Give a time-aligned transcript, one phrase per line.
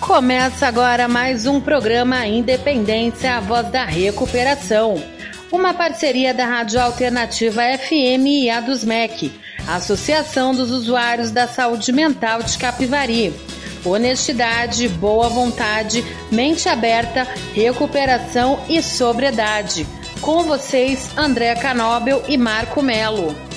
[0.00, 5.02] Começa agora mais um programa Independência, a voz da recuperação.
[5.50, 9.32] Uma parceria da Rádio Alternativa FM e a dos MEC,
[9.66, 13.32] Associação dos Usuários da Saúde Mental de Capivari.
[13.84, 19.86] Honestidade, boa vontade, mente aberta, recuperação e sobriedade.
[20.20, 23.49] Com vocês, André Canóbel e Marco Melo.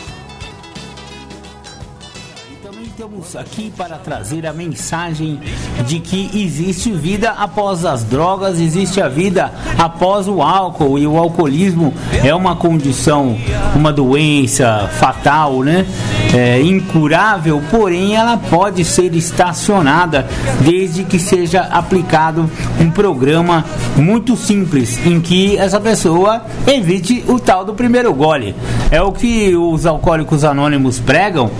[2.93, 5.39] Estamos aqui para trazer a mensagem
[5.88, 11.18] de que existe vida após as drogas, existe a vida após o álcool e o
[11.18, 11.92] alcoolismo
[12.24, 13.36] é uma condição,
[13.75, 15.88] uma doença fatal, né?
[16.33, 20.28] É, incurável, porém ela pode ser estacionada
[20.61, 23.64] desde que seja aplicado um programa
[23.96, 28.55] muito simples em que essa pessoa evite o tal do primeiro gole.
[28.89, 31.51] É o que os alcoólicos anônimos pregam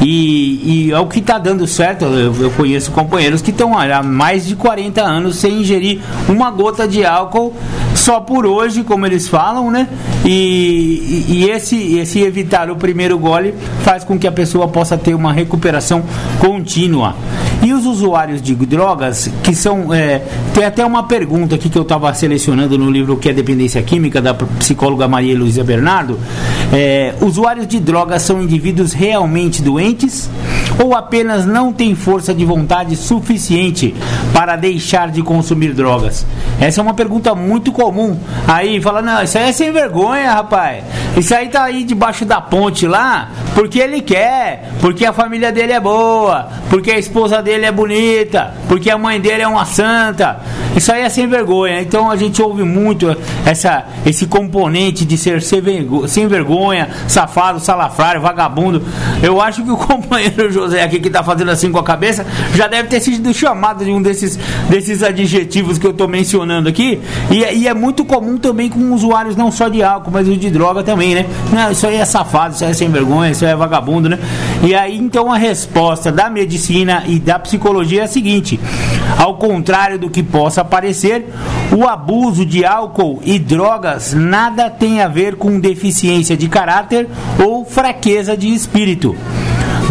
[0.00, 2.04] e, e é o que está dando certo.
[2.04, 6.86] Eu, eu, conheço companheiros que estão há mais de 40 anos sem ingerir uma gota
[6.88, 7.54] de álcool
[8.02, 9.88] só por hoje, como eles falam, né?
[10.24, 15.14] E, e, esse, esse evitar o primeiro gole faz com que a pessoa possa ter
[15.14, 16.02] uma recuperação
[16.40, 17.14] contínua.
[17.82, 19.92] Os usuários de drogas, que são.
[19.92, 20.22] É,
[20.54, 24.22] tem até uma pergunta aqui que eu estava selecionando no livro Que é Dependência Química,
[24.22, 26.16] da psicóloga Maria Luísa Bernardo.
[26.72, 30.30] É, usuários de drogas são indivíduos realmente doentes
[30.82, 33.94] ou apenas não têm força de vontade suficiente
[34.32, 36.24] para deixar de consumir drogas?
[36.60, 38.16] Essa é uma pergunta muito comum.
[38.46, 40.84] Aí fala, não, isso aí é sem vergonha, rapaz.
[41.16, 45.72] Isso aí tá aí debaixo da ponte lá, porque ele quer, porque a família dele
[45.72, 50.40] é boa, porque a esposa dele dele bonita, porque a mãe dele é uma santa.
[50.76, 51.80] Isso aí é sem vergonha.
[51.80, 53.14] Então a gente ouve muito
[53.44, 58.82] essa, esse componente de ser sem vergonha, safado, salafrário, vagabundo.
[59.22, 62.66] Eu acho que o companheiro José aqui que está fazendo assim com a cabeça já
[62.66, 64.38] deve ter sido chamado de um desses,
[64.68, 67.00] desses adjetivos que eu estou mencionando aqui.
[67.30, 70.82] E, e, é muito comum também com usuários não só de álcool, mas de droga
[70.82, 71.26] também, né?
[71.52, 74.18] Não, isso aí é safado, isso aí é sem vergonha, isso aí é vagabundo, né?
[74.62, 77.61] E aí então a resposta da medicina e da psicologia
[77.98, 78.58] é a seguinte:
[79.18, 81.26] ao contrário do que possa parecer,
[81.76, 87.08] o abuso de álcool e drogas nada tem a ver com deficiência de caráter
[87.42, 89.16] ou fraqueza de espírito.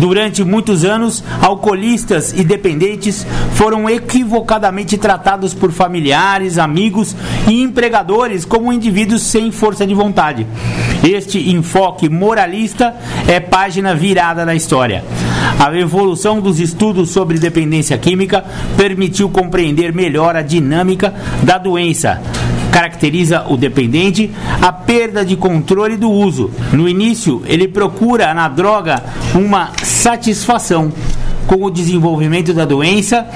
[0.01, 3.23] Durante muitos anos, alcoolistas e dependentes
[3.53, 7.15] foram equivocadamente tratados por familiares, amigos
[7.47, 10.47] e empregadores como indivíduos sem força de vontade.
[11.07, 12.95] Este enfoque moralista
[13.27, 15.03] é página virada na história.
[15.59, 18.43] A evolução dos estudos sobre dependência química
[18.75, 21.13] permitiu compreender melhor a dinâmica
[21.43, 22.19] da doença.
[22.71, 26.51] Caracteriza o dependente a perda de controle do uso.
[26.71, 29.03] No início, ele procura na droga
[29.35, 30.91] uma satisfação
[31.47, 33.27] com o desenvolvimento da doença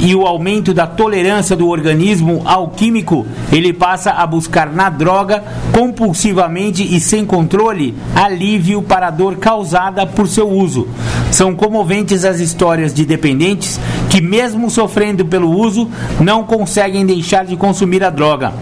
[0.00, 5.42] e o aumento da tolerância do organismo ao químico, ele passa a buscar na droga,
[5.72, 10.88] compulsivamente e sem controle, alívio para a dor causada por seu uso.
[11.30, 13.78] São comoventes as histórias de dependentes
[14.08, 18.54] que, mesmo sofrendo pelo uso, não conseguem deixar de consumir a droga.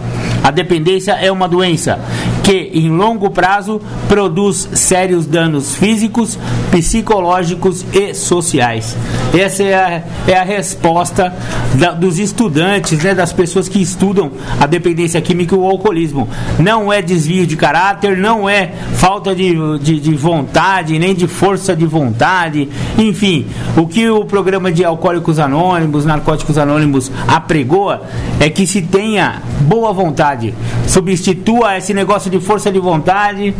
[0.47, 1.99] A dependência é uma doença
[2.47, 6.39] que, em longo prazo, produz sérios danos físicos,
[6.71, 8.95] psicológicos e sociais.
[9.37, 11.35] Essa é a, é a resposta
[11.73, 14.31] da, dos estudantes, né, das pessoas que estudam
[14.61, 16.29] a dependência química e o alcoolismo.
[16.57, 21.75] Não é desvio de caráter, não é falta de, de, de vontade, nem de força
[21.75, 22.69] de vontade.
[22.97, 28.03] Enfim, o que o programa de Alcoólicos Anônimos, Narcóticos Anônimos apregoa
[28.39, 30.53] é que se tenha boa vontade.
[30.87, 33.53] Substitua esse negócio de força de vontade,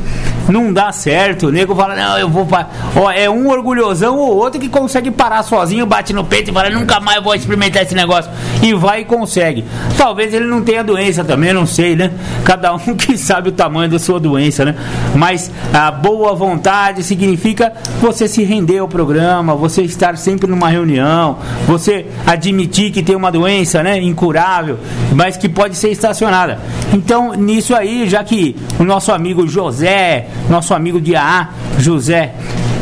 [0.49, 1.47] não dá certo.
[1.47, 2.47] O nego fala, não, eu vou.
[2.95, 6.69] Ó, é um orgulhosão ou outro que consegue parar sozinho, bate no peito e fala,
[6.69, 8.31] nunca mais vou experimentar esse negócio.
[8.61, 9.65] E vai e consegue.
[9.97, 12.11] Talvez ele não tenha doença também, não sei, né?
[12.43, 14.75] Cada um que sabe o tamanho da sua doença, né?
[15.15, 21.37] Mas a boa vontade significa você se render ao programa, você estar sempre numa reunião,
[21.65, 23.99] você admitir que tem uma doença, né?
[24.01, 24.79] Incurável,
[25.13, 26.59] mas que pode ser estacionada.
[26.93, 31.49] Então, nisso aí, já que o nosso amigo José, nosso amigo de AA,
[31.79, 32.33] José,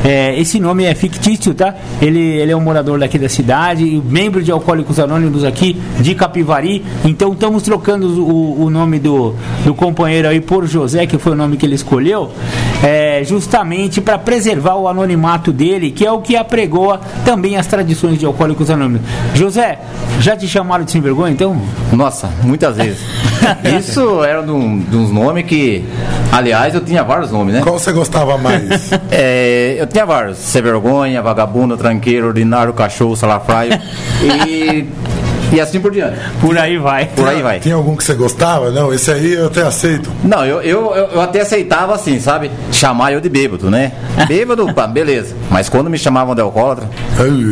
[0.05, 1.73] é, esse nome é fictício, tá?
[1.99, 6.85] Ele, ele é um morador daqui da cidade, membro de Alcoólicos Anônimos aqui de Capivari.
[7.03, 9.33] Então estamos trocando o, o nome do,
[9.63, 12.29] do companheiro aí por José, que foi o nome que ele escolheu,
[12.83, 18.19] é, justamente para preservar o anonimato dele, que é o que apregoa também as tradições
[18.19, 19.01] de Alcoólicos Anônimos.
[19.33, 19.79] José,
[20.19, 21.59] já te chamaram de sem vergonha então?
[21.91, 22.99] Nossa, muitas vezes.
[23.80, 25.86] Isso era de, um, de uns nomes que,
[26.31, 27.62] aliás, eu tinha vários nomes, né?
[27.62, 28.65] Qual você gostava mais?
[29.12, 30.38] É, eu tinha vários.
[30.38, 33.71] Sem vergonha, vagabundo, tranqueiro, ordinário, cachorro, salafraio.
[34.47, 34.88] e,
[35.53, 36.18] e assim por diante.
[36.42, 37.06] Por aí vai.
[37.15, 37.59] Por aí vai.
[37.59, 38.71] Tinha algum que você gostava?
[38.71, 40.09] Não, esse aí eu até aceito.
[40.24, 42.50] Não, eu, eu, eu, eu até aceitava assim, sabe?
[42.71, 43.92] Chamar eu de bêbado, né?
[44.27, 45.36] Bêbado, pá, beleza.
[45.50, 46.89] Mas quando me chamavam de alcoólatra,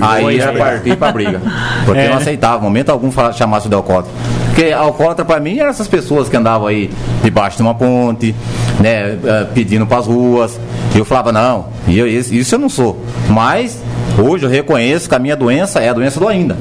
[0.02, 0.42] Ai, aí é.
[0.42, 1.42] era partir pra briga.
[1.86, 2.06] Porque É.
[2.08, 4.12] eu não aceitava, momento algum falar, chamasse de alcoólatra.
[4.48, 6.90] Porque alcoólatra pra mim eram essas pessoas que andavam aí
[7.24, 8.36] debaixo de uma ponte,
[8.80, 9.18] né?
[9.24, 10.60] eh, Pedindo pras ruas.
[10.94, 13.04] E eu falava, não, e eu- isso eu não sou.
[13.30, 13.80] Mas
[14.18, 16.56] hoje eu reconheço que a minha doença é a doença do ainda.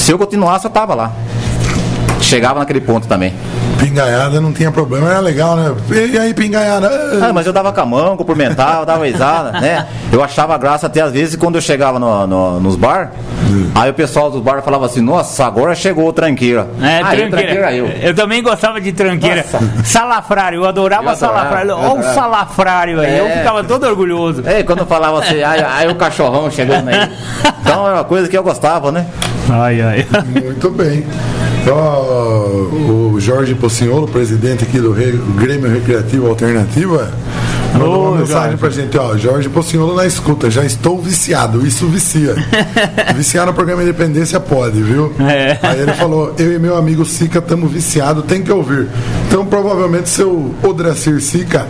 [0.00, 1.12] Se eu continuasse, eu tava lá.
[2.22, 3.34] Chegava naquele ponto também.
[3.80, 5.74] Pingaiada não tinha problema, era legal, né?
[5.90, 6.88] E aí, pingaiada?
[7.22, 9.86] Ah, mas eu dava com a mão, cumprimentava, dava risada, né?
[10.12, 13.12] Eu achava graça até às vezes quando eu chegava no- no- nos bar,
[13.74, 16.68] aí o pessoal dos bar falava assim, nossa, agora chegou o tranqueira.
[16.80, 17.30] É, ah, eu, tranqueira.
[17.30, 18.14] tranqueira eu.
[18.14, 19.44] também gostava de tranqueira.
[19.84, 21.70] Salafrário, eu adorava, Eu adorava, salafrário.
[21.70, 23.38] eu Olha o salafrário aí, eu É.
[23.38, 24.42] ficava todo orgulhoso.
[24.46, 27.10] É, quando falava assim, aí, aí o cachorrão chegando aí.
[27.62, 29.06] Então era uma coisa que eu gostava, né?
[29.48, 30.06] Ai, ai.
[30.44, 31.04] Muito bem.
[31.68, 32.46] Ó,
[33.14, 37.10] o Jorge Pocinholo, presidente aqui do Grêmio Recreativo Alternativa,
[37.74, 42.34] mandou uma mensagem pra gente, ó, Jorge Pocinholo na escuta, já estou viciado, isso vicia.
[43.14, 45.12] Viciar no programa Independência pode, viu?
[45.20, 45.58] É.
[45.62, 48.88] Aí ele falou, eu e meu amigo Sica estamos viciados, tem que ouvir.
[49.28, 51.68] Então provavelmente seu Odracir Sica,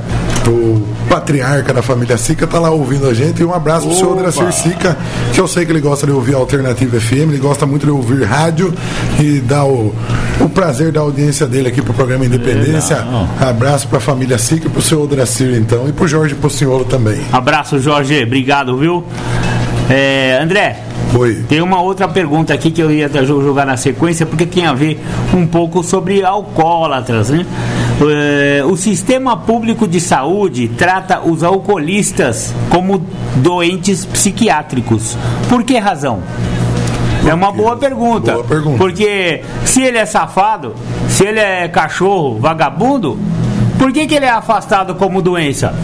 [1.11, 3.43] patriarca da família Sica, tá lá ouvindo a gente.
[3.43, 4.21] E um abraço pro seu Opa.
[4.21, 4.97] Odracir Sica,
[5.35, 8.23] que eu sei que ele gosta de ouvir Alternativa FM, ele gosta muito de ouvir
[8.23, 8.73] rádio
[9.19, 9.93] e dá o,
[10.39, 12.99] o prazer da audiência dele aqui pro programa Independência.
[12.99, 13.29] Legal.
[13.41, 17.21] Abraço pra família Sica e pro seu Odracir, então, e pro Jorge Pocinholo também.
[17.33, 18.23] Abraço, Jorge.
[18.23, 19.05] Obrigado, viu?
[19.91, 20.77] É, André,
[21.19, 21.45] Oi.
[21.49, 25.01] tem uma outra pergunta aqui que eu ia jogar na sequência, porque tem a ver
[25.35, 27.45] um pouco sobre alcoólatras, né?
[28.01, 33.05] É, o sistema público de saúde trata os alcoolistas como
[33.35, 35.17] doentes psiquiátricos.
[35.49, 36.23] Por que razão?
[37.29, 38.33] É uma boa pergunta.
[38.33, 38.79] Boa pergunta.
[38.79, 40.75] Porque se ele é safado,
[41.09, 43.19] se ele é cachorro, vagabundo,
[43.77, 45.75] por que, que ele é afastado como doença?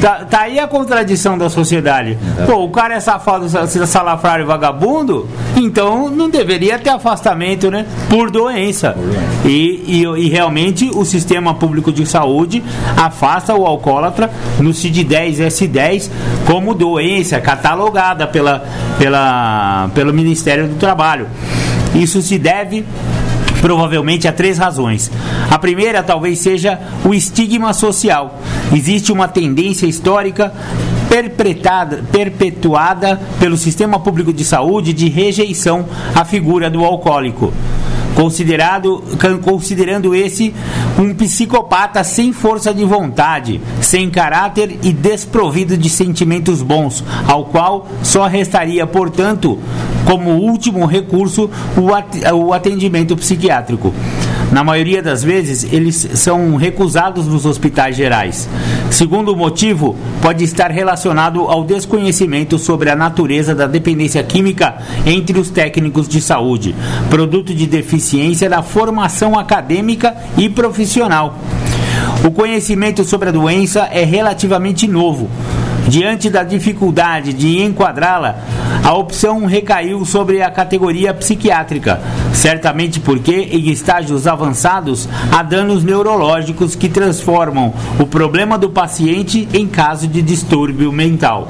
[0.00, 2.16] Tá, tá aí a contradição da sociedade.
[2.46, 7.84] Pô, o cara é safado, sa- salafrário vagabundo, então não deveria ter afastamento, né?
[8.08, 8.96] Por doença.
[9.44, 12.62] E, e, e realmente o sistema público de saúde
[12.96, 14.30] afasta o alcoólatra
[14.60, 16.10] no CID-10 S10
[16.46, 18.64] como doença catalogada pela,
[19.00, 21.26] pela, pelo Ministério do Trabalho.
[21.94, 22.84] Isso se deve
[23.60, 25.10] provavelmente há três razões.
[25.50, 28.38] A primeira talvez seja o estigma social.
[28.72, 30.52] Existe uma tendência histórica
[31.08, 37.52] perpetrada, perpetuada pelo sistema público de saúde de rejeição à figura do alcoólico.
[38.18, 39.04] Considerado,
[39.44, 40.52] considerando esse
[40.98, 47.86] um psicopata sem força de vontade, sem caráter e desprovido de sentimentos bons, ao qual
[48.02, 49.56] só restaria, portanto,
[50.04, 51.48] como último recurso,
[52.34, 53.94] o atendimento psiquiátrico.
[54.50, 58.48] Na maioria das vezes, eles são recusados nos hospitais gerais.
[58.90, 65.50] Segundo motivo, pode estar relacionado ao desconhecimento sobre a natureza da dependência química entre os
[65.50, 66.74] técnicos de saúde,
[67.10, 71.38] produto de deficiência da formação acadêmica e profissional.
[72.24, 75.28] O conhecimento sobre a doença é relativamente novo.
[75.88, 78.36] Diante da dificuldade de enquadrá-la,
[78.84, 81.98] a opção recaiu sobre a categoria psiquiátrica,
[82.32, 89.66] certamente porque, em estágios avançados, há danos neurológicos que transformam o problema do paciente em
[89.66, 91.48] caso de distúrbio mental.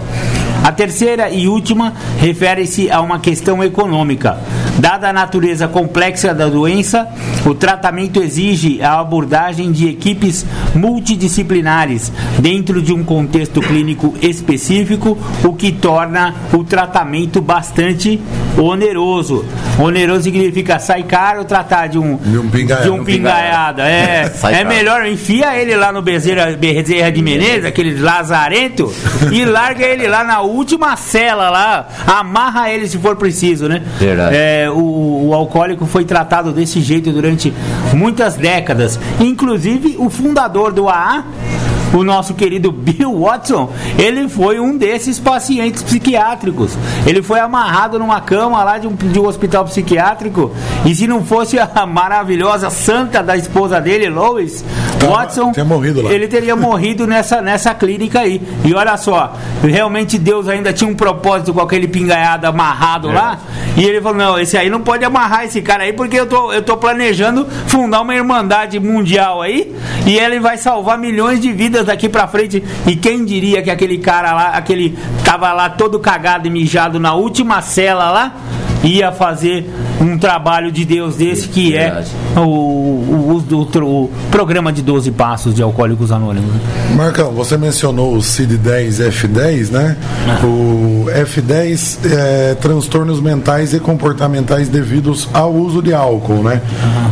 [0.65, 4.39] A terceira e última refere-se a uma questão econômica.
[4.79, 7.09] Dada a natureza complexa da doença,
[7.45, 15.53] o tratamento exige a abordagem de equipes multidisciplinares dentro de um contexto clínico específico, o
[15.55, 18.21] que torna o tratamento bastante
[18.57, 19.45] oneroso.
[19.79, 22.85] Oneroso significa sai caro tratar de um, De um pingaiado.
[22.85, 23.83] de um pingaiada.
[23.89, 28.93] É, é melhor enfia ele lá no Bezerra, Bezerra de Menezes, aquele lazarento,
[29.33, 33.83] e larga ele lá na última cela lá, amarra ele se for preciso, né?
[33.99, 34.37] Verdade.
[34.37, 37.53] É, o, o alcoólico foi tratado desse jeito durante
[37.95, 38.99] muitas décadas.
[39.21, 41.25] Inclusive, o fundador do AA
[41.93, 46.77] o nosso querido Bill Watson, ele foi um desses pacientes psiquiátricos.
[47.07, 50.53] Ele foi amarrado numa cama lá de um, de um hospital psiquiátrico.
[50.85, 54.65] E se não fosse a maravilhosa santa da esposa dele, Lois
[55.09, 56.13] Watson, tinha morrido lá.
[56.13, 58.43] ele teria morrido nessa, nessa clínica aí.
[58.65, 63.39] E olha só, realmente Deus ainda tinha um propósito com aquele pingaiado amarrado lá.
[63.77, 66.53] E ele falou: não, esse aí não pode amarrar esse cara aí, porque eu tô,
[66.53, 69.75] eu tô planejando fundar uma irmandade mundial aí.
[70.07, 72.63] E ele vai salvar milhões de vidas daqui pra frente.
[72.87, 77.15] E quem diria que aquele cara lá, aquele tava lá todo cagado e mijado na
[77.15, 78.35] última cela lá,
[78.85, 79.69] ia fazer
[80.01, 82.03] um trabalho de Deus desse que é
[82.37, 86.49] o, o, o- o- o programa de 12 passos de Alcoólicos Anônimos.
[86.55, 86.61] né?
[86.97, 89.97] Marcão, você mencionou o CID-10 F10, né?
[90.45, 96.61] O F10 é transtornos mentais e comportamentais devidos ao uso de álcool, né?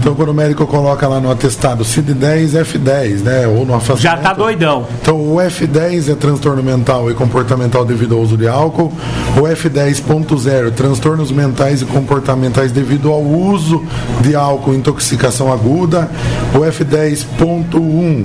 [0.00, 3.46] Então, quando o médico coloca lá no atestado CID-10 F10, né?
[3.48, 4.02] Ou no afastamento.
[4.02, 4.86] Já tá doidão.
[5.02, 8.92] Então, o F10 é transtorno mental e comportamental devido ao uso de álcool.
[9.36, 13.82] O F10.0, transtornos mentais e comportamentais devido ao uso
[14.20, 16.10] de álcool, intoxicação aguda.
[16.54, 18.24] O F10.1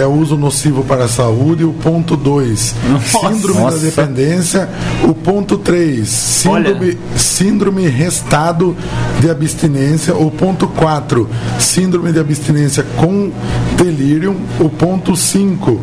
[0.00, 1.64] é uso nocivo para a saúde.
[1.64, 3.76] O ponto 2, síndrome Nossa.
[3.76, 4.68] da dependência.
[5.04, 8.74] O ponto 3, síndrome, síndrome restado
[9.20, 10.16] de abstinência.
[10.16, 13.30] O ponto 4, síndrome de abstinência com
[13.76, 14.34] delírio.
[14.58, 15.78] O ponto 5,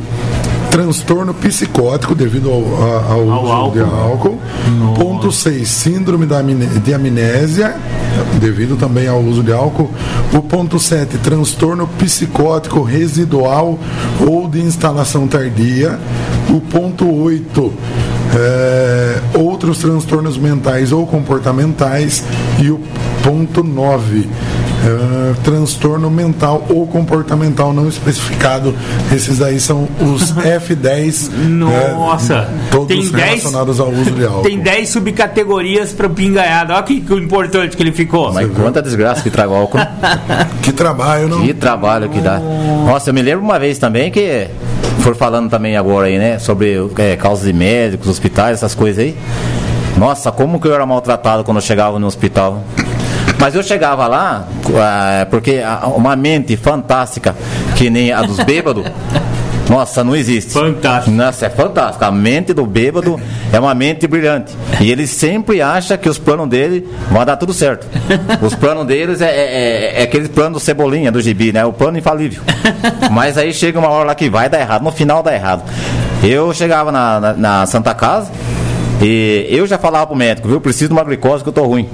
[0.70, 2.64] transtorno psicótico devido ao,
[3.12, 3.72] ao Ao uso álcool.
[3.72, 4.40] de álcool.
[4.96, 7.76] Ponto 6, síndrome da de amnésia,
[8.40, 9.90] devido também ao uso de álcool.
[10.34, 13.80] O ponto 7, transtorno psicótico residual
[14.20, 16.00] ou de instalação tardia.
[16.50, 17.74] O ponto 8,
[18.36, 22.24] é, outros transtornos mentais ou comportamentais.
[22.60, 22.80] E o
[23.24, 24.28] ponto 9,
[24.88, 28.74] é, transtorno mental ou comportamental não especificado.
[29.14, 31.32] Esses aí são os F10.
[31.48, 34.44] Nossa, é, todos tem 10 relacionados ao uso de álcool.
[34.44, 36.74] Tem 10 subcategorias para pingaiado.
[36.74, 38.32] Olha que, que importante que ele ficou.
[38.34, 39.78] Mas quanta desgraça que traga o álcool.
[40.62, 41.42] Que trabalho, não?
[41.42, 42.40] Que trabalho que dá.
[42.40, 44.48] Nossa, eu me lembro uma vez também que
[45.00, 46.40] for falando também agora aí, né?
[46.40, 49.16] Sobre é, causas de médicos, hospitais, essas coisas aí.
[49.98, 52.64] Nossa, como que eu era maltratado quando eu chegava no hospital.
[53.40, 55.62] Mas eu chegava lá, ah, porque
[55.96, 57.36] uma mente fantástica,
[57.76, 58.84] que nem a dos bêbados,
[59.70, 60.54] nossa, não existe.
[60.54, 61.16] Fantástico.
[61.16, 62.04] Nossa, é fantástico.
[62.04, 63.20] A mente do bêbado
[63.52, 64.56] é uma mente brilhante.
[64.80, 67.86] E ele sempre acha que os planos dele vão dar tudo certo.
[68.42, 71.66] Os planos deles é, é, é aquele plano do cebolinha, do gibi, né?
[71.66, 72.42] O plano infalível.
[73.12, 74.84] Mas aí chega uma hora lá que vai dar errado.
[74.84, 75.64] No final dá errado.
[76.24, 78.32] Eu chegava na, na, na Santa Casa
[79.02, 80.62] e eu já falava pro médico, viu?
[80.62, 81.90] Preciso de uma glicose que eu tô ruim.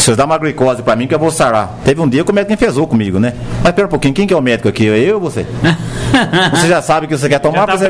[0.00, 1.74] Se você dá uma glicose pra mim que eu vou sarar.
[1.84, 3.34] Teve um dia que o médico enfesou comigo, né?
[3.62, 4.86] Mas pera um pouquinho, quem que é o médico aqui?
[4.86, 5.44] Eu ou você?
[6.52, 7.86] Você já sabe o que você quer tomar, Já tá você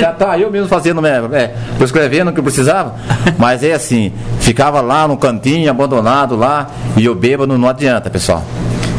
[0.00, 2.94] já tá eu mesmo fazendo, né, é, prescrevendo o que eu precisava.
[3.36, 8.44] Mas é assim, ficava lá no cantinho, abandonado lá, e o bêbado não adianta, pessoal.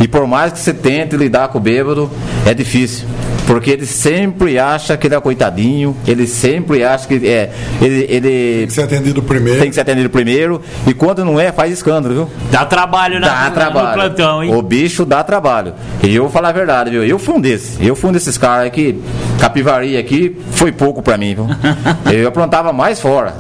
[0.01, 2.09] E por mais que você tente lidar com o bêbado,
[2.45, 3.07] é difícil.
[3.47, 7.51] Porque ele sempre acha que ele é coitadinho, ele sempre acha que é.
[7.81, 9.59] Ele, ele Tem que ser atendido primeiro.
[9.59, 12.29] tem que ser atendido primeiro, e quando não é, faz escândalo, viu?
[12.51, 13.93] Dá trabalho na, Dá no trabalho.
[13.93, 14.55] plantão, hein?
[14.55, 15.73] O bicho dá trabalho.
[16.03, 17.03] E eu vou falar a verdade, viu?
[17.03, 17.77] Eu fui um desses.
[17.81, 18.99] Eu fui um desses caras que
[19.39, 21.47] capivaria aqui foi pouco pra mim, viu?
[22.13, 23.33] Eu aprontava mais fora.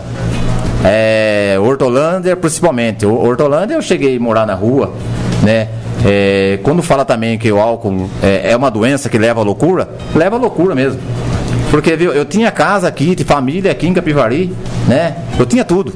[0.83, 3.05] É, Hortolândia, principalmente.
[3.05, 4.93] O- Hortolândia eu cheguei a morar na rua,
[5.41, 5.67] né?
[6.05, 9.89] É, quando fala também que o álcool é, é uma doença que leva à loucura,
[10.15, 10.99] leva à loucura mesmo.
[11.69, 14.53] Porque viu, eu tinha casa aqui, de família aqui em Capivari,
[14.87, 15.15] né?
[15.39, 15.93] Eu tinha tudo.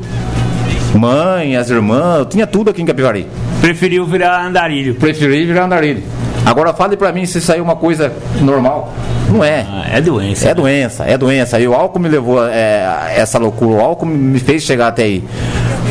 [0.93, 3.27] Mãe, as irmãs, eu tinha tudo aqui em Capivari
[3.59, 4.95] Preferiu virar andarilho.
[4.95, 6.03] preferi virar andarilho.
[6.45, 8.93] Agora fale pra mim se isso aí é uma coisa normal.
[9.29, 9.65] Não é.
[9.67, 10.47] Ah, é doença.
[10.47, 11.59] É doença, é doença.
[11.59, 13.71] E o álcool me levou é, a essa loucura.
[13.71, 15.23] O álcool me fez chegar até aí.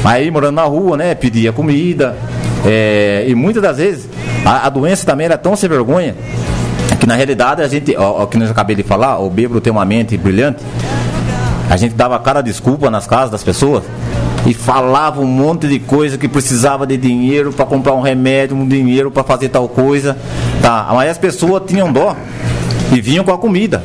[0.04, 1.14] Aí morando na rua, né?
[1.14, 2.16] Pedia comida.
[2.64, 4.08] É, e muitas das vezes
[4.44, 6.14] a, a doença também era tão sem vergonha
[7.04, 9.70] que na realidade a gente, ó, ó, que eu acabei de falar, o bêbado tem
[9.70, 10.64] uma mente brilhante.
[11.68, 13.84] A gente dava cada desculpa nas casas das pessoas
[14.46, 18.66] e falava um monte de coisa que precisava de dinheiro para comprar um remédio, um
[18.66, 20.16] dinheiro para fazer tal coisa.
[20.62, 22.16] Tá, mas as pessoas tinham dó
[22.90, 23.82] e vinham com a comida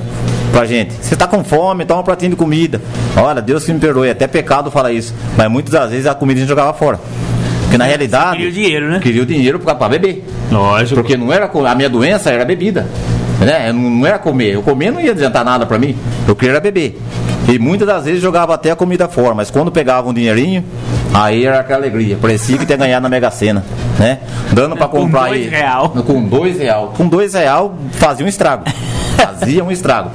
[0.51, 0.93] pra gente.
[1.01, 2.81] Você tá com fome, toma um pratinho de comida.
[3.17, 5.13] Olha, Deus que me perdoe, até pecado falar isso.
[5.37, 6.99] Mas muitas das vezes a comida a gente jogava fora.
[7.69, 8.37] Porque na realidade.
[8.37, 8.99] queria o dinheiro, né?
[8.99, 10.25] Queria o dinheiro pra beber.
[10.51, 10.95] Lógico.
[11.01, 12.87] Porque não era a minha doença era bebida.
[13.39, 13.71] Né?
[13.71, 14.55] Não, não era comer.
[14.55, 15.95] Eu comer não ia adiantar nada pra mim.
[16.27, 16.99] Eu queria beber.
[17.47, 20.63] E muitas das vezes jogava até a comida fora, mas quando pegava um dinheirinho,
[21.13, 22.17] aí era aquela alegria.
[22.19, 23.63] Parecia que tinha ganhado na Mega Sena,
[23.99, 24.17] né?
[24.51, 25.49] Dando pra Com comprar dois aí.
[25.49, 25.89] real.
[25.89, 26.93] Com dois real.
[26.97, 28.63] Com dois real fazia um estrago.
[29.19, 30.11] Fazia um estrago.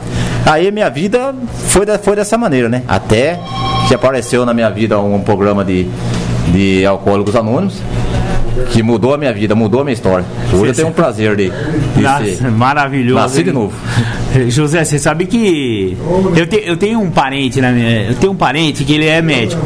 [0.47, 1.35] Aí minha vida
[1.69, 2.83] foi, foi dessa maneira, né?
[2.89, 3.39] Até
[3.87, 5.87] que apareceu na minha vida um programa de,
[6.53, 7.75] de alcoólicos anônimos
[8.73, 10.25] que mudou a minha vida, mudou a minha história.
[10.53, 11.51] Hoje eu tenho um prazer de,
[11.97, 13.21] de Nossa, ser maravilhoso.
[13.21, 13.75] nascer de novo.
[14.49, 15.97] José, você sabe que
[16.37, 19.21] eu, te- eu tenho um parente na minha, eu tenho um parente que ele é
[19.21, 19.61] médico.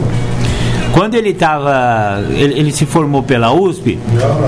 [0.93, 3.99] Quando ele estava, ele, ele se formou pela USP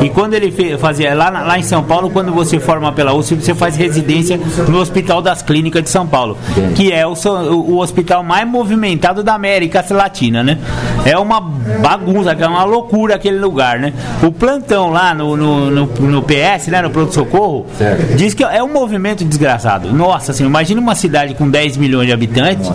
[0.02, 3.36] e quando ele fe- fazia lá, lá em São Paulo, quando você forma pela USP,
[3.36, 6.36] você faz residência no Hospital das Clínicas de São Paulo,
[6.74, 10.58] que é o, o- o hospital mais movimentado da América Latina, né?
[11.04, 13.92] É uma bagunça, é uma loucura aquele lugar, né?
[14.22, 18.16] O plantão lá no, no, no, no PS, né, no pronto socorro, Certo.
[18.16, 19.92] Diz que é um movimento desgraçado.
[19.92, 22.68] Nossa, assim, imagina uma cidade com 10 milhões de habitantes,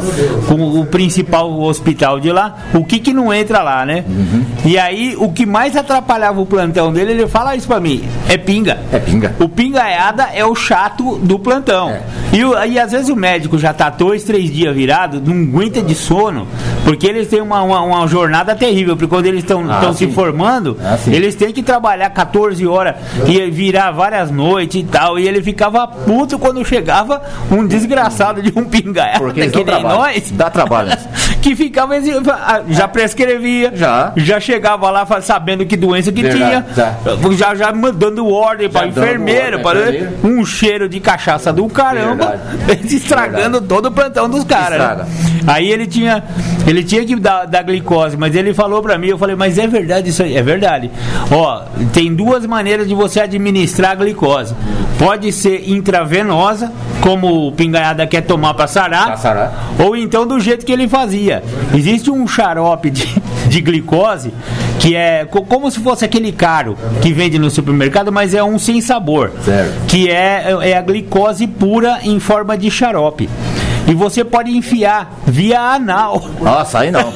[0.48, 4.04] com o principal hospital de lá, o que que não entra lá, né?
[4.66, 8.38] E aí, o que mais atrapalhava o plantão dele, ele fala isso pra mim, é
[8.38, 8.80] pinga.
[8.92, 9.36] É pinga.
[9.40, 11.90] O pingaiada é o chato do plantão.
[11.92, 12.02] É.
[12.34, 15.96] E, e às vezes o médico já tá dois, três dias virado, não aguenta de
[15.96, 16.48] sono,
[16.84, 20.78] porque eles têm uma, uma, uma jornada terrível, porque quando eles estão Ah, se formando,
[20.84, 22.96] Ah, eles têm que trabalhar 14 horas
[23.28, 25.18] e virar várias noites e tal.
[25.20, 27.22] E ele ficava puto quando chegava
[27.52, 30.00] um desgraçado de um pingaiada Porque que nem trabalho.
[30.00, 30.32] nós.
[30.32, 30.92] Dá trabalho.
[31.46, 32.12] Que ficava assim,
[32.70, 34.12] já prescrevia, Já.
[34.16, 39.60] já chegava lá sabendo que doença que Verdade, tinha, já já mandando ordem para enfermeiro,
[39.60, 39.80] para
[40.24, 42.40] um cheiro de cachaça do caramba,
[42.84, 44.80] estragando todo o plantão dos caras.
[44.80, 45.06] né?
[45.46, 46.24] Aí ele tinha,
[46.66, 49.68] ele tinha que dar, dar glicose, mas ele falou pra mim, eu falei, mas é
[49.68, 50.90] verdade isso aí, é verdade.
[51.32, 51.62] Ó,
[51.94, 54.56] tem duas maneiras de você administrar a glicose.
[54.98, 56.72] Pode ser intravenosa,
[57.02, 59.76] como o pingaiada quer tomar pra sarar, sarar.
[59.78, 61.35] ou então do jeito que ele fazia.
[61.74, 63.08] Existe um xarope de,
[63.50, 64.34] de glicose
[64.80, 68.60] que é co- como se fosse aquele caro que vende no supermercado, mas é um
[68.60, 69.32] sem sabor.
[69.44, 69.86] Certo.
[69.88, 73.30] Que é, é a glicose pura em forma de xarope.
[73.88, 76.20] E você pode enfiar via anal.
[76.42, 77.14] Nossa, aí não.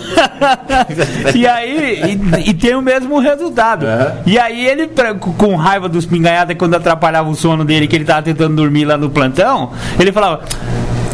[1.34, 3.88] e aí, e, e tem o mesmo resultado.
[3.88, 4.14] Aham.
[4.26, 8.06] E aí ele, pra- com raiva dos pingaiadas, quando atrapalhava o sono dele, que ele
[8.06, 10.42] tava tentando dormir lá no plantão, ele falava.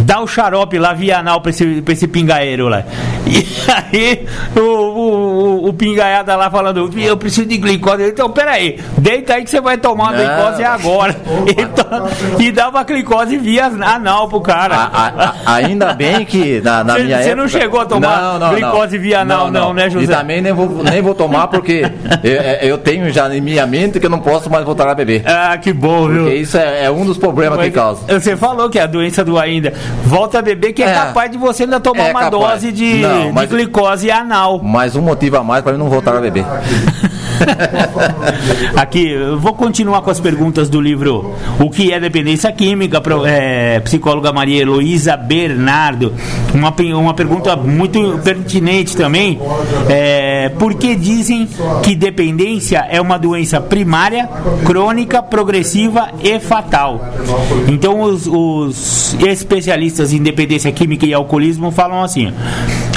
[0.06, 2.84] Dá o xarope lá via anal pra esse, pra esse pingaeiro lá.
[3.26, 8.04] E aí o, o, o, o pingaiada lá falando, eu preciso de glicose.
[8.10, 10.18] Então, peraí, deita aí que você vai tomar uma Não.
[10.20, 11.16] glicose agora.
[11.58, 12.08] Então,
[12.40, 14.76] e dava glicose via anal pro cara.
[14.76, 17.36] A- a- a- ainda bem que na, na Cê- minha cê época...
[17.42, 20.06] não chegou a tomar glicose via anal, não, né, José?
[20.06, 21.84] E também nem vou, nem vou tomar porque
[22.24, 25.24] eu, eu tenho já em minha mente que eu não posso mais voltar a beber.
[25.26, 26.24] Ah, que bom, viu?
[26.26, 28.02] Porque isso é, é um dos problemas que causa.
[28.08, 29.74] Você falou que é a doença do ainda.
[30.06, 30.94] Volta a beber que é, É.
[30.94, 32.32] capaz de você ainda tomar É uma capaz.
[32.62, 34.62] dose de, Não, de glicose anal.
[34.62, 36.46] Mais um motivo a mais para eu não voltar a beber.
[38.76, 43.80] Aqui, vou continuar com as perguntas do livro O que é dependência química, pro- é,
[43.82, 46.14] psicóloga Maria Heloísa Bernardo.
[46.54, 49.40] Uma, uma pergunta muito pertinente também.
[49.90, 51.48] É, por que dizem
[51.84, 54.30] que dependência é uma doença primária,
[54.66, 57.02] crônica, progressiva e fatal?
[57.68, 62.32] Então, os, os especialistas em dependência química e alcoolismo falam assim.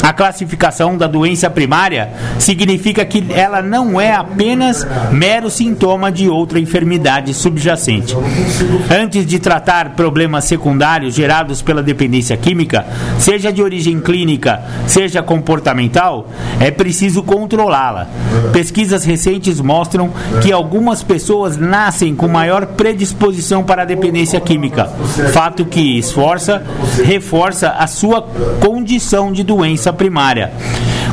[0.02, 6.60] A classificação da doença primária significa que ela não é apenas mero sintoma de outra
[6.60, 8.16] enfermidade subjacente.
[8.90, 12.86] Antes de tratar problemas secundários gerados pela dependência química,
[13.18, 16.28] seja de origem clínica, seja comportamental,
[16.60, 18.06] é preciso controlá-la.
[18.52, 20.10] Pesquisas recentes mostram
[20.42, 24.86] que algumas pessoas nascem com maior predisposição para a dependência química,
[25.32, 26.62] fato que esforça,
[27.04, 28.22] reforça a sua
[28.60, 30.50] condição de doença primária.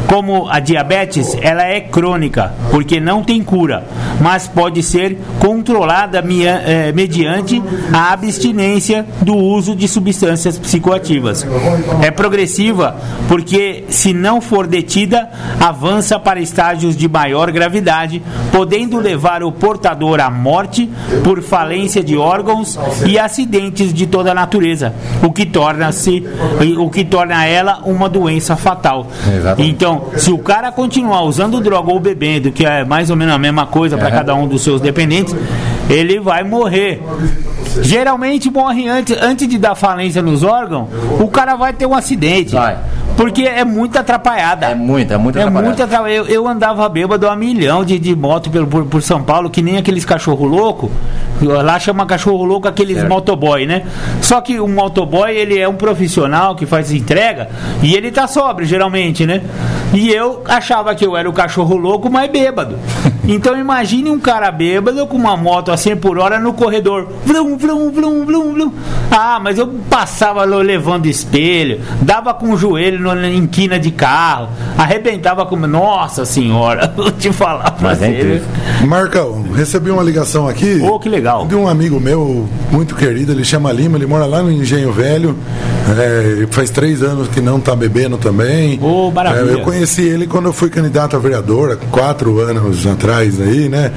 [0.07, 3.83] Como a diabetes, ela é crônica, porque não tem cura,
[4.21, 11.45] mas pode ser controlada mia- eh, mediante a abstinência do uso de substâncias psicoativas.
[12.01, 12.95] É progressiva,
[13.27, 20.19] porque se não for detida, avança para estágios de maior gravidade, podendo levar o portador
[20.19, 20.89] à morte
[21.23, 26.23] por falência de órgãos e acidentes de toda a natureza, o que torna-se
[26.77, 29.07] o que torna ela uma doença fatal.
[29.35, 29.69] Exatamente.
[29.69, 33.37] Então, se o cara continuar usando droga ou bebendo, que é mais ou menos a
[33.37, 34.11] mesma coisa para É.
[34.11, 35.35] cada um dos seus dependentes,
[35.89, 37.01] ele vai morrer.
[37.81, 40.87] Geralmente morre antes, antes de dar falência nos órgãos,
[41.19, 42.53] o cara vai ter um acidente.
[42.55, 42.77] Vai.
[43.17, 44.65] Porque é muito atrapalhada.
[44.67, 45.67] É muito, é muito É atrapalhado.
[45.77, 49.23] muito atra- eu, eu andava bêbado a milhão de, de moto pelo, por, por São
[49.23, 50.91] Paulo, que nem aqueles cachorro louco.
[51.41, 53.09] Lá chama cachorro louco aqueles Certo.
[53.09, 53.83] motoboy, né?
[54.21, 57.49] Só que o motoboy, ele é um profissional que faz entrega
[57.83, 59.41] e ele tá sóbrio, geralmente, né?
[59.93, 62.77] E eu achava que eu era o cachorro louco, mas bêbado.
[63.27, 67.07] Então imagine um cara bêbado com uma moto a 100 por hora no corredor.
[67.25, 68.71] Vlum, vlum, vlum, vlum, vlum.
[69.09, 74.49] Ah, mas eu passava levando espelho, dava com o joelho no, em quina de carro,
[74.77, 75.55] arrebentava com.
[75.55, 78.11] Nossa senhora, vou te falar pra Mas é você.
[78.17, 78.47] incrível.
[78.85, 80.79] Marcão, recebi uma ligação aqui.
[80.81, 81.45] Ô, que legal.
[81.47, 85.35] De um amigo meu, muito querido, ele chama Lima, ele mora lá no Engenho Velho.
[85.97, 88.79] É, faz três anos que não tá bebendo também.
[88.81, 89.51] Ô, maravilha.
[89.51, 93.69] É, eu conheci ele quando eu fui candidato a vereador, há quatro anos atrás aí,
[93.69, 93.91] né?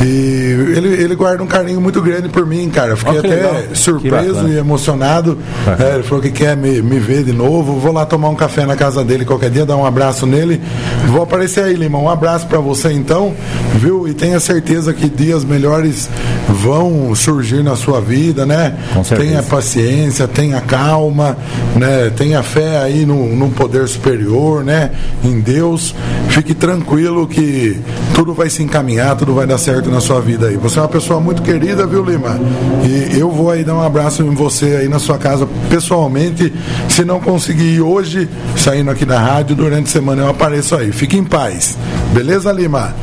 [0.00, 2.96] E ele, ele guarda um carinho muito grande por mim, cara.
[2.96, 3.56] Fiquei até legal.
[3.74, 5.38] Surpreso e emocionado.
[5.78, 7.78] É, ele falou que quer me, me ver de novo.
[7.78, 10.60] Vou lá tomar um café na casa dele qualquer dia, dar um abraço nele.
[11.06, 11.98] Vou aparecer aí, Lima.
[11.98, 13.34] Um abraço pra você então,
[13.74, 14.06] viu?
[14.06, 16.08] E tenha certeza que dias melhores
[16.48, 18.76] vão surgir na sua vida, né?
[18.94, 19.28] Com certeza.
[19.28, 21.36] Tenha paciência, tenha calma,
[21.74, 22.10] né?
[22.16, 24.92] Tenha fé aí no, no poder superior, né?
[25.24, 25.94] Em Deus.
[26.28, 27.80] Fique tranquilo que
[28.14, 30.56] tudo vai se encaminhar, tudo vai dar certo na sua vida aí.
[30.56, 32.38] Você é uma pessoa muito querida, viu, Lima?
[32.84, 36.52] E eu vou aí dar um abraço em você aí na sua casa pessoalmente.
[36.88, 40.92] Se não conseguir ir hoje, saindo aqui da rádio, durante a semana eu apareço aí.
[40.92, 41.76] Fique em paz.
[42.12, 42.94] Beleza, Lima?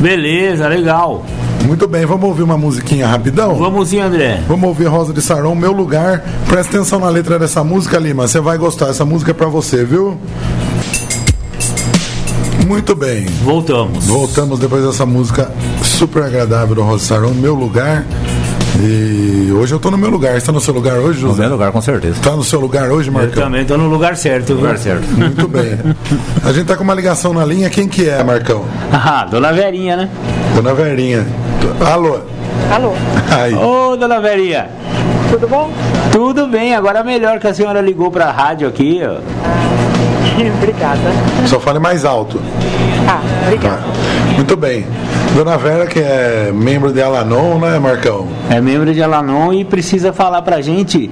[0.00, 1.24] Beleza, legal.
[1.66, 3.54] Muito bem, vamos ouvir uma musiquinha rapidão?
[3.56, 4.40] Vamos ir, André.
[4.46, 6.24] Vamos ouvir Rosa de Saron, Meu Lugar.
[6.48, 8.28] Presta atenção na letra dessa música, Lima.
[8.28, 8.88] Você vai gostar.
[8.88, 10.16] Essa música é pra você, viu?
[12.68, 13.24] Muito bem.
[13.42, 14.06] Voltamos.
[14.06, 15.50] Voltamos depois dessa música
[15.82, 18.04] super agradável do Rosa de Saron, Meu Lugar.
[18.80, 20.38] E hoje eu tô no meu lugar.
[20.38, 21.42] Você tá no seu lugar hoje, No José?
[21.42, 22.20] meu lugar, com certeza.
[22.22, 23.42] Tá no seu lugar hoje, Eu Marcão?
[23.44, 24.48] também tô no lugar certo.
[24.48, 24.56] viu?
[24.58, 25.02] Lugar certo.
[25.16, 25.78] Muito bem.
[26.44, 27.68] A gente tá com uma ligação na linha.
[27.70, 28.64] Quem que é, Marcão?
[28.92, 30.08] Ah, dona Verinha, né?
[30.54, 31.26] Dona Verinha.
[31.90, 32.20] Alô?
[32.70, 32.92] Alô,
[33.30, 33.54] Aí.
[33.54, 34.68] Ô, dona Verinha.
[35.30, 35.72] tudo bom?
[36.12, 39.18] Tudo bem, agora melhor que a senhora ligou pra rádio aqui, ó.
[40.58, 41.00] Obrigada.
[41.46, 42.40] Só fale mais alto.
[43.04, 43.76] Tá, obrigada.
[43.76, 44.34] Tá.
[44.36, 44.86] Muito bem.
[45.34, 48.26] Dona Vera, que é membro de Alanon, né, Marcão?
[48.50, 51.10] É membro de Alanon e precisa falar pra gente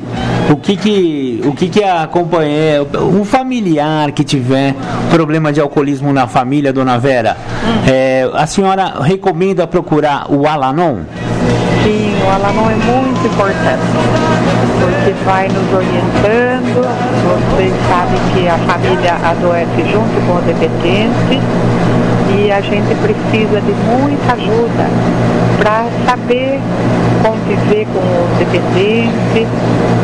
[0.51, 4.75] o que que, o que, que a companheira, um familiar que tiver
[5.11, 7.37] problema de alcoolismo na família, dona Vera,
[7.87, 11.01] é, a senhora recomenda procurar o Alanon?
[11.83, 13.83] Sim, o Alanon é muito importante,
[15.07, 16.83] porque vai nos orientando.
[17.55, 21.41] Vocês sabem que a família adoece junto com o dependente
[22.37, 24.91] e a gente precisa de muita ajuda
[25.59, 26.61] para saber
[27.23, 29.47] conviver com o dependente,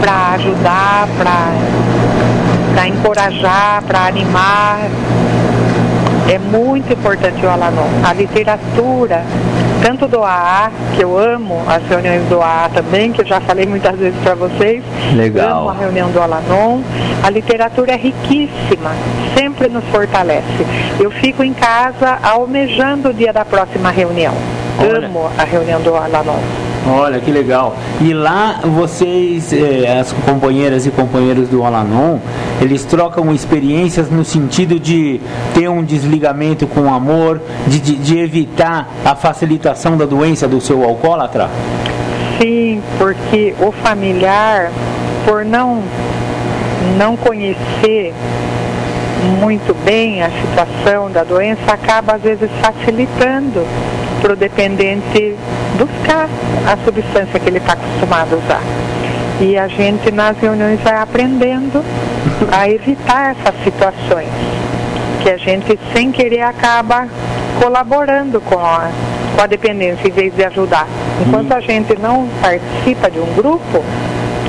[0.01, 4.89] para ajudar, para encorajar, para animar.
[6.29, 7.89] É muito importante o Alanon.
[8.05, 9.23] A literatura,
[9.83, 13.67] tanto do AA, que eu amo as reuniões do AA também, que eu já falei
[13.67, 14.83] muitas vezes para vocês.
[15.15, 15.61] Legal.
[15.61, 16.81] Amo a reunião do Alanon.
[17.23, 18.93] A literatura é riquíssima,
[19.37, 20.67] sempre nos fortalece.
[20.99, 24.35] Eu fico em casa almejando o dia da próxima reunião.
[24.79, 25.07] Olha.
[25.07, 26.41] Amo a reunião do Alanon.
[26.87, 27.77] Olha que legal.
[28.01, 32.19] E lá vocês, eh, as companheiras e companheiros do Alanon,
[32.61, 35.21] eles trocam experiências no sentido de
[35.55, 40.83] ter um desligamento com amor, de, de, de evitar a facilitação da doença do seu
[40.83, 41.49] alcoólatra?
[42.41, 44.73] Sim, porque o familiar,
[45.25, 45.83] por não,
[46.99, 48.13] não conhecer
[49.41, 53.65] muito bem a situação da doença, acaba às vezes facilitando
[54.23, 55.37] para o dependente
[55.77, 56.29] buscar
[56.67, 58.63] a substância que ele está acostumado a usar.
[59.41, 61.85] E a gente nas reuniões vai aprendendo
[62.53, 64.29] a evitar essas situações,
[65.23, 67.09] que a gente sem querer acaba
[67.61, 68.89] colaborando com a,
[69.37, 70.87] com a dependência em vez de ajudar.
[71.27, 73.83] Enquanto a gente não participa de um grupo,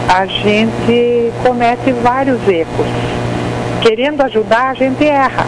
[0.07, 2.87] a gente comete vários erros.
[3.81, 5.45] Querendo ajudar, a gente erra.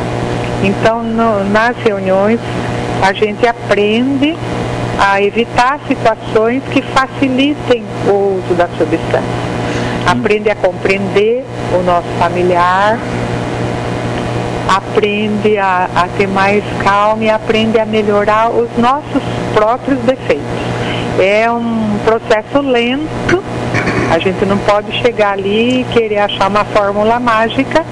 [0.63, 2.39] Então, no- nas reuniões,
[3.01, 4.35] a gente aprende
[4.99, 9.45] a evitar situações que facilitem o uso da substância.
[10.05, 12.97] Aprende a compreender o nosso familiar,
[14.67, 20.45] aprende a, a ter mais calma e aprende a melhorar os nossos próprios defeitos.
[21.19, 23.43] É um processo lento,
[24.11, 27.85] a gente não pode chegar ali e querer achar uma fórmula mágica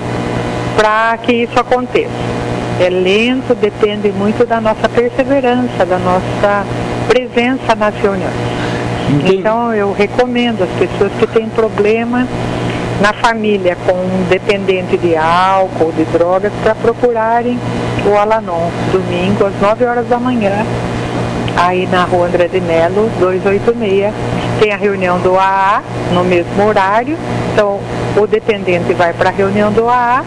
[0.75, 2.42] para que isso aconteça.
[2.79, 6.65] É lento, depende muito da nossa perseverança, da nossa
[7.07, 8.33] presença nas reuniões.
[9.09, 9.37] Entendi.
[9.37, 12.27] Então eu recomendo as pessoas que têm problema
[13.01, 17.59] na família com um dependente de álcool, de drogas, para procurarem
[18.05, 20.65] o Alanon, domingo às 9 horas da manhã,
[21.57, 24.13] aí na rua André de Melo, 286.
[24.59, 25.81] Tem a reunião do AA
[26.13, 27.17] no mesmo horário,
[27.51, 27.79] então
[28.15, 30.23] o dependente vai para a reunião do AA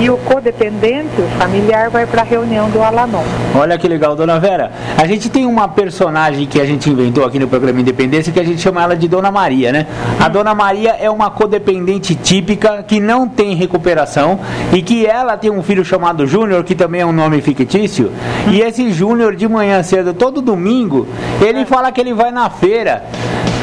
[0.00, 3.22] E o codependente, o familiar, vai para a reunião do Alanon.
[3.54, 4.72] Olha que legal, dona Vera.
[4.98, 8.44] A gente tem uma personagem que a gente inventou aqui no programa Independência que a
[8.44, 9.86] gente chama ela de Dona Maria, né?
[10.18, 14.40] A Dona Maria é uma codependente típica que não tem recuperação
[14.72, 18.10] e que ela tem um filho chamado Júnior, que também é um nome fictício.
[18.50, 21.06] E esse Júnior, de manhã cedo, todo domingo,
[21.40, 23.04] ele fala que ele vai na feira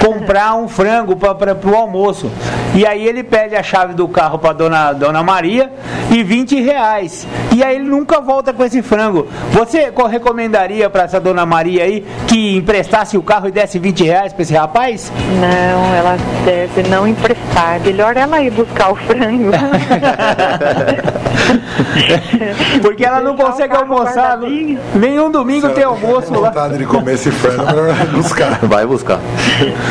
[0.03, 2.31] comprar um frango para o almoço.
[2.73, 5.69] E aí ele pede a chave do carro para dona, dona Maria
[6.09, 7.27] e 20 reais.
[7.53, 9.27] E aí ele nunca volta com esse frango.
[9.51, 14.31] Você recomendaria para essa dona Maria aí que emprestasse o carro e desse 20 reais
[14.31, 15.11] para esse rapaz?
[15.39, 17.81] Não, ela deve não emprestar.
[17.81, 19.51] Melhor ela ir buscar o frango.
[22.81, 24.39] Porque ela não consegue almoçar.
[24.95, 26.49] Nenhum domingo tem almoço lá.
[26.49, 28.59] vontade de comer esse frango, melhor buscar.
[28.63, 29.19] Vai buscar.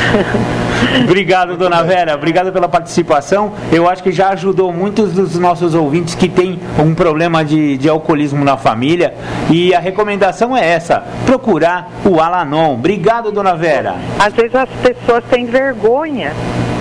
[1.04, 2.14] Obrigado, dona Vera.
[2.14, 3.52] Obrigado pela participação.
[3.72, 7.88] Eu acho que já ajudou muitos dos nossos ouvintes que têm um problema de, de
[7.88, 9.14] alcoolismo na família.
[9.50, 12.74] E a recomendação é essa: procurar o Alanon.
[12.74, 13.94] Obrigado, dona Vera.
[14.18, 16.32] Às vezes as pessoas têm vergonha,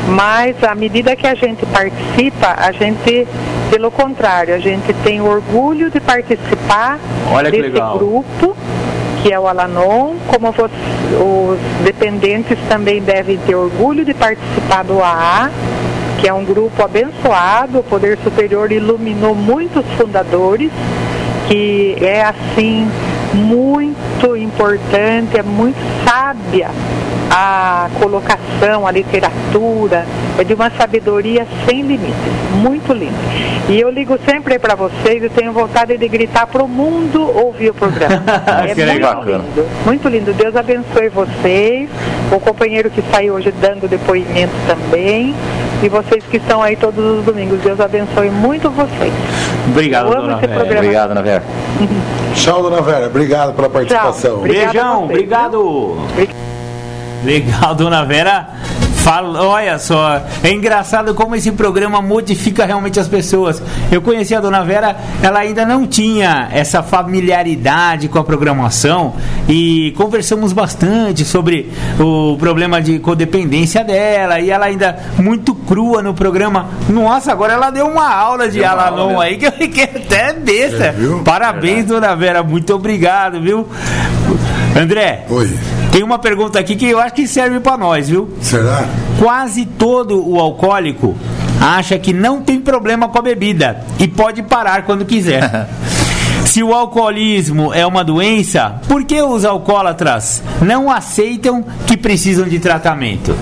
[0.07, 3.27] mas à medida que a gente participa, a gente,
[3.69, 6.99] pelo contrário, a gente tem orgulho de participar
[7.43, 7.97] desse legal.
[7.97, 8.55] grupo
[9.21, 15.51] que é o Alanon, como os dependentes também devem ter orgulho de participar do AA,
[16.19, 20.71] que é um grupo abençoado, o Poder Superior iluminou muitos fundadores,
[21.47, 22.89] que é assim
[23.33, 26.69] muito importante, é muito sábia
[27.29, 30.05] a colocação, a literatura,
[30.37, 32.15] é de uma sabedoria sem limites,
[32.55, 33.13] muito linda.
[33.67, 37.69] E eu ligo sempre para vocês e tenho vontade de gritar para o mundo ouvir
[37.69, 38.23] o programa.
[38.67, 39.23] É Que muito legal.
[39.23, 40.33] lindo, muito lindo.
[40.33, 41.89] Deus abençoe vocês,
[42.31, 45.35] o companheiro que saiu hoje dando depoimento também,
[45.83, 47.59] e vocês que estão aí todos os domingos.
[47.61, 49.13] Deus abençoe muito vocês.
[49.67, 50.55] Obrigado, Eu amo dona esse Vera.
[50.59, 50.79] programa.
[50.81, 51.43] Obrigado, Ana Vera.
[52.33, 53.05] Tchau, dona Vera.
[53.07, 54.37] Obrigado pela participação.
[54.37, 56.38] Obrigado Beijão, vocês, obrigado.
[57.23, 58.47] Legal, dona Vera.
[58.99, 63.63] Fala, olha só, é engraçado como esse programa modifica realmente as pessoas.
[63.89, 69.15] Eu conheci a dona Vera, ela ainda não tinha essa familiaridade com a programação
[69.47, 76.13] e conversamos bastante sobre o problema de codependência dela e ela ainda muito crua no
[76.13, 76.67] programa.
[76.89, 80.87] Nossa, agora ela deu uma aula de Alanon aí que eu fiquei até besta.
[80.87, 80.95] É?
[81.23, 83.65] Parabéns, dona Vera, muito obrigado, viu?
[84.75, 85.49] André, Oi.
[85.91, 88.29] tem uma pergunta aqui que eu acho que serve pra nós, viu?
[88.41, 88.85] Será?
[89.17, 91.15] Quase todo o alcoólico
[91.59, 95.67] acha que não tem problema com a bebida e pode parar quando quiser.
[96.45, 102.59] Se o alcoolismo é uma doença, por que os alcoólatras não aceitam que precisam de
[102.59, 103.35] tratamento?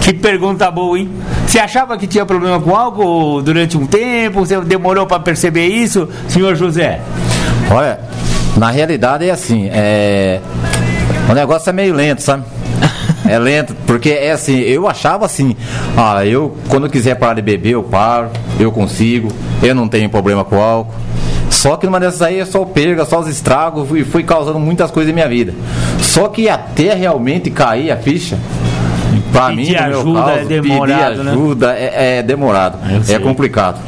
[0.00, 1.10] Que pergunta boa, hein?
[1.46, 4.40] Você achava que tinha problema com álcool durante um tempo?
[4.40, 7.00] Você demorou para perceber isso, senhor José?
[7.70, 8.00] Olha,
[8.56, 10.40] na realidade é assim, é.
[11.28, 12.44] O negócio é meio lento, sabe?
[13.26, 15.56] É lento, porque é assim, eu achava assim,
[15.96, 19.28] ah, eu quando eu quiser parar de beber, eu paro, eu consigo,
[19.62, 20.92] eu não tenho problema com álcool.
[21.48, 24.90] Só que numa dessas aí eu só perga, só os estragos e fui causando muitas
[24.90, 25.54] coisas em minha vida.
[26.00, 28.36] Só que até realmente cair a ficha,
[29.32, 31.30] pra Pedir mim, no meu ajuda caso, é demorado, pedir né?
[31.30, 33.80] ajuda é, é demorado, é complicado.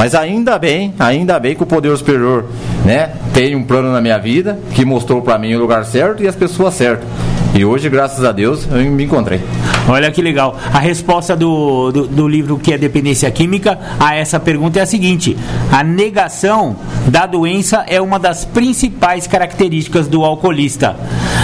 [0.00, 2.46] Mas ainda bem, ainda bem que o poder superior,
[2.86, 6.26] né, tem um plano na minha vida que mostrou pra mim o lugar certo e
[6.26, 7.06] as pessoas certas.
[7.54, 9.42] E hoje, graças a Deus, eu me encontrei.
[9.86, 10.56] Olha que legal.
[10.72, 14.86] A resposta do, do, do livro que é Dependência Química a essa pergunta é a
[14.86, 15.36] seguinte:
[15.70, 20.96] a negação da doença é uma das principais características do alcoolista.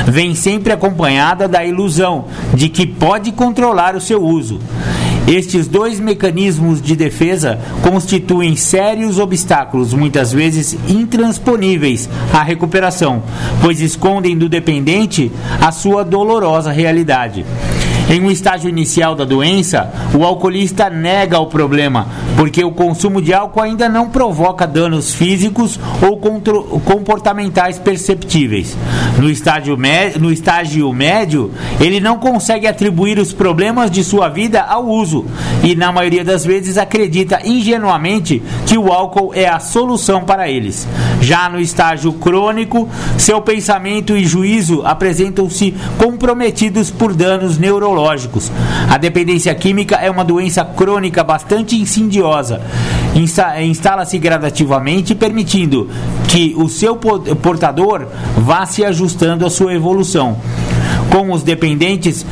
[0.07, 4.61] Vem sempre acompanhada da ilusão de que pode controlar o seu uso.
[5.27, 13.25] Estes dois mecanismos de defesa constituem sérios obstáculos, muitas vezes intransponíveis, à recuperação,
[13.61, 17.45] pois escondem do dependente a sua dolorosa realidade.
[18.09, 23.35] Em um estágio inicial da doença, o alcoolista nega o problema, porque o consumo de
[23.35, 28.77] álcool ainda não provoca danos físicos ou comportamentais perceptíveis.
[29.19, 29.77] No estágio,
[30.21, 35.25] no estágio médio, ele não consegue atribuir os problemas de sua vida ao uso
[35.65, 40.87] e, na maioria das vezes, acredita ingenuamente que o álcool é a solução para eles.
[41.21, 42.89] Já no estágio crônico,
[43.19, 47.96] seu pensamento e juízo apresentam-se comprometidos por danos neurológicos.
[48.91, 52.61] A dependência química é uma doença crônica bastante insidiosa.
[53.15, 55.89] Insta- Instala-se gradativamente, permitindo
[56.29, 58.07] que o seu po- portador
[58.37, 60.37] vá se ajustando à sua evolução.
[61.11, 62.27] Com os dependentes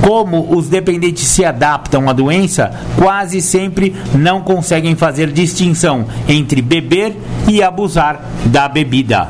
[0.00, 7.14] como os dependentes se adaptam à doença, quase sempre não conseguem fazer distinção entre beber
[7.46, 9.28] e abusar da bebida.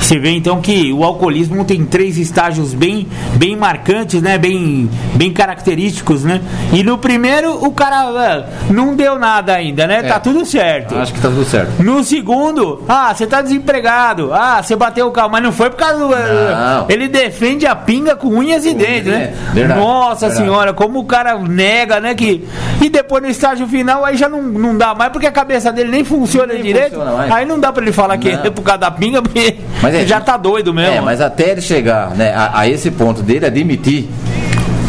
[0.00, 4.38] Você vê então que o alcoolismo tem três estágios bem, bem marcantes, né?
[4.38, 6.40] Bem, bem característicos, né?
[6.72, 10.02] E no primeiro o cara uh, não deu nada ainda, né?
[10.02, 10.96] Tá é, tá tudo certo.
[10.96, 11.82] Acho que tá tudo certo.
[11.82, 14.32] No segundo, ah, você tá desempregado.
[14.32, 16.08] Ah, você bateu o carro, mas não foi por causa do.
[16.08, 19.34] Uh, ele defende a pinga com unhas e dentes, né?
[19.52, 20.44] Verdade, Nossa verdade.
[20.44, 22.14] senhora, como o cara nega, né?
[22.14, 22.44] Que...
[22.80, 25.90] E depois no estágio final aí já não, não dá mais porque a cabeça dele
[25.90, 26.94] nem funciona nem direito.
[26.94, 28.22] Funciona aí não dá pra ele falar não.
[28.22, 29.56] que é por causa da pinga, porque.
[29.82, 30.94] Mas mas é, já tá doido mesmo.
[30.94, 34.08] É, mas até ele chegar né, a, a esse ponto dele admitir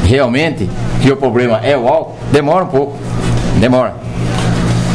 [0.06, 0.70] realmente
[1.02, 2.98] que o problema é o álcool, demora um pouco.
[3.60, 3.96] Demora.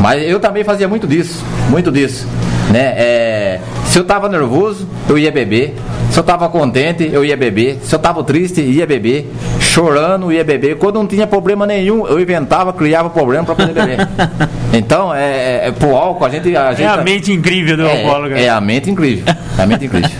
[0.01, 2.27] Mas eu também fazia muito disso, muito disso.
[2.71, 2.95] Né?
[2.97, 5.75] É, se eu tava nervoso, eu ia beber.
[6.11, 7.79] Se eu tava contente, eu ia beber.
[7.83, 9.31] Se eu tava triste, ia beber.
[9.61, 10.77] Chorando, ia beber.
[10.77, 14.09] Quando não tinha problema nenhum, eu inventava, criava problema para poder beber.
[14.73, 16.57] então, é, é, é, pro álcool, a gente.
[16.57, 18.35] A gente é a mente incrível do é, alcoólogo.
[18.35, 19.25] É a mente incrível.
[19.59, 20.11] É a mente incrível.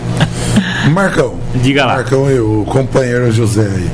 [0.91, 1.35] Marcão.
[1.55, 1.95] Diga lá.
[1.95, 3.89] Marcão e o companheiro José aí.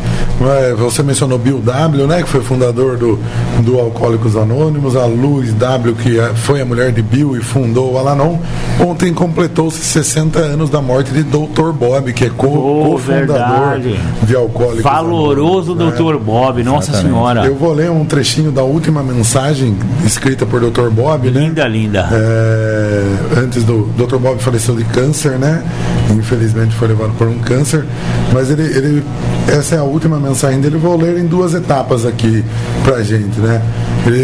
[0.77, 2.21] Você mencionou Bill W, né?
[2.23, 3.19] Que foi fundador do,
[3.61, 7.93] do Alcoólicos Anônimos, a Luz W, que é, foi a mulher de Bill e fundou
[7.93, 8.37] o Alanon.
[8.79, 11.71] Ontem completou-se 60 anos da morte de Dr.
[11.71, 15.99] Bob, que é co-fundador co de Alcoólicos Valoroso Anônimos.
[15.99, 16.13] Dr.
[16.13, 16.19] Né?
[16.23, 17.13] Bob, nossa Exatamente.
[17.13, 17.45] senhora.
[17.45, 20.89] Eu vou ler um trechinho da última mensagem escrita por Dr.
[20.89, 21.41] Bob, né?
[21.41, 22.09] Linda, linda.
[22.11, 23.03] É,
[23.37, 24.17] antes do Dr.
[24.17, 25.63] Bob faleceu de câncer, né?
[26.11, 27.85] Infelizmente foi levado por um câncer,
[28.33, 29.03] mas ele, ele
[29.47, 32.43] essa é a última mensagem dele, vou ler em duas etapas aqui
[32.83, 33.61] pra gente, né?
[34.05, 34.17] Ele,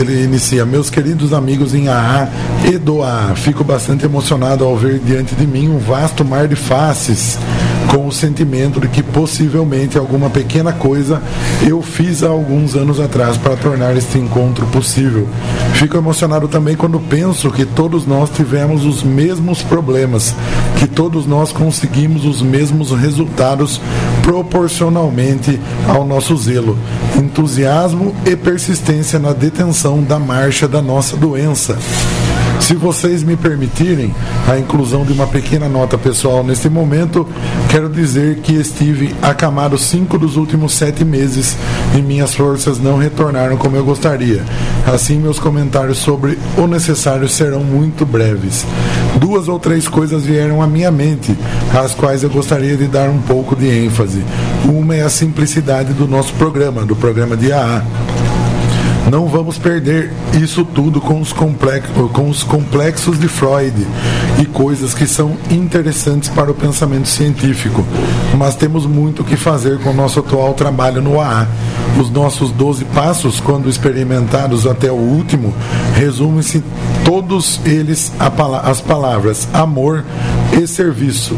[0.00, 2.28] ele inicia, meus queridos amigos em AA
[2.64, 6.56] e do AA, fico bastante emocionado ao ver diante de mim um vasto mar de
[6.56, 7.38] faces
[7.88, 11.20] com o sentimento de que possivelmente alguma pequena coisa
[11.66, 15.28] eu fiz há alguns anos atrás para tornar este encontro possível.
[15.74, 20.34] Fico emocionado também quando penso que todos nós tivemos os mesmos problemas,
[20.78, 23.80] que todos nós conseguimos os mesmos resultados
[24.22, 26.78] proporcionalmente ao nosso zelo,
[27.16, 31.76] entusiasmo e persistência na detenção da marcha da nossa doença.
[32.62, 34.14] Se vocês me permitirem
[34.48, 37.26] a inclusão de uma pequena nota pessoal neste momento,
[37.68, 41.56] quero dizer que estive acamado cinco dos últimos sete meses
[41.98, 44.44] e minhas forças não retornaram como eu gostaria.
[44.86, 48.64] Assim, meus comentários sobre o necessário serão muito breves.
[49.16, 51.36] Duas ou três coisas vieram à minha mente,
[51.74, 54.22] às quais eu gostaria de dar um pouco de ênfase.
[54.64, 57.82] Uma é a simplicidade do nosso programa, do programa de AA.
[59.12, 60.10] Não vamos perder
[60.42, 63.86] isso tudo com os, complexos, com os complexos de Freud
[64.40, 67.84] e coisas que são interessantes para o pensamento científico,
[68.38, 71.46] mas temos muito que fazer com o nosso atual trabalho no AA.
[72.00, 75.52] Os nossos 12 passos, quando experimentados até o último,
[75.94, 76.64] resumem-se
[77.04, 78.10] todos eles
[78.64, 80.06] as palavras amor
[80.58, 81.36] e serviço.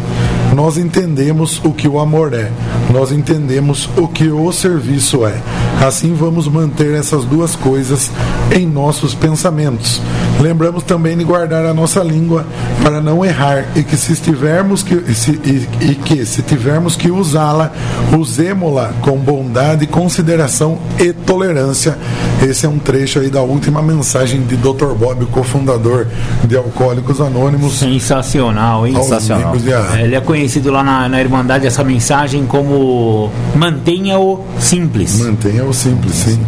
[0.55, 2.49] Nós entendemos o que o amor é,
[2.93, 5.43] nós entendemos o que o serviço é.
[5.85, 8.09] Assim vamos manter essas duas coisas
[8.55, 10.01] em nossos pensamentos.
[10.45, 12.45] Lembramos também de guardar a nossa língua
[12.83, 17.11] para não errar e que se estivermos que, se, e, e que se tivermos que
[17.11, 17.73] usá-la,
[18.15, 21.97] usemos-la com bondade, consideração e tolerância.
[22.43, 24.93] Esse é um trecho aí da última mensagem de Dr.
[24.99, 26.09] Bob, cofundador
[26.47, 27.79] de Alcoólicos Anônimos.
[27.79, 28.95] Sensacional, hein?
[28.97, 29.57] Sensacional.
[29.99, 35.21] Ele é conhecido lá na, na Irmandade essa mensagem como mantenha-o simples.
[35.21, 36.39] Mantenha-o simples, sim.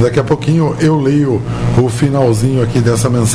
[0.00, 1.42] Daqui a pouquinho eu leio
[1.76, 3.33] o finalzinho aqui dessa mensagem.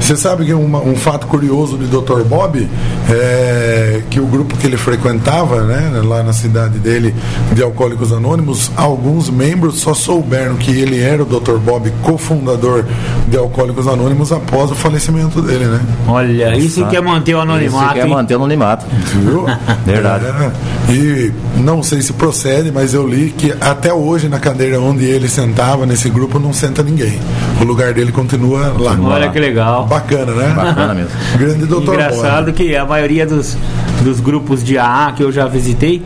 [0.00, 2.22] Você sabe que uma, um fato curioso de Dr.
[2.22, 2.68] Bob
[3.10, 7.14] é que o grupo que ele frequentava, né, lá na cidade dele,
[7.52, 11.58] de Alcoólicos Anônimos, alguns membros só souberam que ele era o Dr.
[11.58, 12.84] Bob, cofundador
[13.28, 15.80] de Alcoólicos Anônimos, após o falecimento dele, né?
[16.06, 17.84] Olha, isso quer manter o anonimato.
[17.84, 18.86] Isso quer manter o anonimato.
[19.22, 19.46] Viu?
[19.84, 20.26] Verdade.
[20.26, 25.04] É, e não sei se procede, mas eu li que até hoje na cadeira onde
[25.04, 27.18] ele sentava nesse grupo não senta ninguém.
[27.64, 28.94] O lugar dele continua lá.
[29.00, 29.86] Olha que legal.
[29.86, 30.52] Bacana, né?
[30.54, 31.10] Bacana mesmo.
[31.38, 31.94] Grande doutor.
[31.94, 33.56] Engraçado que a maioria dos,
[34.02, 36.02] dos grupos de AA que eu já visitei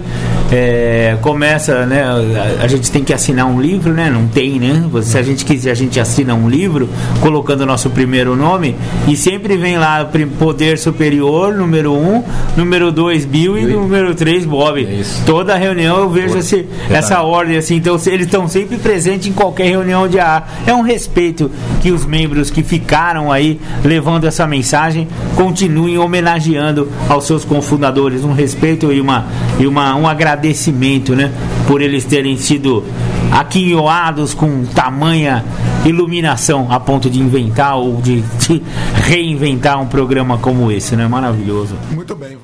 [0.51, 2.03] é, começa, né?
[2.03, 4.11] A, a, gente tem que assinar um livro, né?
[4.11, 4.83] Não tem, né?
[5.03, 6.89] Se a gente quiser, a gente assina um livro
[7.21, 8.75] colocando o nosso primeiro nome
[9.07, 10.09] e sempre vem lá
[10.39, 12.23] poder superior, número um,
[12.57, 14.83] número dois Bill e número três Bob.
[14.83, 17.77] É Toda reunião eu vejo esse, essa ordem assim.
[17.77, 20.45] Então eles estão sempre presentes em qualquer reunião de AA.
[20.67, 21.51] É um respeito
[21.83, 25.07] que os membros que ficaram aí levando essa mensagem
[25.37, 28.25] continuem homenageando aos seus cofundadores.
[28.25, 29.27] Um respeito e uma
[29.59, 31.33] e uma um agradecimento agradecimento, né?
[31.67, 32.85] Por eles terem sido
[33.33, 35.45] aquinhoados com tamanha
[35.85, 38.63] iluminação a ponto de inventar ou de, de
[38.95, 41.07] reinventar um programa como esse, né?
[41.09, 41.75] Maravilhoso.
[41.91, 42.39] Muito bem.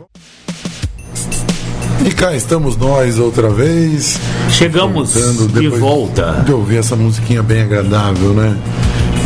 [2.04, 4.20] E cá estamos nós outra vez.
[4.50, 6.42] Chegamos de volta.
[6.44, 8.56] De ouvir essa musiquinha bem agradável, né?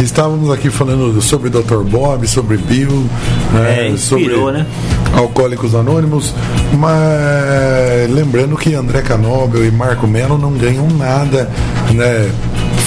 [0.02, 1.82] Estávamos aqui falando sobre Dr.
[1.82, 3.04] Bob, sobre Bill,
[3.52, 3.86] né?
[3.86, 4.66] é, inspirou, sobre né?
[5.14, 6.34] Alcoólicos Anônimos,
[6.78, 11.50] mas lembrando que André Canobel e Marco Melo não ganham nada,
[11.92, 12.30] né?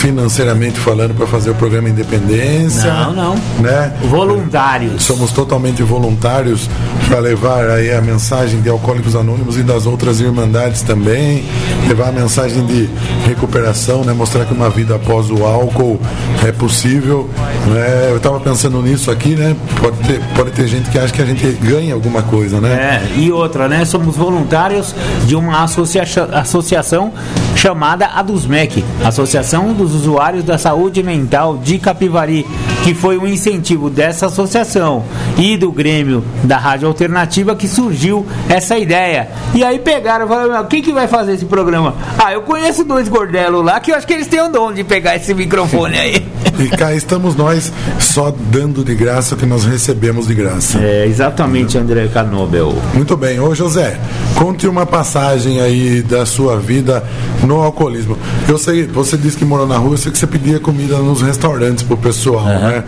[0.01, 2.91] Financeiramente falando para fazer o programa Independência.
[2.91, 3.35] Não, não.
[3.59, 3.93] Né?
[4.09, 5.03] Voluntários.
[5.03, 6.67] Somos totalmente voluntários
[7.07, 11.45] para levar aí a mensagem de Alcoólicos Anônimos e das outras irmandades também,
[11.87, 12.89] levar a mensagem de
[13.27, 14.11] recuperação, né?
[14.11, 15.99] Mostrar que uma vida após o álcool
[16.43, 17.29] é possível,
[17.67, 18.07] né?
[18.09, 19.55] Eu estava pensando nisso aqui, né?
[19.79, 23.03] Pode ter, pode ter gente que acha que a gente ganha alguma coisa, né?
[23.15, 23.85] É, e outra, né?
[23.85, 24.95] Somos voluntários
[25.27, 26.01] de uma associa
[26.33, 27.13] associação
[27.61, 32.43] chamada ADUSMEC, Associação dos Usuários da Saúde Mental de Capivari,
[32.83, 35.03] que foi um incentivo dessa associação
[35.37, 39.29] e do Grêmio da Rádio Alternativa que surgiu essa ideia.
[39.53, 41.93] E aí pegaram e falaram: quem que vai fazer esse programa?
[42.17, 44.83] Ah, eu conheço dois gordelos lá que eu acho que eles têm o dom de
[44.83, 46.25] pegar esse microfone aí.
[46.59, 50.79] E cá estamos nós só dando de graça o que nós recebemos de graça.
[50.79, 52.73] É, exatamente, André Canobel.
[52.93, 53.39] Muito bem.
[53.39, 53.99] Ô José,
[54.35, 57.03] conte uma passagem aí da sua vida
[57.43, 58.17] no alcoolismo.
[58.47, 61.21] Eu sei, você disse que morou na rua, eu sei que você pedia comida nos
[61.21, 62.59] restaurantes pro pessoal, uhum.
[62.59, 62.83] né?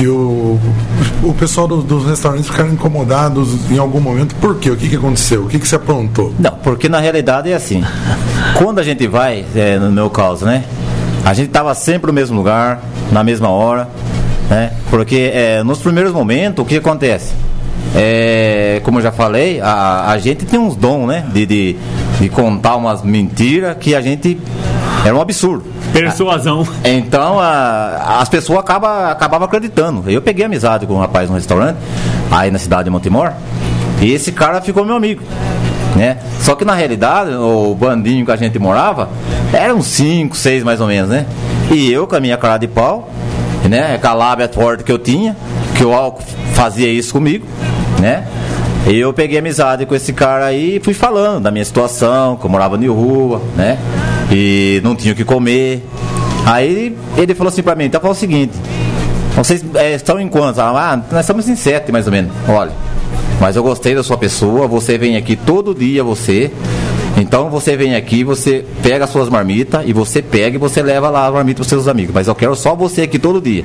[0.00, 0.58] E o,
[1.22, 4.34] o pessoal do, dos restaurantes ficaram incomodados em algum momento.
[4.36, 4.70] Por quê?
[4.70, 5.44] O que, que aconteceu?
[5.44, 6.34] O que, que você aprontou?
[6.38, 7.84] Não, porque na realidade é assim.
[8.56, 10.64] Quando a gente vai, é, no meu caso, né?
[11.24, 12.82] A gente estava sempre no mesmo lugar,
[13.12, 13.88] na mesma hora,
[14.48, 14.72] né?
[14.88, 17.32] Porque é, nos primeiros momentos, o que acontece?
[17.94, 21.24] É, como eu já falei, a, a gente tem uns dons, né?
[21.32, 21.76] De, de,
[22.20, 24.38] de contar umas mentiras que a gente.
[25.04, 25.64] Era um absurdo.
[25.92, 26.66] Persuasão.
[26.84, 30.08] Então a, as pessoas acaba, acabavam acreditando.
[30.08, 31.78] Eu peguei amizade com um rapaz no restaurante,
[32.30, 33.32] aí na cidade de Montemor,
[34.00, 35.22] e esse cara ficou meu amigo.
[35.96, 36.18] Né?
[36.40, 39.08] Só que na realidade, o bandinho que a gente morava,
[39.52, 41.26] eram cinco, seis mais ou menos, né?
[41.70, 43.10] E eu com a minha cara de pau,
[43.68, 43.98] né?
[43.98, 45.36] Com a lábia forte que eu tinha,
[45.74, 46.22] que o álcool
[46.54, 47.46] fazia isso comigo,
[47.98, 48.24] né?
[48.86, 52.50] Eu peguei amizade com esse cara aí e fui falando da minha situação, que eu
[52.50, 53.78] morava de rua, né?
[54.32, 55.84] E não tinha o que comer.
[56.46, 58.52] Aí ele falou assim pra mim, então fala o seguinte,
[59.36, 60.58] vocês é, estão em quantos?
[60.58, 62.32] Ah, nós estamos em sete mais ou menos.
[62.48, 62.72] Olha,
[63.40, 66.50] mas eu gostei da sua pessoa, você vem aqui todo dia, você.
[67.16, 71.10] Então você vem aqui, você pega as suas marmitas e você pega e você leva
[71.10, 72.14] lá a marmita para seus amigos.
[72.14, 73.64] Mas eu quero só você aqui todo dia.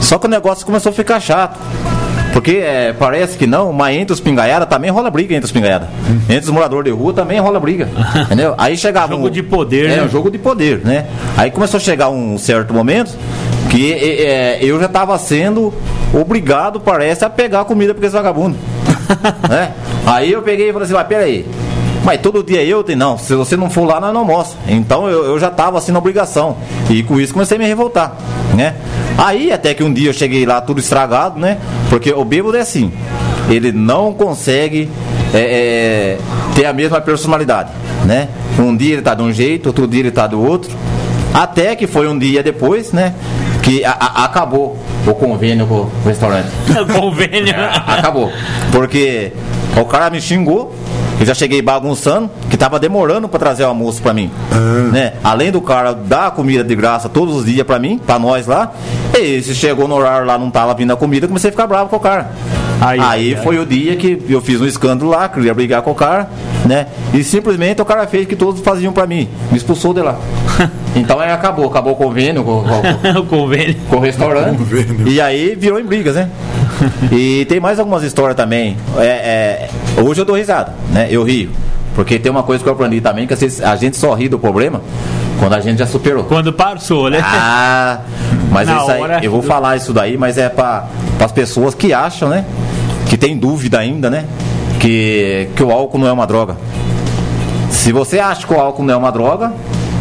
[0.00, 1.58] Só que o negócio começou a ficar chato.
[2.34, 5.88] Porque é, parece que não, mas entre os pingaiadas também rola briga entre os pingaiadas.
[6.28, 7.88] Entre os moradores de rua também rola briga.
[8.26, 8.56] Entendeu?
[8.58, 9.12] Aí chegava.
[9.12, 10.02] jogo um, de poder, é, né?
[10.02, 11.06] um jogo de poder, né?
[11.36, 13.16] Aí começou a chegar um certo momento
[13.70, 15.72] que é, eu já estava sendo
[16.12, 18.56] obrigado, parece, a pegar comida porque esse vagabundo.
[19.48, 19.72] né?
[20.04, 21.46] Aí eu peguei e falei assim, mas peraí.
[22.04, 24.56] Mas todo dia eu tenho, não, se você não for lá, nós não almoça.
[24.68, 26.56] Então eu, eu já estava assim na obrigação.
[26.90, 28.14] E com isso comecei a me revoltar,
[28.54, 28.74] né?
[29.16, 31.58] Aí até que um dia eu cheguei lá tudo estragado, né?
[31.88, 32.92] Porque o bêbado é assim,
[33.48, 34.90] ele não consegue
[35.32, 36.18] é, é,
[36.54, 37.70] ter a mesma personalidade,
[38.04, 38.28] né?
[38.58, 40.76] Um dia ele tá de um jeito, outro dia ele tá do outro.
[41.32, 43.14] Até que foi um dia depois, né?
[43.62, 44.76] Que a, a, acabou
[45.06, 46.48] o convênio com o restaurante.
[46.80, 47.54] O convênio?
[47.86, 48.30] acabou.
[48.70, 49.32] Porque
[49.76, 50.74] o cara me xingou,
[51.20, 54.30] eu já cheguei bagunçando, que tava demorando para trazer o almoço para mim.
[54.52, 54.90] Ah.
[54.92, 55.12] Né?
[55.22, 58.72] Além do cara dar comida de graça todos os dias para mim, para nós lá,
[59.18, 61.88] e se chegou no horário lá, não tava vindo a comida, comecei a ficar bravo
[61.88, 62.30] com o cara.
[62.80, 65.94] Aí, aí foi o dia que eu fiz um escândalo lá, queria brigar com o
[65.94, 66.28] cara,
[66.66, 66.88] né?
[67.12, 70.18] E simplesmente o cara fez o que todos faziam para mim, me expulsou de lá.
[70.96, 73.74] Então aí acabou, acabou o convênio com, com, o convênio.
[73.90, 74.58] com o restaurante.
[74.58, 75.08] Convênio.
[75.08, 76.28] E aí virou em brigas, né?
[77.10, 78.76] E tem mais algumas histórias também.
[78.96, 81.08] É, é, hoje eu dou risada, né?
[81.10, 81.50] Eu rio.
[81.94, 84.80] Porque tem uma coisa que eu aprendi também, que a gente só ri do problema
[85.38, 86.24] quando a gente já superou.
[86.24, 87.20] Quando passou, né?
[87.22, 88.00] Ah,
[88.50, 90.86] mas isso aí, eu vou falar isso daí, mas é para
[91.20, 92.44] as pessoas que acham, né?
[93.08, 94.24] Que tem dúvida ainda, né?
[94.80, 96.56] Que, que o álcool não é uma droga.
[97.70, 99.52] Se você acha que o álcool não é uma droga,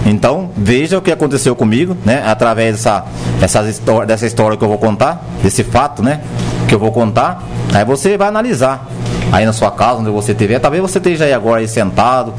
[0.05, 2.23] então, veja o que aconteceu comigo, né?
[2.25, 3.05] Através dessa,
[3.39, 6.21] dessa, história, dessa história que eu vou contar, desse fato, né?
[6.67, 7.43] Que eu vou contar.
[7.73, 8.87] Aí você vai analisar.
[9.33, 12.33] Aí na sua casa, onde você estiver, talvez você esteja aí agora aí sentado,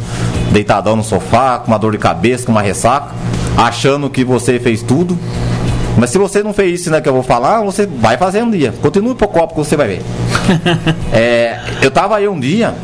[0.50, 3.10] deitadão no sofá, com uma dor de cabeça, com uma ressaca,
[3.56, 5.18] achando que você fez tudo.
[5.98, 8.50] Mas se você não fez isso né, que eu vou falar, você vai fazer um
[8.50, 8.72] dia.
[8.80, 10.02] Continue pro copo que você vai ver.
[11.12, 12.74] é, eu tava aí um dia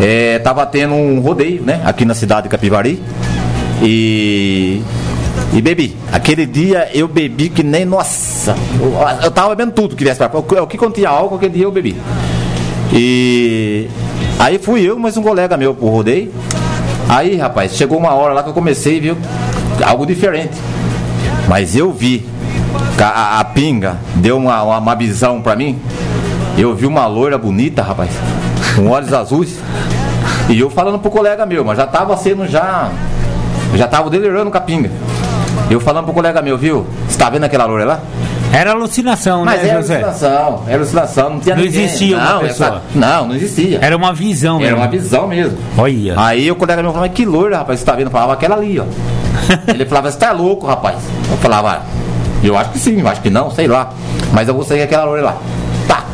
[0.00, 1.82] é, tava tendo um rodeio, né?
[1.84, 3.02] Aqui na cidade de Capivari.
[3.82, 4.82] E.
[5.52, 5.96] E bebi.
[6.10, 7.84] Aquele dia eu bebi que nem.
[7.84, 8.56] Nossa!
[8.80, 8.94] Eu,
[9.24, 11.96] eu tava bebendo tudo que viesse pra O que continha álcool, aquele dia eu bebi.
[12.92, 13.88] E.
[14.38, 16.32] Aí fui eu, mais um colega meu pro rodeio.
[17.08, 19.16] Aí, rapaz, chegou uma hora lá que eu comecei viu
[19.84, 20.56] algo diferente.
[21.48, 22.26] Mas eu vi.
[22.98, 25.78] A, a, a pinga deu uma, uma, uma visão pra mim.
[26.58, 28.10] Eu vi uma loira bonita, rapaz.
[28.74, 29.58] Com olhos azuis.
[30.48, 32.90] E eu falando pro colega meu, mas já tava sendo já.
[33.74, 34.90] Já tava delirando com a pinga.
[35.70, 36.86] Eu falando pro colega meu, viu?
[37.08, 38.00] Você tá vendo aquela loira lá?
[38.52, 39.94] Era alucinação, Mas né, era José?
[40.02, 41.84] alucinação, era alucinação, não tinha Não ninguém.
[41.84, 42.68] existia uma não, pessoa.
[42.68, 43.78] essa- não, não existia.
[43.80, 44.76] Era uma visão Era mesmo.
[44.78, 45.58] uma visão mesmo.
[45.78, 46.14] Olha.
[46.16, 48.06] Aí o colega meu falou, mas que loira, rapaz, você tá vendo?
[48.06, 48.84] Eu falava aquela ali, ó.
[49.72, 50.96] Ele falava, você tá louco, rapaz.
[51.30, 51.80] Eu falava, "Ah,
[52.42, 53.90] eu acho que sim, eu acho que não, sei lá.
[54.32, 55.36] Mas eu vou sair com aquela loira lá.
[55.86, 56.04] Tá.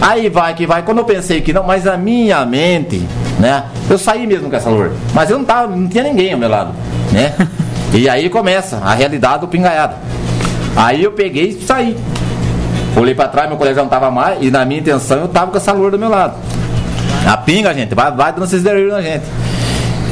[0.00, 0.82] Aí vai que vai.
[0.82, 3.06] Quando eu pensei que não, mas a minha mente,
[3.38, 3.64] né?
[3.90, 4.92] Eu saí mesmo com essa loira.
[5.12, 6.72] Mas eu não tava, não tinha ninguém ao meu lado,
[7.12, 7.34] né?
[7.90, 9.94] E aí começa a realidade do pingaiado.
[10.76, 11.96] Aí eu peguei e saí.
[12.96, 15.56] Olhei pra trás, meu colega não tava mais, e na minha intenção eu tava com
[15.56, 16.34] essa loira do meu lado.
[17.26, 19.24] A pinga, gente, vai, vai dando esses delírios na gente.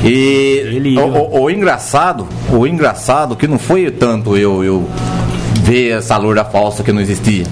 [0.04, 1.04] E Delírio.
[1.06, 4.88] o, o- o engraçado, o engraçado que não foi tanto eu, eu
[5.62, 7.44] ver essa loira falsa que não existia.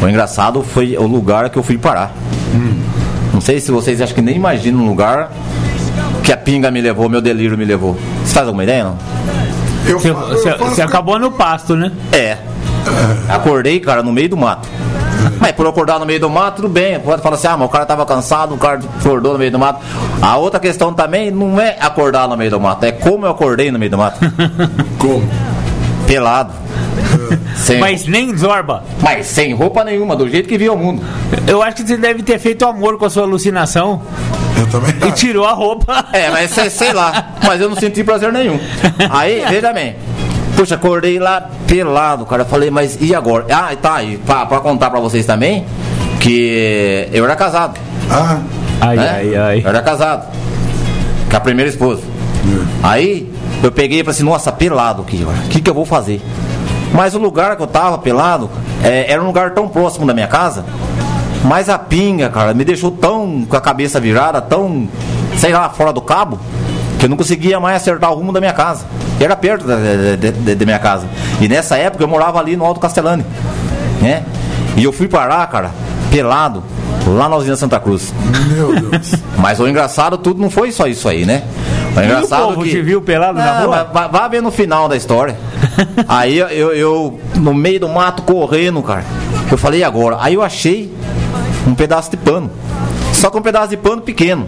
[0.00, 2.12] O engraçado foi o lugar que eu fui parar.
[3.34, 5.30] Não sei se vocês acham que nem imaginam um lugar
[6.22, 7.96] que a pinga me levou, meu delírio me levou.
[8.24, 8.96] Você faz alguma ideia, não?
[9.86, 11.90] Eu, Você, fa- eu você- faço- você acabou no pasto, né?
[12.12, 12.36] É.
[13.28, 14.68] Acordei, cara, no meio do mato.
[15.40, 16.98] Mas por acordar no meio do mato, tudo bem.
[17.00, 19.58] Pode falar assim, ah, mas o cara tava cansado, o cara acordou no meio do
[19.58, 19.80] mato.
[20.22, 23.70] A outra questão também não é acordar no meio do mato, é como eu acordei
[23.70, 24.18] no meio do mato.
[24.98, 25.28] Como?
[26.06, 26.52] Pelado.
[27.56, 28.02] Sem, mas...
[28.02, 28.82] Mas nem Zorba.
[29.22, 31.02] sem roupa nenhuma, do jeito que viu o mundo.
[31.46, 34.00] Eu acho que você deve ter feito amor com a sua alucinação
[34.58, 36.04] Eu também e tirou a roupa.
[36.12, 37.30] É, mas sei, sei lá.
[37.46, 38.58] Mas eu não senti prazer nenhum.
[39.10, 39.96] Aí, veja bem.
[40.56, 42.42] Puxa, acordei lá pelado, cara.
[42.42, 43.46] Eu falei, mas e agora?
[43.50, 44.18] Ah, tá aí.
[44.18, 45.64] Pra, pra contar pra vocês também,
[46.20, 47.78] que eu era casado.
[48.10, 48.38] Ah,
[48.80, 49.10] Ai, né?
[49.10, 49.62] ai, ai.
[49.64, 50.26] Eu era casado.
[51.30, 52.02] Com a primeira esposa.
[52.82, 53.32] Aí
[53.62, 56.20] eu peguei e falei assim, nossa, pelado aqui, o que, que eu vou fazer?
[56.92, 58.48] Mas o lugar que eu tava pelado
[58.82, 60.64] é, era um lugar tão próximo da minha casa.
[61.44, 64.88] Mas a pinga, cara, me deixou tão com a cabeça virada, tão,
[65.36, 66.38] sei lá, fora do cabo,
[66.98, 68.84] que eu não conseguia mais acertar o rumo da minha casa.
[69.20, 69.76] E era perto da,
[70.64, 71.06] minha casa.
[71.40, 73.24] E nessa época eu morava ali no Alto Castelani.
[74.00, 74.24] Né?
[74.76, 75.70] E eu fui parar, cara,
[76.10, 76.62] pelado,
[77.06, 78.12] lá na usina Santa Cruz.
[78.52, 79.14] meu Deus.
[79.38, 81.42] Mas o engraçado, tudo não foi só isso aí, né?
[81.96, 82.70] O engraçado povo que...
[82.70, 83.76] te viu pelado na Não, rua?
[83.92, 85.36] mas Vá, vá ver no final da história.
[86.06, 89.04] aí eu, eu, eu, no meio do mato, correndo, cara.
[89.50, 90.18] Eu falei, e agora?
[90.20, 90.92] Aí eu achei
[91.66, 92.50] um pedaço de pano.
[93.12, 94.46] Só com um pedaço de pano pequeno.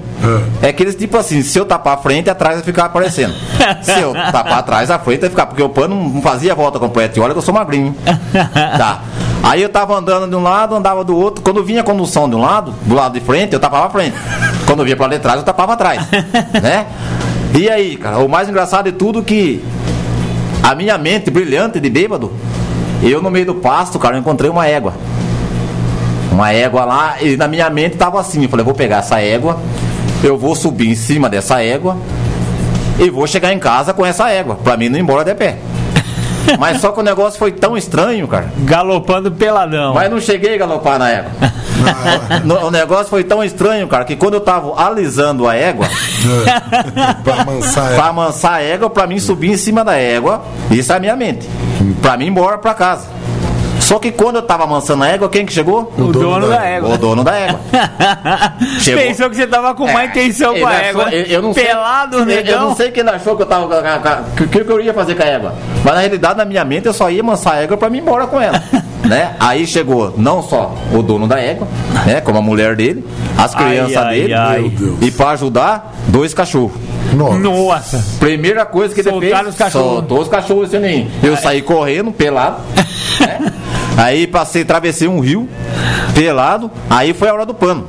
[0.62, 3.34] É aqueles tipo assim, se eu tapar a frente, atrás vai ficar aparecendo.
[3.82, 6.78] se eu tapar atrás, a frente vai ficar, porque o pano não fazia a volta
[6.78, 7.18] completa.
[7.18, 7.94] E olha que eu sou magrinho.
[8.78, 9.02] tá.
[9.42, 11.42] Aí eu tava andando de um lado, andava do outro.
[11.42, 14.16] Quando vinha a condução de um lado, do lado de frente, eu tapava a frente.
[14.66, 16.06] Quando eu vinha pra lá de trás, eu tapava atrás.
[16.62, 16.86] né?
[17.54, 19.64] E aí, cara, o mais engraçado de tudo que
[20.62, 22.30] a minha mente brilhante de bêbado,
[23.02, 24.92] eu no meio do pasto, cara, eu encontrei uma égua.
[26.31, 29.59] Uma égua lá, e na minha mente tava assim, eu falei, vou pegar essa égua,
[30.22, 31.97] eu vou subir em cima dessa égua
[32.99, 35.57] e vou chegar em casa com essa égua, pra mim não ir embora de pé.
[36.59, 38.51] Mas só que o negócio foi tão estranho, cara.
[38.59, 39.93] Galopando peladão.
[39.95, 41.31] Mas não cheguei a galopar na égua.
[42.45, 45.87] No- o negócio foi tão estranho, cara, que quando eu tava alisando a égua,
[47.24, 50.97] pra amansar pra amansar a égua, pra mim subir em cima da égua, isso é
[50.97, 51.49] a minha mente.
[52.03, 53.07] Pra mim ir embora pra casa.
[53.91, 55.93] Só que quando eu tava amansando a égua, quem que chegou?
[55.99, 56.97] o, dono, da O égua.
[56.97, 57.59] dono da égua.
[58.78, 59.03] Chegou.
[59.03, 61.09] Pensou que você tava com má É, intenção com a achou- égua.
[61.12, 62.68] eu, eu não Pelado, sei, eu- Eu negão.
[62.68, 63.66] não sei que ele achou que eu tava.
[63.66, 65.55] com a- com a- que- que, eu ia fazer com a égua.
[65.84, 68.03] Mas na realidade, na minha mente, eu só ia amansar a égua pra mim ir
[68.03, 68.62] embora com ela.
[69.05, 69.32] né?
[69.41, 71.66] Aí chegou não só o dono da égua,
[72.07, 72.20] né?
[72.20, 73.05] Como a mulher dele,
[73.36, 74.34] as crianças ai, dele.
[74.34, 74.61] ai.
[74.61, 74.99] Meu Deus.
[75.03, 76.72] E pra ajudar, dois cachorros.
[77.12, 77.38] Nossa.
[77.38, 78.05] Nossa.
[78.20, 79.93] Primeira coisa que ele Soltaram fez, os cachorros.
[79.95, 81.11] soltou os cachorros assim, nem.
[81.24, 82.59] Eu saí correndo, pelado.
[83.20, 83.53] né?
[84.01, 85.46] Aí passei, atravessei um rio,
[86.14, 86.70] pelado.
[86.88, 87.86] Aí foi a hora do pano.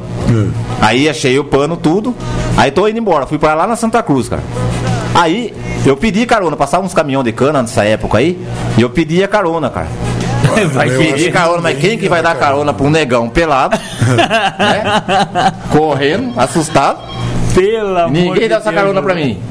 [0.81, 2.13] Aí achei o pano, tudo.
[2.57, 3.25] Aí tô indo embora.
[3.25, 4.43] Fui pra lá na Santa Cruz, cara.
[5.15, 5.53] Aí
[5.85, 8.37] eu pedi carona, passava uns caminhão de cana nessa época aí.
[8.77, 9.87] E eu pedia carona, cara.
[10.73, 11.13] Vai Eu pedir.
[11.13, 13.77] Pedi carona, mas quem que vai dar carona pra um negão pelado?
[14.59, 15.53] né?
[15.71, 16.99] Correndo, assustado.
[17.53, 19.25] Pelo amor Ninguém deu essa Deus, carona pra José.
[19.25, 19.41] mim.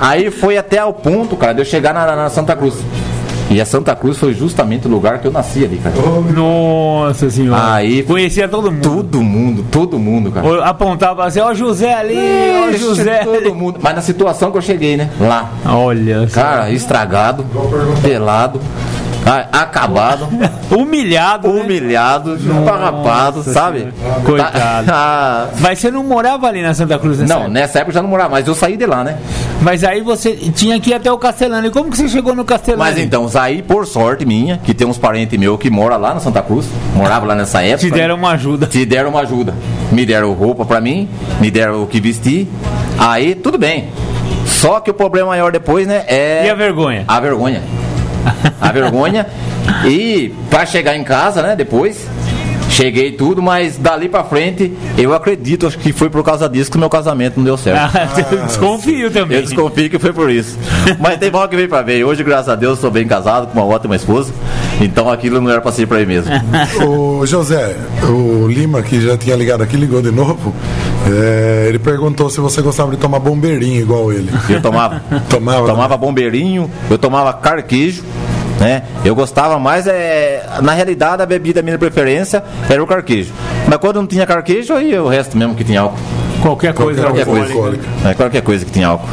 [0.00, 2.74] Aí foi até o ponto, cara, de eu chegar na, na Santa Cruz.
[3.48, 5.94] E a Santa Cruz foi justamente o lugar que eu nasci ali, cara.
[6.34, 7.74] Nossa senhora.
[7.74, 8.82] Aí- Conhecia todo mundo.
[8.82, 10.46] Todo mundo, todo mundo, cara.
[10.46, 12.16] Ou Apontava assim, ó José ali,
[12.68, 13.20] ó José.
[13.24, 13.78] todo mundo.
[13.80, 15.08] Mas na situação que eu cheguei, né?
[15.20, 15.50] Lá.
[15.64, 16.26] Olha.
[16.32, 17.44] Cara, estragado,
[18.02, 18.60] pelado,
[19.52, 20.28] acabado,
[20.70, 21.52] humilhado.
[21.52, 21.60] né?
[21.62, 23.88] humilhado, esparrapado, sabe?
[24.24, 24.86] Coitado.
[24.86, 27.52] Tá- Mas você não morava ali na Santa Cruz nessa Não, época?
[27.52, 29.18] nessa época eu já não morava, mas eu saí de lá, né?
[29.62, 31.66] Mas aí você tinha que ir até o Castelano.
[31.66, 32.82] E como que você chegou no Castelano?
[32.82, 36.20] Mas então, saí por sorte minha, que tem uns parentes meus que moram lá na
[36.20, 37.78] Santa Cruz, morava lá nessa época.
[37.88, 38.66] Te deram uma ajuda.
[38.66, 39.54] Te deram uma ajuda.
[39.90, 41.08] Me deram roupa pra mim,
[41.40, 42.48] me deram o que vestir.
[42.98, 43.88] Aí, tudo bem.
[44.46, 46.44] Só que o problema maior depois, né, é.
[46.46, 47.04] E a vergonha?
[47.08, 47.62] A vergonha.
[48.60, 49.26] A vergonha.
[49.84, 52.06] E pra chegar em casa, né, depois.
[52.68, 56.76] Cheguei tudo, mas dali pra frente, eu acredito acho que foi por causa disso que
[56.76, 57.96] o meu casamento não deu certo.
[58.30, 59.38] Eu desconfio também.
[59.38, 60.58] Eu desconfio que foi por isso.
[60.98, 62.04] Mas tem mal que vem pra ver.
[62.04, 64.30] Hoje, graças a Deus, sou bem casado com uma ótima esposa.
[64.80, 66.30] Então aquilo não era pra ser pra mim mesmo.
[66.84, 70.52] O José, o Lima, que já tinha ligado aqui, ligou de novo.
[71.08, 74.30] É, ele perguntou se você gostava de tomar bombeirinho igual ele.
[74.48, 75.00] Eu tomava.
[75.30, 75.66] Tomava, né?
[75.68, 78.04] Tomava bombeirinho, eu tomava carquejo.
[78.58, 78.82] Né?
[79.04, 83.32] Eu gostava mais, é, na realidade, a bebida minha preferência era o carquejo.
[83.68, 85.98] Mas quando não tinha carquejo, aí o resto mesmo que tinha álcool.
[86.40, 87.52] Qualquer coisa Qualquer coisa.
[87.52, 87.84] alcoólica.
[88.04, 89.08] É, qualquer coisa que tinha álcool.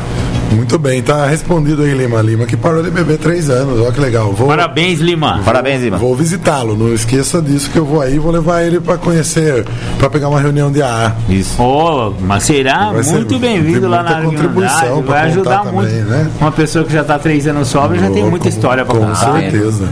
[0.56, 3.80] Muito bem, tá respondido aí, Lima Lima, que parou de beber três anos.
[3.82, 4.32] Olha que legal.
[4.34, 5.42] Vou, Parabéns, Lima.
[5.44, 5.98] Parabéns, Ima.
[5.98, 6.78] vou visitá-lo.
[6.78, 9.66] Não esqueça disso que eu vou aí, vou levar ele para conhecer,
[9.98, 11.16] para pegar uma reunião de AA.
[11.28, 11.62] Isso.
[11.62, 15.90] Oh, mas será Vai muito bem-vindo lá na contribuição Vai ajudar muito.
[15.90, 16.30] também, né?
[16.40, 19.34] Uma pessoa que já está três anos sóbria já tem muita história para Com contar.
[19.42, 19.90] certeza.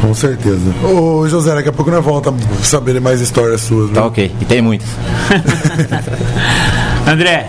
[0.00, 0.60] Com certeza.
[0.84, 3.90] Ô José, daqui a pouco nós voltamos a saber mais histórias suas.
[3.90, 4.08] Tá viu?
[4.08, 4.32] ok.
[4.40, 4.88] E tem muitas.
[7.06, 7.48] André,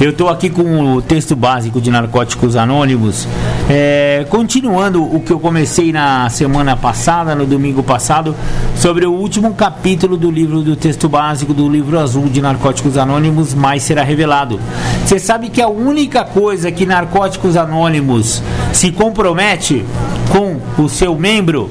[0.00, 3.28] eu estou aqui com o texto básico de Narcóticos Anônimos.
[3.70, 8.34] É, continuando o que eu comecei na semana passada, no domingo passado,
[8.76, 13.54] sobre o último capítulo do livro do texto básico do livro azul de Narcóticos Anônimos,
[13.54, 14.60] mais será revelado.
[15.04, 18.42] Você sabe que a única coisa que Narcóticos Anônimos
[18.72, 19.84] se compromete
[20.30, 21.70] com o seu membro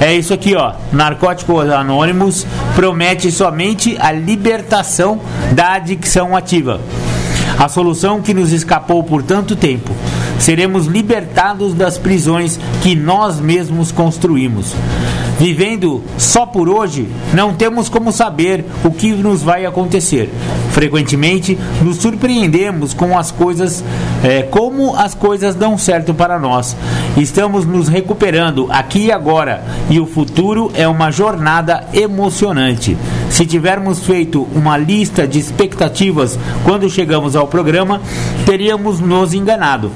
[0.00, 0.74] é isso aqui, ó.
[0.92, 5.20] Narcóticos Anônimos promete somente a libertação
[5.52, 6.80] da adicção ativa.
[7.58, 9.92] A solução que nos escapou por tanto tempo.
[10.38, 14.74] Seremos libertados das prisões que nós mesmos construímos.
[15.38, 20.30] Vivendo só por hoje, não temos como saber o que nos vai acontecer.
[20.70, 23.84] Frequentemente, nos surpreendemos com as coisas,
[24.22, 26.76] eh, como as coisas dão certo para nós.
[27.16, 32.96] Estamos nos recuperando aqui e agora, e o futuro é uma jornada emocionante.
[33.28, 38.00] Se tivermos feito uma lista de expectativas quando chegamos ao programa,
[38.46, 39.90] teríamos nos enganado.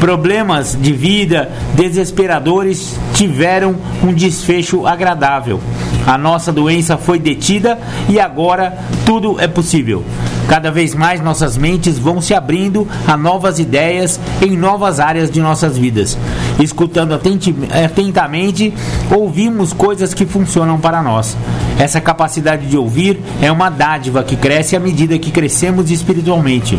[0.00, 5.60] Problemas de vida desesperadores tiveram um desfecho agradável.
[6.06, 7.78] A nossa doença foi detida
[8.08, 10.02] e agora tudo é possível.
[10.50, 15.40] Cada vez mais nossas mentes vão se abrindo a novas ideias em novas áreas de
[15.40, 16.18] nossas vidas.
[16.58, 18.74] Escutando atentamente,
[19.12, 21.36] ouvimos coisas que funcionam para nós.
[21.78, 26.76] Essa capacidade de ouvir é uma dádiva que cresce à medida que crescemos espiritualmente.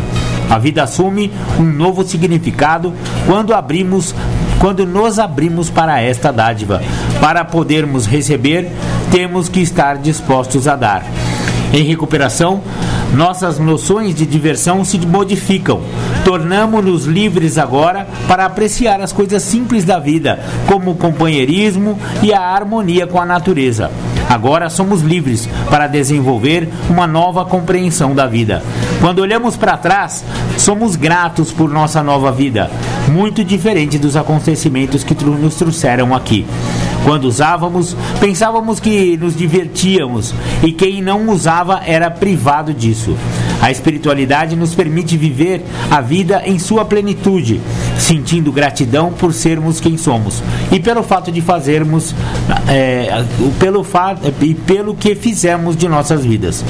[0.50, 2.92] A vida assume um novo significado
[3.26, 4.14] quando abrimos
[4.58, 6.82] quando nos abrimos para esta dádiva.
[7.22, 8.70] Para podermos receber,
[9.10, 11.06] temos que estar dispostos a dar.
[11.72, 12.60] Em recuperação,
[13.12, 15.80] nossas noções de diversão se modificam.
[16.24, 22.40] Tornamos-nos livres agora para apreciar as coisas simples da vida, como o companheirismo e a
[22.40, 23.90] harmonia com a natureza.
[24.28, 28.62] Agora somos livres para desenvolver uma nova compreensão da vida.
[29.00, 30.24] Quando olhamos para trás,
[30.56, 32.70] somos gratos por nossa nova vida,
[33.08, 36.46] muito diferente dos acontecimentos que nos trouxeram aqui.
[37.04, 43.16] Quando usávamos, pensávamos que nos divertíamos e quem não usava era privado disso.
[43.62, 47.60] A espiritualidade nos permite viver a vida em sua plenitude,
[47.96, 50.42] sentindo gratidão por sermos quem somos
[50.72, 52.12] e pelo fato de fazermos,
[52.68, 53.24] é,
[53.60, 56.64] pelo fato e pelo que fizemos de nossas vidas.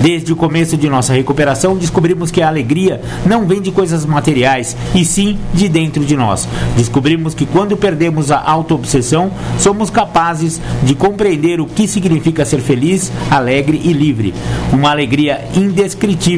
[0.00, 4.76] Desde o começo de nossa recuperação, descobrimos que a alegria não vem de coisas materiais,
[4.94, 6.48] e sim de dentro de nós.
[6.76, 13.10] Descobrimos que quando perdemos a autoobsessão, somos capazes de compreender o que significa ser feliz,
[13.28, 14.32] alegre e livre.
[14.72, 16.37] Uma alegria indescritível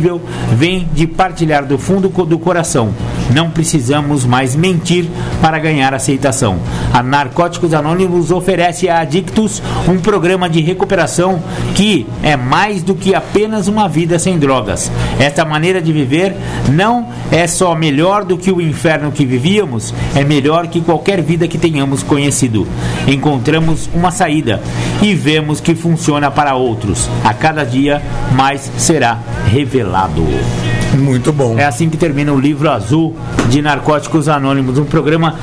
[0.52, 2.92] vem de partilhar do fundo do coração.
[3.32, 5.06] Não precisamos mais mentir
[5.40, 6.58] para ganhar aceitação.
[6.92, 11.42] A Narcóticos Anônimos oferece a adictos um programa de recuperação
[11.74, 14.90] que é mais do que apenas uma vida sem drogas.
[15.18, 16.34] Esta maneira de viver
[16.70, 21.46] não é só melhor do que o inferno que vivíamos, é melhor que qualquer vida
[21.46, 22.66] que tenhamos conhecido.
[23.06, 24.60] Encontramos uma saída
[25.02, 27.08] e vemos que funciona para outros.
[27.24, 28.02] A cada dia
[28.34, 29.89] mais será revelado.
[30.98, 31.58] Muito bom.
[31.58, 33.16] É assim que termina o livro azul
[33.48, 35.36] de Narcóticos Anônimos, um programa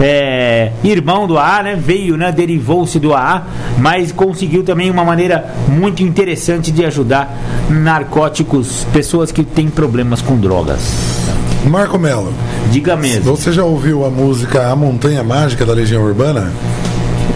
[0.00, 1.76] é, irmão do AA, né?
[1.76, 2.32] Veio, né?
[2.32, 3.46] Derivou-se do AA,
[3.78, 7.36] mas conseguiu também uma maneira muito interessante de ajudar
[7.68, 10.80] narcóticos, pessoas que têm problemas com drogas.
[11.66, 12.32] Marco Melo.
[12.70, 13.36] Diga mesmo.
[13.36, 16.50] Você já ouviu a música A Montanha Mágica da Legião Urbana?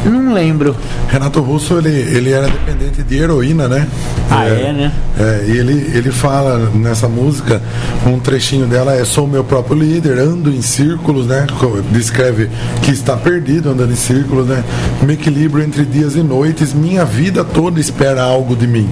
[0.05, 0.77] Não lembro.
[1.09, 3.87] Renato Russo, ele, ele era dependente de heroína, né?
[4.31, 4.93] Ah, é, é né?
[5.19, 7.63] É, e ele, ele fala nessa música,
[8.07, 11.47] um trechinho dela é Sou meu próprio líder, ando em círculos, né?
[11.91, 12.51] Descreve
[12.83, 14.65] que está perdido andando em círculos, né?
[15.03, 18.89] Me equilibro entre dias e noites, minha vida toda espera algo de mim.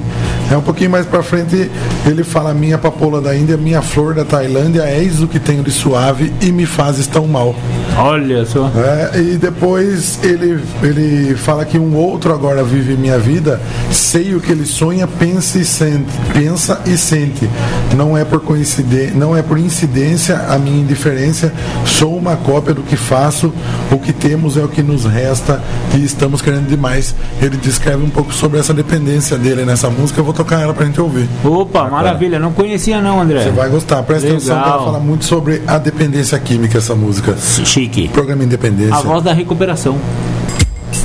[0.50, 1.70] É um pouquinho mais para frente,
[2.06, 5.70] ele fala: Minha papoula da Índia, minha flor da Tailândia, eis o que tenho de
[5.70, 7.54] suave e me fazes tão mal.
[7.96, 8.70] Olha só.
[8.76, 11.01] É, e depois ele, ele
[11.36, 15.64] fala que um outro agora vive minha vida, sei o que ele sonha, pensa e
[15.64, 17.48] sente, pensa e sente.
[17.96, 21.52] Não é por coincidência, não é por incidência a minha indiferença,
[21.84, 23.52] sou uma cópia do que faço,
[23.90, 25.62] o que temos é o que nos resta
[25.94, 27.14] e estamos querendo demais.
[27.40, 30.86] Ele descreve um pouco sobre essa dependência dele nessa música, eu vou tocar ela pra
[30.86, 31.28] gente ouvir.
[31.44, 33.44] Opa, maravilha, não conhecia não, André.
[33.44, 34.36] Você vai gostar, presta Legal.
[34.38, 37.36] atenção que ela fala muito sobre a dependência química essa música.
[37.38, 38.08] Chique.
[38.08, 38.96] Programa Independência.
[38.96, 39.98] A voz da recuperação.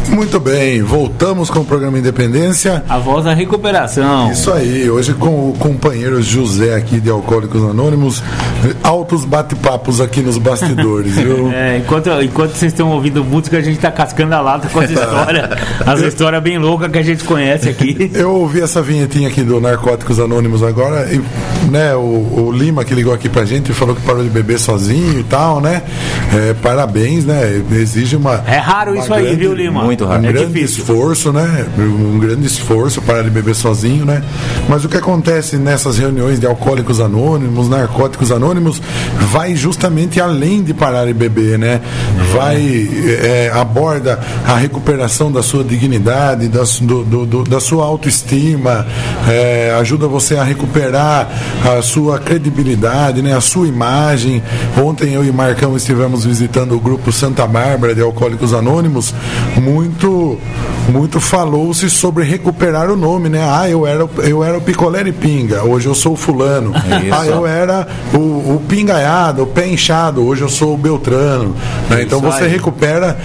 [0.10, 2.84] Muito bem, voltamos com o programa Independência.
[2.88, 4.32] A voz da recuperação.
[4.32, 8.24] Isso aí, hoje com o companheiro José aqui de Alcoólicos Anônimos,
[8.84, 11.52] altos bate-papos aqui nos bastidores, viu?
[11.52, 14.90] É, enquanto, enquanto vocês estão ouvindo música, a gente está cascando a lata com as
[14.92, 15.50] histórias,
[15.86, 18.10] as histórias bem loucas que a gente conhece aqui.
[18.16, 21.22] Eu ouvi essa vinhetinha aqui do Narcóticos Anônimos agora, e,
[21.70, 22.00] né, o,
[22.48, 25.24] o, Lima que ligou aqui pra gente e falou que parou de beber sozinho e
[25.24, 25.84] tal, né?
[26.34, 27.62] É, parabéns, né?
[27.72, 28.44] Exige uma.
[28.48, 29.84] É raro uma isso aí, viu, Lima?
[29.84, 30.22] Muito raro.
[30.22, 30.80] Um é grande difícil.
[30.80, 31.66] esforço, né?
[31.78, 34.24] Um grande esforço para de beber sozinho, né?
[34.68, 38.82] Mas o que acontece nessas reuniões de alcoólicos anônimos, narcóticos anônimos,
[39.32, 41.82] vai justamente além de parar de beber, né?
[42.34, 42.90] Vai
[43.24, 48.86] é, aborda a recuperação da sua dignidade, da, do, do, do, da sua autoestima,
[49.28, 51.30] é, ajuda você a recuperar
[51.66, 53.36] a sua credibilidade, né?
[53.36, 54.42] A sua imagem.
[54.78, 59.14] Ontem eu e Marcão estivemos visitando o grupo Santa Bárbara de Alcoólicos Anônimos,
[59.62, 59.87] muito
[60.90, 63.46] muito falou-se sobre recuperar o nome, né?
[63.50, 66.74] Ah, eu era, eu era o picolé de pinga, hoje eu sou o fulano.
[66.76, 67.14] Isso.
[67.14, 71.56] Ah, eu era o, o pingaiado, o pé inchado, hoje eu sou o Beltrano.
[71.90, 72.04] Né?
[72.04, 72.50] Então você aí.
[72.52, 73.18] recupera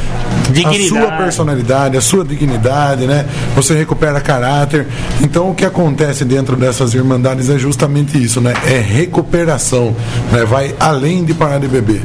[0.64, 3.24] a sua personalidade, a sua dignidade, né?
[3.54, 4.86] Você recupera caráter.
[5.20, 8.52] Então o que acontece dentro dessas irmandades é justamente isso, né?
[8.66, 9.94] É recuperação,
[10.30, 10.44] né?
[10.44, 12.02] Vai além de parar de beber.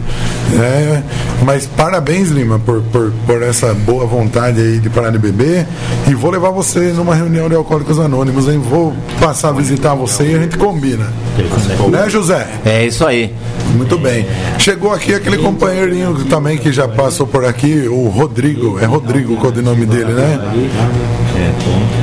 [0.53, 1.01] É,
[1.43, 5.67] mas parabéns, Lima, por, por, por essa boa vontade aí de parar de beber.
[6.07, 8.59] E vou levar você numa reunião de Alcoólicos Anônimos, hein?
[8.59, 11.11] Vou passar a visitar você e a gente combina.
[11.89, 12.47] Né, José?
[12.65, 13.06] É isso aí.
[13.75, 14.25] Muito bem.
[14.57, 18.79] Chegou aqui aquele companheirinho também que já passou por aqui, o Rodrigo.
[18.79, 20.39] É Rodrigo o codinome dele, né?
[21.35, 21.97] É,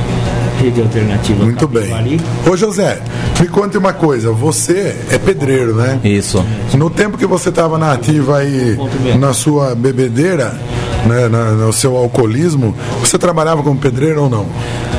[0.65, 1.43] rede alternativa.
[1.43, 2.19] Muito bem.
[2.49, 2.99] Ô José,
[3.39, 5.99] me conte uma coisa, você é pedreiro, né?
[6.03, 6.43] Isso.
[6.73, 8.77] No tempo que você estava na ativa aí,
[9.19, 10.57] na sua bebedeira,
[11.05, 14.45] né, na, no seu alcoolismo, você trabalhava como pedreiro ou não?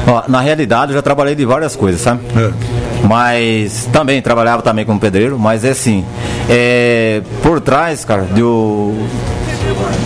[0.06, 2.20] Ó, na realidade, eu já trabalhei de várias coisas, sabe?
[2.36, 2.85] É.
[3.04, 6.04] Mas também trabalhava também como pedreiro, mas é assim,
[6.48, 8.94] é, por trás, cara, do,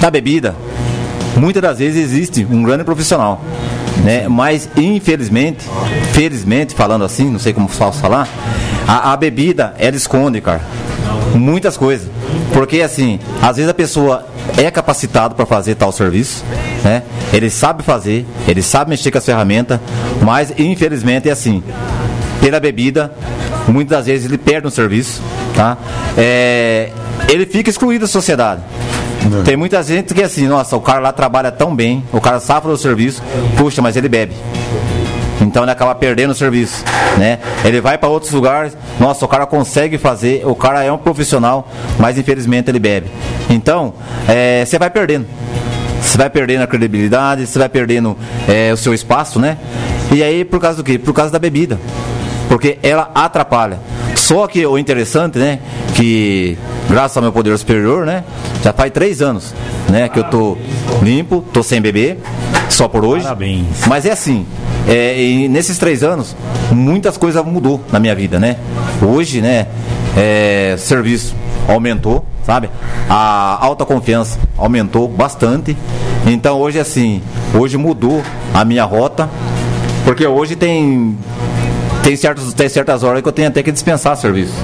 [0.00, 0.54] da bebida,
[1.36, 3.40] muitas das vezes existe um grande profissional.
[4.04, 4.28] Né?
[4.28, 5.66] Mas infelizmente,
[6.12, 8.28] felizmente falando assim, não sei como falar,
[8.86, 10.60] a, a bebida ela esconde, cara,
[11.34, 12.08] muitas coisas.
[12.52, 14.26] Porque assim, às vezes a pessoa
[14.56, 16.44] é capacitado para fazer tal serviço,
[16.82, 17.02] né?
[17.32, 19.78] Ele sabe fazer, ele sabe mexer com as ferramentas,
[20.22, 21.62] mas infelizmente é assim,
[22.40, 23.12] pela bebida,
[23.68, 25.22] muitas das vezes ele perde um serviço,
[25.54, 25.76] tá?
[26.16, 26.90] É,
[27.28, 28.62] ele fica excluído da sociedade.
[29.30, 29.44] Não.
[29.44, 32.40] Tem muita gente que é assim, nossa, o cara lá trabalha tão bem, o cara
[32.40, 33.22] safra o serviço,
[33.56, 34.34] puxa, mas ele bebe.
[35.40, 36.84] Então ele acaba perdendo o serviço,
[37.18, 37.38] né?
[37.64, 41.68] Ele vai para outros lugares, nossa, o cara consegue fazer, o cara é um profissional,
[41.98, 43.10] mas infelizmente ele bebe.
[43.48, 43.94] Então,
[44.28, 45.26] é, você vai perdendo.
[46.00, 48.16] Você vai perdendo a credibilidade, você vai perdendo
[48.48, 49.58] é, o seu espaço, né?
[50.12, 50.98] E aí por causa do quê?
[50.98, 51.78] Por causa da bebida.
[52.50, 53.78] Porque ela atrapalha.
[54.16, 55.60] Só que o interessante, né?
[55.94, 58.24] Que graças ao meu poder superior, né?
[58.60, 59.54] Já faz três anos,
[59.88, 60.08] né?
[60.08, 60.58] Que eu tô
[61.00, 62.18] limpo, tô sem beber,
[62.68, 63.22] só por hoje.
[63.22, 63.86] Parabéns.
[63.86, 64.44] Mas é assim,
[64.88, 66.34] é, e nesses três anos,
[66.72, 68.56] muitas coisas mudou na minha vida, né?
[69.00, 69.68] Hoje, né?
[70.16, 71.36] É, serviço
[71.68, 72.68] aumentou, sabe?
[73.08, 75.76] A alta confiança aumentou bastante.
[76.26, 77.22] Então hoje assim,
[77.54, 78.20] hoje mudou
[78.52, 79.30] a minha rota,
[80.04, 81.16] porque hoje tem
[82.02, 84.54] tem, certos, tem certas horas que eu tenho até que dispensar serviço.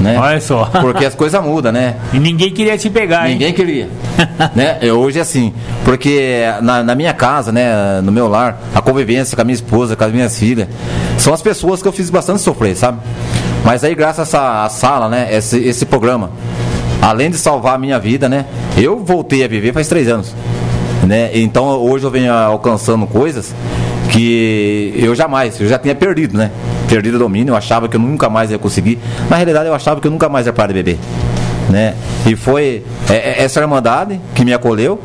[0.00, 0.18] Né?
[0.18, 0.64] Olha só.
[0.80, 1.96] Porque as coisas mudam, né?
[2.12, 3.34] E ninguém queria te pegar, hein?
[3.34, 3.88] Ninguém queria.
[4.54, 4.78] né?
[4.82, 5.52] Eu, hoje é assim,
[5.84, 9.94] porque na, na, minha casa, né, no meu lar, a convivência com a minha esposa,
[9.94, 10.68] com as minhas filhas,
[11.18, 12.98] são as pessoas que eu fiz bastante sofrer, sabe?
[13.64, 16.30] Mas aí, graças a essa sala, né, esse, esse programa,
[17.00, 20.34] além de salvar a minha vida, né, eu voltei a viver faz três anos.
[21.06, 21.30] Né?
[21.34, 23.52] Então hoje eu venho alcançando coisas
[24.10, 26.50] que eu jamais, eu já tinha perdido, né?
[26.92, 28.98] Perdido o domínio, eu achava que eu nunca mais ia conseguir.
[29.30, 30.98] Na realidade, eu achava que eu nunca mais ia parar de beber,
[31.70, 31.94] né?
[32.26, 35.00] E foi é, é, essa irmandade que me acolheu,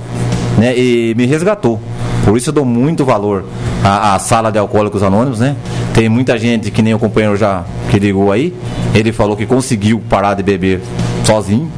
[0.57, 0.77] né?
[0.77, 1.79] E me resgatou.
[2.25, 3.45] Por isso eu dou muito valor
[3.85, 5.55] à, à sala de alcoólicos anônimos, né?
[5.93, 8.53] Tem muita gente que nem o companheiro já que ligou aí,
[8.93, 10.81] ele falou que conseguiu parar de beber
[11.23, 11.71] sozinho,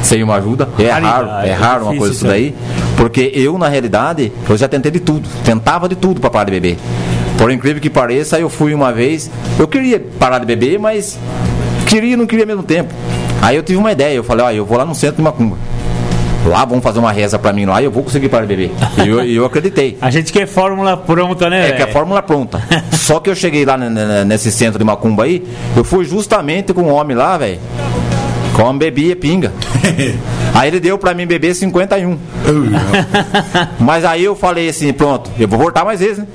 [0.00, 0.68] sem uma ajuda.
[0.78, 2.54] É raro, é, é raro uma coisa isso daí.
[2.96, 5.28] Porque eu, na realidade, eu já tentei de tudo.
[5.44, 6.78] Tentava de tudo para parar de beber.
[7.38, 9.30] Por incrível que pareça, eu fui uma vez.
[9.58, 11.18] Eu queria parar de beber, mas
[11.86, 12.92] queria e não queria ao mesmo tempo.
[13.42, 14.14] Aí eu tive uma ideia.
[14.14, 15.56] Eu falei, ó, eu vou lá no centro de Macumba.
[16.46, 18.70] Lá vão fazer uma reza para mim lá e eu vou conseguir parar de beber.
[19.04, 19.98] E eu, eu acreditei.
[20.02, 21.70] A gente quer fórmula pronta, né?
[21.70, 22.62] É que a fórmula pronta.
[22.92, 25.44] Só que eu cheguei lá nesse centro de Macumba aí,
[25.76, 27.58] eu fui justamente com um homem lá, velho
[28.56, 29.52] Come, bebia, pinga.
[30.54, 32.16] aí ele deu pra mim beber 51.
[33.78, 36.26] Mas aí eu falei assim, pronto, eu vou voltar mais vezes, né?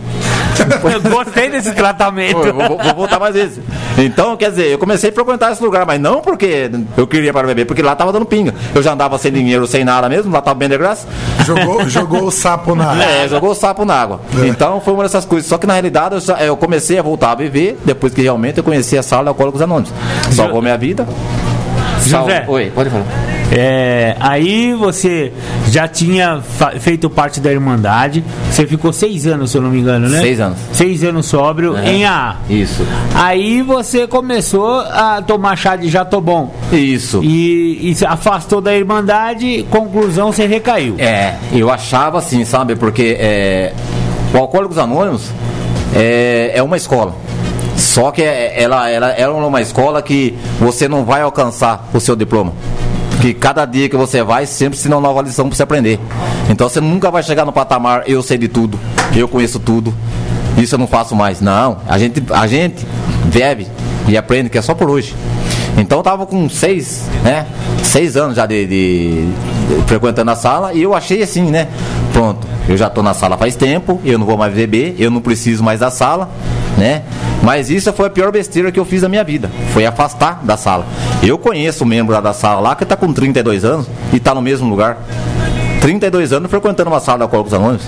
[0.91, 2.45] Eu gostei desse tratamento.
[2.45, 3.60] Eu vou, vou, voltar mais vezes.
[3.97, 7.47] Então, quer dizer, eu comecei a frequentar esse lugar, mas não porque eu queria para
[7.47, 8.54] beber, porque lá tava dando pinga.
[8.74, 11.08] Eu já andava sem dinheiro, sem nada mesmo, lá tava bem de graça.
[11.45, 13.04] Jogou, jogou o sapo na água.
[13.04, 14.22] É, jogou o sapo na água.
[14.41, 14.47] É.
[14.47, 15.47] Então foi uma dessas coisas.
[15.47, 18.64] Só que na realidade eu, eu, comecei a voltar a beber depois que realmente eu
[18.64, 19.93] conheci a sala de Alcoólicos Anônimos.
[20.32, 21.08] Salvou minha vida.
[22.06, 23.30] José, Oi, pode falar.
[23.52, 25.34] É, aí você
[25.70, 26.41] já tinha
[26.80, 28.24] feito parte da Irmandade.
[28.49, 30.22] Você ficou seis anos, se eu não me engano, né?
[30.22, 30.58] Seis anos.
[30.72, 31.91] Seis anos sóbrio é.
[31.91, 32.38] em A.
[32.49, 32.86] Isso.
[33.14, 36.54] Aí você começou a tomar chá de Jatobon.
[36.72, 37.22] Isso.
[37.24, 40.95] E, e se afastou da Irmandade, conclusão, você recaiu.
[40.97, 42.76] É, eu achava assim, sabe?
[42.76, 43.74] Porque é,
[44.34, 45.30] o Alcoólicos Anônimos
[45.93, 47.16] é, é uma escola.
[47.76, 51.99] Só que é, ela, ela, ela é uma escola que você não vai alcançar o
[51.99, 52.54] seu diploma.
[53.22, 55.99] Que cada dia que você vai, sempre se não nova lição para você aprender.
[56.49, 58.80] Então você nunca vai chegar no patamar, eu sei de tudo,
[59.15, 59.93] eu conheço tudo,
[60.57, 61.39] isso eu não faço mais.
[61.39, 62.86] Não, a gente, a gente
[63.26, 63.67] bebe
[64.07, 65.15] e aprende que é só por hoje.
[65.78, 67.45] Então eu tava com seis, né?
[67.84, 71.67] Seis anos já de, de, de, frequentando a sala e eu achei assim, né?
[72.11, 75.22] Pronto, eu já tô na sala faz tempo, eu não vou mais beber, eu não
[75.22, 76.30] preciso mais da sala,
[76.78, 77.03] né?
[77.43, 79.49] Mas isso foi a pior besteira que eu fiz na minha vida.
[79.74, 80.86] Foi afastar da sala.
[81.24, 84.34] Eu conheço um membro lá da sala lá que está com 32 anos e está
[84.36, 84.97] no mesmo lugar.
[85.82, 87.84] 32 anos frequentando uma sala da Alcoólicos Anônimos.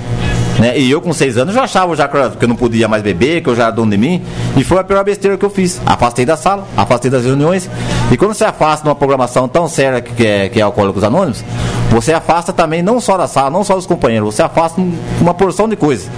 [0.60, 0.80] Né?
[0.80, 3.50] E eu com 6 anos já achava já que eu não podia mais beber, que
[3.50, 4.22] eu já era dono de mim.
[4.56, 5.82] E foi a pior besteira que eu fiz.
[5.86, 7.70] Afastei da sala, afastei das reuniões.
[8.12, 11.44] E quando você afasta de uma programação tão séria que é, que é Alcoólicos Anônimos,
[11.90, 14.82] você afasta também não só da sala, não só dos companheiros, você afasta
[15.22, 16.10] uma porção de coisas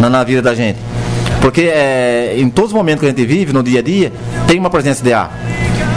[0.00, 0.78] na, na vida da gente.
[1.42, 4.12] Porque é, em todos os momentos que a gente vive, no dia a dia,
[4.46, 5.36] tem uma presença de ar.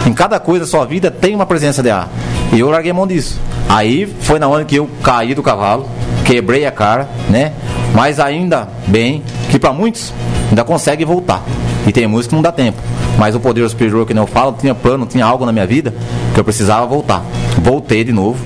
[0.04, 2.10] Em cada coisa da sua vida tem uma presença de ar.
[2.52, 3.40] E eu larguei mão disso.
[3.68, 5.88] Aí foi na hora que eu caí do cavalo,
[6.24, 7.52] quebrei a cara, né?
[7.94, 10.12] Mas ainda bem que para muitos
[10.48, 11.44] ainda consegue voltar.
[11.86, 12.82] E tem música que não dá tempo.
[13.16, 15.94] Mas o poder superior que eu falo, tinha plano, tinha algo na minha vida
[16.34, 17.24] que eu precisava voltar.
[17.62, 18.44] Voltei de novo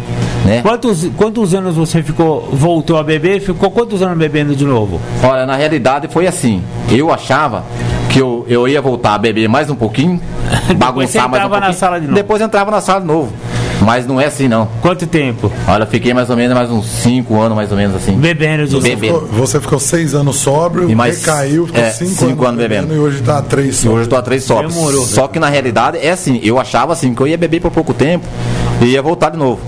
[0.51, 0.63] né?
[0.63, 3.41] Quantos, quantos anos você ficou, voltou a beber?
[3.41, 5.01] Ficou quantos anos bebendo de novo?
[5.23, 6.61] Olha, na realidade foi assim.
[6.91, 7.65] Eu achava
[8.09, 10.21] que eu, eu ia voltar a beber mais um pouquinho,
[10.77, 11.69] bagunçar mais um pouquinho.
[11.69, 12.17] Na sala de novo.
[12.17, 13.33] Depois entrava na sala de novo.
[13.81, 14.69] Mas não é assim não.
[14.83, 15.51] Quanto tempo?
[15.69, 18.13] Olha, fiquei mais ou menos mais uns 5 anos, mais ou menos assim.
[18.13, 22.45] Bebendo de Ficou, você ficou 6 anos sóbrio, e mais, recaiu, ficou 5 é, anos,
[22.45, 22.89] anos bebendo.
[22.89, 22.95] bebendo.
[22.95, 23.95] E hoje tá 3 sóbrio.
[23.95, 24.69] Hoje eu tô a 3 sóbrio.
[24.69, 25.07] Demorou.
[25.07, 27.95] Só que na realidade é assim, eu achava assim que eu ia beber por pouco
[27.95, 28.27] tempo
[28.83, 29.61] e ia voltar de novo.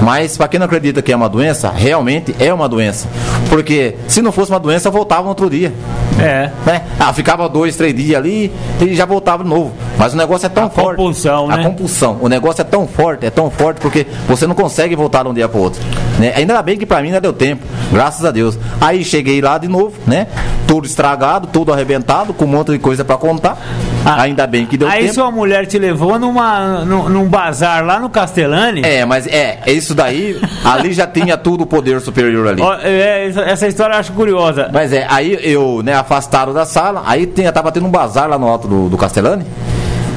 [0.00, 3.08] Mas para quem não acredita que é uma doença, realmente é uma doença.
[3.48, 5.72] Porque se não fosse uma doença, voltava no outro dia.
[6.18, 6.50] É.
[6.66, 6.82] Né?
[6.98, 9.72] Ah, ficava dois, três dias ali e já voltava de novo.
[9.98, 10.96] Mas o negócio é tão a forte.
[10.96, 11.54] Compulsão, né?
[11.54, 12.18] A compulsão.
[12.20, 15.34] O negócio é tão forte, é tão forte porque você não consegue voltar de um
[15.34, 15.80] dia para outro.
[16.20, 16.34] Né?
[16.36, 18.58] Ainda bem que para mim ainda deu tempo, graças a Deus.
[18.78, 20.26] Aí cheguei lá de novo, né?
[20.66, 23.56] Tudo estragado, tudo arrebentado, com um monte de coisa para contar.
[24.04, 25.14] Ah, Ainda bem que deu Aí tempo.
[25.14, 28.82] sua mulher te levou numa, num, num bazar lá no Castellani.
[28.84, 32.60] É, mas é, é isso daí, ali já tinha tudo o poder superior ali.
[32.62, 34.68] Ó, é, essa- essa história eu acho curiosa.
[34.72, 38.38] Mas é, aí eu, né, afastado da sala, aí tinha, tava tendo um bazar lá
[38.38, 39.44] no alto do, do Castellani.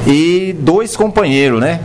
[0.06, 1.80] E dois companheiros, né?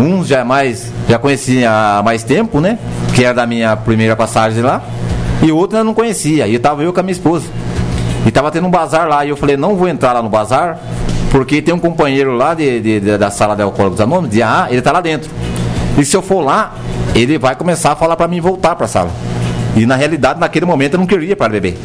[0.00, 2.78] Um já é mais, já conhecia há mais tempo, né?
[3.14, 4.82] Que era da minha primeira passagem lá.
[5.42, 6.48] E outro eu não conhecia.
[6.48, 7.46] E tava eu com a minha esposa.
[8.26, 9.24] E tava tendo um bazar lá.
[9.24, 10.78] E eu falei, não vou entrar lá no bazar,
[11.30, 14.68] porque tem um companheiro lá de, de- de- da sala de alcoólicos anônimos, de AA,
[14.70, 15.30] ele tá lá dentro.
[15.98, 16.74] E se eu for lá,
[17.14, 19.10] ele vai começar a falar para mim voltar para a sala.
[19.76, 21.78] E na realidade, naquele momento, eu não queria para beber.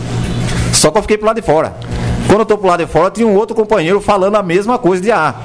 [0.73, 1.73] Só que eu fiquei pro lado de fora.
[2.35, 5.01] Quando eu tô pro lado de fora, tinha um outro companheiro falando a mesma coisa
[5.01, 5.35] de A.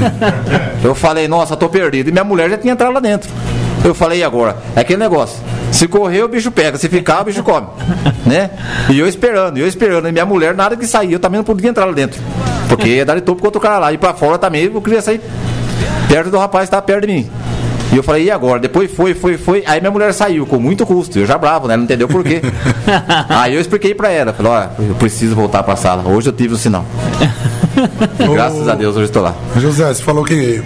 [0.82, 2.08] eu falei, nossa, tô perdido.
[2.08, 3.30] E minha mulher já tinha entrado lá dentro.
[3.84, 4.56] Eu falei, e agora?
[4.74, 5.36] É aquele negócio.
[5.70, 6.78] Se correr, o bicho pega.
[6.78, 7.66] Se ficar, o bicho come.
[8.24, 8.48] Né?
[8.88, 10.08] E eu esperando, e eu esperando.
[10.08, 12.18] E minha mulher, nada que sair, eu também não podia entrar lá dentro.
[12.70, 13.92] Porque ia dar de topo com outro cara lá.
[13.92, 15.20] E pra fora também, eu queria sair
[16.08, 17.30] perto do rapaz que estava perto de mim.
[17.94, 18.58] E eu falei, e agora?
[18.58, 19.62] Depois foi, foi, foi.
[19.64, 21.16] Aí minha mulher saiu com muito custo.
[21.16, 21.76] Eu já bravo, né?
[21.76, 22.42] Não entendeu por quê.
[23.30, 24.32] Aí eu expliquei pra ela.
[24.32, 26.02] Falei, ó, eu preciso voltar pra sala.
[26.08, 26.84] Hoje eu tive um sinal.
[28.32, 29.34] Graças a Deus, hoje estou lá.
[29.56, 30.62] José, você falou que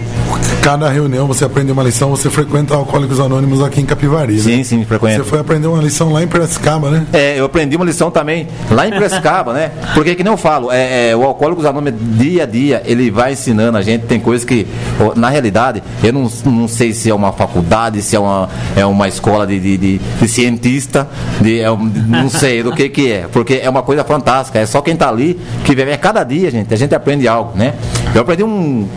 [0.61, 4.39] cada reunião você aprende uma lição, você frequenta Alcoólicos Anônimos aqui em Capivari, né?
[4.39, 5.23] Sim, sim, frequento.
[5.23, 7.05] Você foi aprender uma lição lá em Piracicaba, né?
[7.13, 9.71] É, eu aprendi uma lição também lá em Piracicaba, né?
[9.93, 13.33] Porque que nem eu falo, é, é, o Alcoólicos Anônimos, dia a dia, ele vai
[13.33, 14.67] ensinando a gente, tem coisas que,
[15.15, 19.07] na realidade, eu não, não sei se é uma faculdade, se é uma, é uma
[19.07, 21.07] escola de, de, de- de cientista,
[21.41, 21.67] de, é
[22.07, 25.07] não sei do que que é, porque é uma coisa fantástica, é só quem tá
[25.09, 27.73] ali que vive, é cada dia, gente, a gente aprende algo, né?
[28.13, 28.87] Eu aprendi um,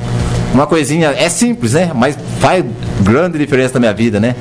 [0.53, 1.90] uma coisinha, é simples, né?
[1.95, 2.64] Mas faz
[3.01, 4.34] grande diferença na minha vida, né?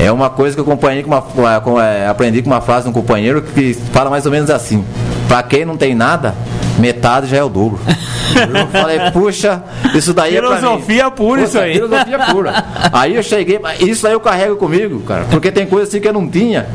[0.00, 2.90] É uma coisa que eu acompanhei com uma, com, é, aprendi com uma frase de
[2.90, 4.84] um companheiro que fala mais ou menos assim:
[5.28, 6.34] Pra quem não tem nada,
[6.78, 7.78] metade já é o dobro.
[8.34, 9.62] Eu falei, puxa,
[9.94, 10.56] isso daí é pra mim.
[10.56, 11.74] Filosofia pura isso aí.
[11.74, 12.64] Filosofia pura.
[12.90, 15.26] Aí eu cheguei, isso aí eu carrego comigo, cara.
[15.30, 16.66] Porque tem coisa assim que eu não tinha.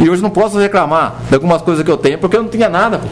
[0.00, 2.68] E hoje não posso reclamar de algumas coisas que eu tenho, porque eu não tinha
[2.68, 2.98] nada.
[2.98, 3.06] pô.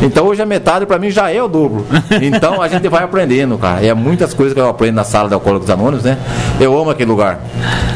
[0.00, 1.84] Então hoje a metade pra mim já é o dobro.
[2.22, 3.82] Então a gente vai aprendendo, cara.
[3.82, 6.16] E é muitas coisas que eu aprendo na sala de Alcoólicos Anônimos, né?
[6.60, 7.40] Eu amo aquele lugar.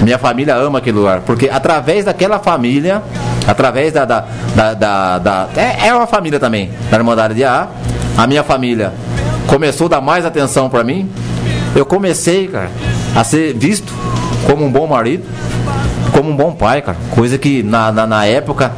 [0.00, 1.20] Minha família ama aquele lugar.
[1.20, 3.02] Porque através daquela família,
[3.46, 4.04] através da.
[4.04, 4.24] da,
[4.56, 7.68] da, da- da- é, é uma família também, da Irmandade de AA.
[8.18, 8.92] A minha família
[9.46, 11.08] começou a dar mais atenção pra mim.
[11.74, 12.68] Eu comecei, cara,
[13.14, 13.92] a ser visto
[14.46, 15.24] como um bom marido,
[16.12, 16.98] como um bom pai, cara.
[17.12, 18.72] Coisa que na, na, na época,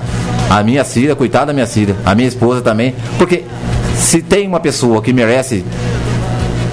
[0.51, 2.95] a minha filha, coitada da minha filha, a minha esposa também.
[3.19, 3.45] Porque
[3.97, 5.65] se tem uma pessoa que merece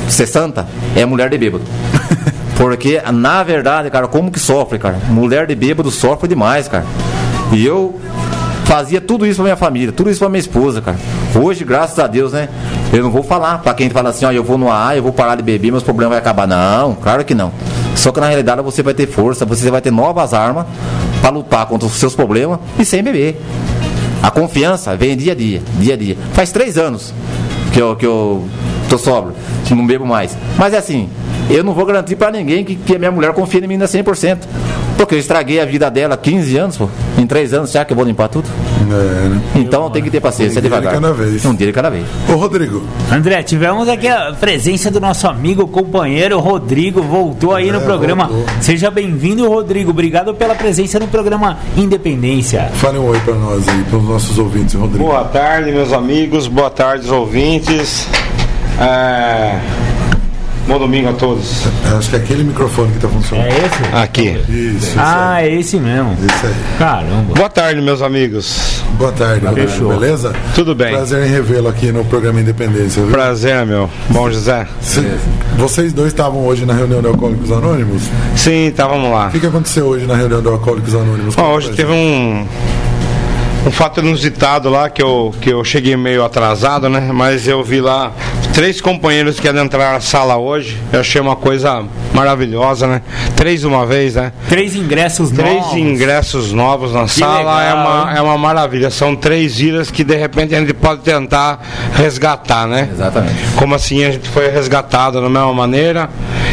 [0.07, 1.63] 60, é mulher de bêbado.
[2.57, 4.99] Porque, na verdade, cara, como que sofre, cara?
[5.09, 6.85] Mulher de bêbado sofre demais, cara.
[7.51, 7.99] E eu
[8.65, 10.97] fazia tudo isso pra minha família, tudo isso pra minha esposa, cara.
[11.35, 12.49] Hoje, graças a Deus, né?
[12.93, 15.11] Eu não vou falar pra quem fala assim, ó, eu vou no AA, eu vou
[15.11, 16.47] parar de beber, meus problemas vão acabar.
[16.47, 17.51] Não, claro que não.
[17.95, 20.65] Só que na realidade você vai ter força, você vai ter novas armas
[21.21, 23.39] pra lutar contra os seus problemas e sem beber.
[24.21, 26.17] A confiança vem dia a dia, dia a dia.
[26.33, 27.13] Faz três anos
[27.73, 28.43] que eu, que eu
[28.89, 29.33] tô sóbrio,
[29.65, 30.37] que não bebo mais.
[30.57, 31.09] Mas é assim,
[31.49, 33.85] eu não vou garantir pra ninguém que, que a minha mulher confia em mim ainda
[33.85, 34.39] 100%.
[35.01, 36.87] Porque eu estraguei a vida dela há 15 anos, pô.
[37.17, 38.47] Em 3 anos, será que eu vou limpar tudo?
[38.81, 39.41] É, né?
[39.55, 40.93] Então tem que ter paciência, Um dia de devagar.
[40.93, 41.43] cada vez.
[41.45, 42.05] Um dia de cada vez.
[42.29, 47.71] Ô, Rodrigo, André, tivemos aqui a presença do nosso amigo, companheiro Rodrigo, voltou aí É,
[47.71, 48.27] no programa.
[48.27, 48.45] voltou.
[48.61, 49.89] Seja bem-vindo, Rodrigo.
[49.89, 52.69] Obrigado pela presença no programa Independência.
[52.75, 55.03] fale um oi pra nós aí, pros nossos ouvintes, Rodrigo.
[55.03, 56.47] Boa tarde, meus amigos.
[56.47, 58.07] Boa tarde, os ouvintes.
[58.79, 59.59] É...
[60.67, 61.63] Bom domingo a todos.
[61.97, 63.47] Acho que é aquele microfone que tá funcionando.
[63.47, 63.95] É esse?
[63.95, 64.29] Aqui.
[64.47, 65.49] Isso, isso Ah, aí.
[65.49, 66.13] é esse mesmo.
[66.13, 66.53] Isso aí.
[66.77, 67.33] Caramba.
[67.35, 68.81] Boa tarde, meus amigos.
[68.97, 69.67] Boa tarde, Rodrigo.
[69.69, 69.89] Fechou.
[69.89, 70.33] Beleza?
[70.55, 70.91] Tudo bem.
[70.93, 73.01] Prazer em revê-lo aqui no programa Independência.
[73.01, 73.11] Viu?
[73.11, 73.89] Prazer, meu.
[74.09, 74.65] Bom, José?
[74.81, 75.01] Cê-
[75.57, 78.03] vocês dois estavam hoje na reunião de Alcoólicos Anônimos?
[78.37, 79.27] Sim, tá, vamos lá.
[79.27, 81.35] O que, que aconteceu hoje na reunião de Alcoólicos Anônimos?
[81.35, 82.45] Bom, hoje teve um,
[83.65, 87.11] um fato inusitado lá que eu, que eu cheguei meio atrasado, né?
[87.13, 88.11] Mas eu vi lá
[88.53, 90.77] três companheiros que iam entrar na sala hoje.
[90.91, 91.83] Eu achei uma coisa
[92.13, 93.01] maravilhosa, né?
[93.35, 94.31] Três uma vez, né?
[94.49, 95.77] Três ingressos Três novos.
[95.77, 98.89] ingressos novos na sala é uma, é uma maravilha.
[98.89, 101.61] São três ilhas que de repente a gente pode tentar
[101.93, 102.89] resgatar, né?
[102.91, 103.35] Exatamente.
[103.55, 106.09] Como assim a gente foi resgatado da mesma maneira.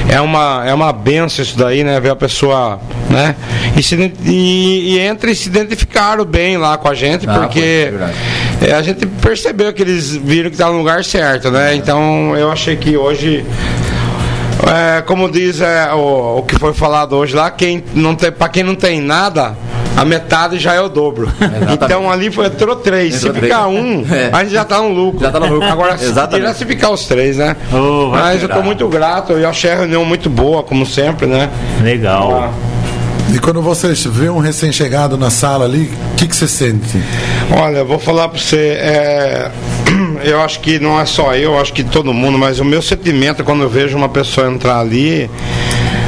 [0.08, 2.00] É uma, é uma benção isso daí, né?
[2.00, 2.80] Ver a pessoa,
[3.10, 3.36] né?
[3.76, 3.94] E, se,
[4.24, 8.72] e, e entra e se identificaram bem lá com a gente, Ah, porque é é,
[8.72, 11.74] a gente percebeu que eles viram que estava no lugar certo, né?
[11.74, 13.44] Então eu achei que hoje.
[14.66, 18.48] É, como diz é, o, o que foi falado hoje lá, quem não tem, para
[18.48, 19.56] quem não tem nada,
[19.98, 21.28] a metade já é o dobro.
[21.72, 23.16] então ali foi, entrou três.
[23.16, 23.82] Entrou se ficar três.
[23.84, 24.30] um, É.
[24.32, 25.20] a gente já tá no lucro.
[25.20, 25.68] Já tá no lucro.
[25.68, 26.56] Agora, se, Exatamente.
[26.56, 27.56] se ficar os três, né?
[27.72, 28.64] Oh, Mas eu tô tirar.
[28.64, 31.50] muito grato, eu achei a reunião muito boa, como sempre, né?
[31.82, 32.52] Legal.
[33.34, 37.02] E quando você vê um recém-chegado na sala ali, o que, que você sente?
[37.54, 39.50] Olha, eu vou falar para você, é,
[40.24, 42.80] eu acho que não é só eu, eu acho que todo mundo, mas o meu
[42.80, 45.28] sentimento quando eu vejo uma pessoa entrar ali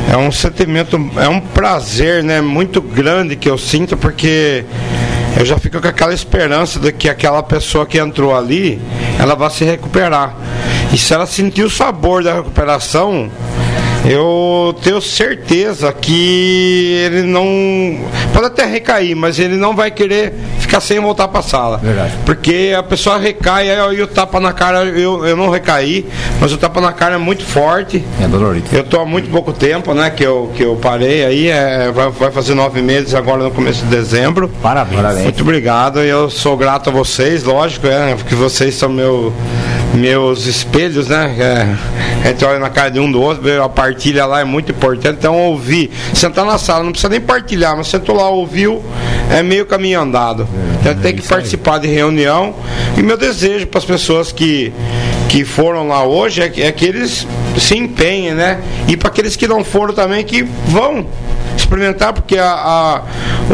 [0.08, 4.64] é um sentimento, é um prazer, né, muito grande que eu sinto porque
[5.36, 8.80] eu já fico com aquela esperança de que aquela pessoa que entrou ali,
[9.18, 10.34] ela vai se recuperar.
[10.92, 13.30] E se ela sentir o sabor da recuperação,
[14.04, 18.00] eu tenho certeza que ele não.
[18.32, 21.78] Pode até recair, mas ele não vai querer ficar sem voltar para a sala.
[21.78, 22.14] Verdade.
[22.24, 26.06] Porque a pessoa recai, aí e o tapa na cara, eu, eu não recaí,
[26.40, 28.04] mas o tapa na cara é muito forte.
[28.22, 28.68] É dolorido.
[28.72, 32.08] Eu estou há muito pouco tempo, né, que eu, que eu parei aí, é, vai,
[32.10, 34.48] vai fazer nove meses agora no começo de dezembro.
[34.62, 34.96] Parabéns.
[34.96, 35.24] Parabéns.
[35.24, 39.32] Muito obrigado, eu sou grato a vocês, lógico, é, porque vocês são meu,
[39.94, 41.34] meus espelhos, né?
[41.38, 44.70] É, a gente olha na cara de um do outro, a partilha lá é muito
[44.70, 48.82] importante, então ouvir, sentar na sala, não precisa nem partilhar, mas sentou lá, ouviu,
[49.30, 50.46] é meio caminho andado.
[50.80, 52.54] Então tem que participar de reunião.
[52.96, 54.72] E meu desejo para as pessoas que,
[55.28, 57.26] que foram lá hoje é que, é que eles
[57.58, 58.60] se empenhem, né?
[58.88, 61.06] E para aqueles que não foram também, que vão
[61.74, 63.02] experimentar, porque a, a-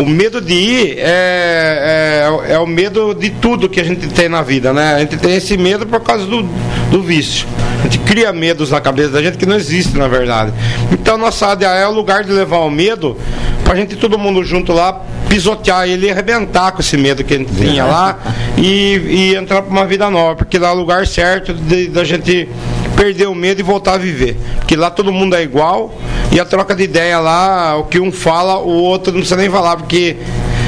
[0.00, 4.28] o medo de ir é, é, é o medo de tudo que a gente tem
[4.28, 4.94] na vida, né?
[4.94, 6.42] A gente tem esse medo por causa do,
[6.90, 7.46] do vício.
[7.80, 10.52] A gente cria medos na cabeça da gente que não existe, na verdade.
[10.92, 13.16] Então, nossa ADA é o lugar de levar o medo
[13.64, 17.38] pra gente todo mundo junto lá pisotear ele e arrebentar com esse medo que a
[17.38, 18.18] gente tinha lá
[18.56, 21.52] e, e entrar pra uma vida nova, porque lá é o lugar certo
[21.90, 22.48] da gente
[22.96, 24.36] perder o medo e voltar a viver.
[24.56, 25.94] Porque lá todo mundo é igual
[26.32, 29.48] e a troca de ideia lá, o que um fala, o outro não precisa nem
[29.48, 30.16] falar, porque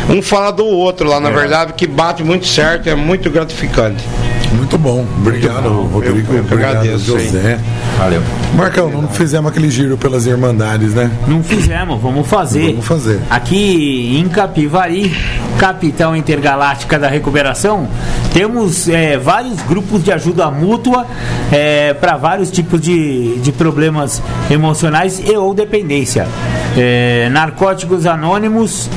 [0.08, 4.02] um fala do outro lá, na verdade, que bate muito certo, é muito gratificante.
[4.54, 5.04] Muito bom.
[5.18, 6.32] Obrigado, Rodrigo.
[6.32, 7.58] Eu- eu Obrigado, agradeço, José.
[7.98, 8.22] Valeu.
[8.56, 11.10] Marcão, não fizemos aquele giro pelas Irmandades, né?
[11.26, 12.70] Não fizemos, vamos fazer.
[12.72, 13.20] Vamos fazer.
[13.30, 15.14] Aqui em Capivari,
[15.58, 17.88] capital intergaláctica da recuperação,
[18.32, 21.06] temos é, vários grupos de ajuda mútua
[22.00, 26.26] para vários tipos de, de problemas emocionais e ou dependência.
[26.76, 28.88] É, narcóticos anônimos,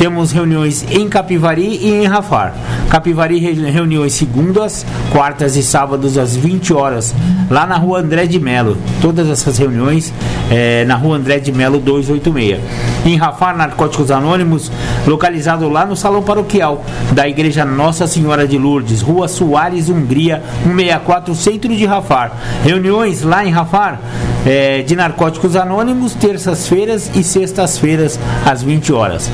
[0.00, 2.54] temos reuniões em Capivari e em Rafar.
[2.88, 7.14] Capivari, re- reuniões segundas, quartas e sábados às 20 horas,
[7.50, 8.78] lá na rua André de Melo.
[9.02, 10.10] Todas essas reuniões
[10.50, 12.58] eh, na rua André de Melo 286.
[13.04, 14.72] Em Rafar, Narcóticos Anônimos,
[15.06, 16.82] localizado lá no Salão Paroquial
[17.12, 22.32] da Igreja Nossa Senhora de Lourdes, Rua Soares, Hungria, 164, centro de Rafar.
[22.64, 24.00] Reuniões lá em Rafar
[24.46, 29.30] eh, de Narcóticos Anônimos, terças-feiras e sextas-feiras, às 20 horas.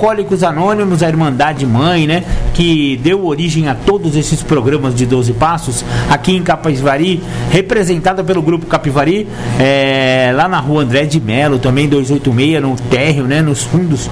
[0.00, 2.24] Alcoólicos Anônimos, a Irmandade Mãe, né?
[2.54, 8.40] Que deu origem a todos esses programas de 12 Passos, aqui em Capivari, representada pelo
[8.40, 9.28] Grupo Capivari,
[9.58, 13.42] eh, lá na rua André de Melo, também 286, no térreo, né?
[13.42, 14.08] Nos fundos.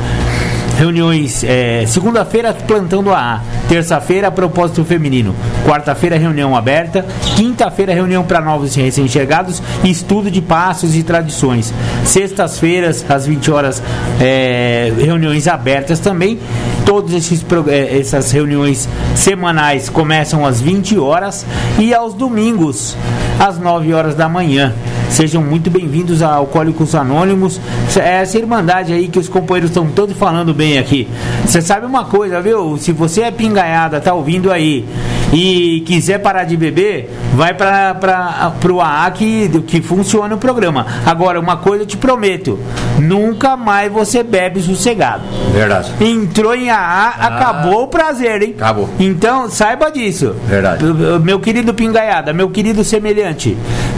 [0.78, 3.42] Reuniões, eh, segunda-feira, plantão do AA.
[3.68, 5.34] Terça-feira, propósito feminino.
[5.66, 7.04] Quarta-feira, reunião aberta.
[7.34, 9.60] Quinta-feira, reunião para novos recém-chegados.
[9.82, 11.74] Estudo de passos e tradições.
[12.04, 13.82] Sextas-feiras, às 20 horas,
[14.20, 16.38] eh, reuniões abertas também.
[16.86, 21.44] Todas esses, eh, essas reuniões semanais começam às 20 horas
[21.76, 22.96] e aos domingos,
[23.40, 24.72] às 9 horas da manhã.
[25.10, 27.60] Sejam muito bem-vindos a Alcoólicos Anônimos.
[27.96, 31.08] É Essa irmandade aí que os companheiros estão todos falando bem aqui.
[31.46, 32.76] Você sabe uma coisa, viu?
[32.76, 34.84] Se você é pingaiada, tá ouvindo aí
[35.32, 40.86] e quiser parar de beber, vai para o AA que, que funciona o programa.
[41.06, 42.58] Agora, uma coisa eu te prometo:
[42.98, 45.22] nunca mais você bebe sossegado.
[45.52, 45.92] Verdade.
[46.00, 48.54] Entrou em AA, acabou o prazer, hein?
[48.56, 48.88] Acabou.
[48.98, 50.34] Então, saiba disso.
[50.46, 50.84] Verdade.
[51.22, 53.56] Meu- querido pingaiada, meu querido semelhante,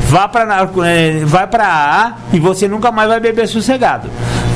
[0.09, 0.69] vá para
[1.25, 4.09] vai para AA e você nunca mais vai beber sossegado.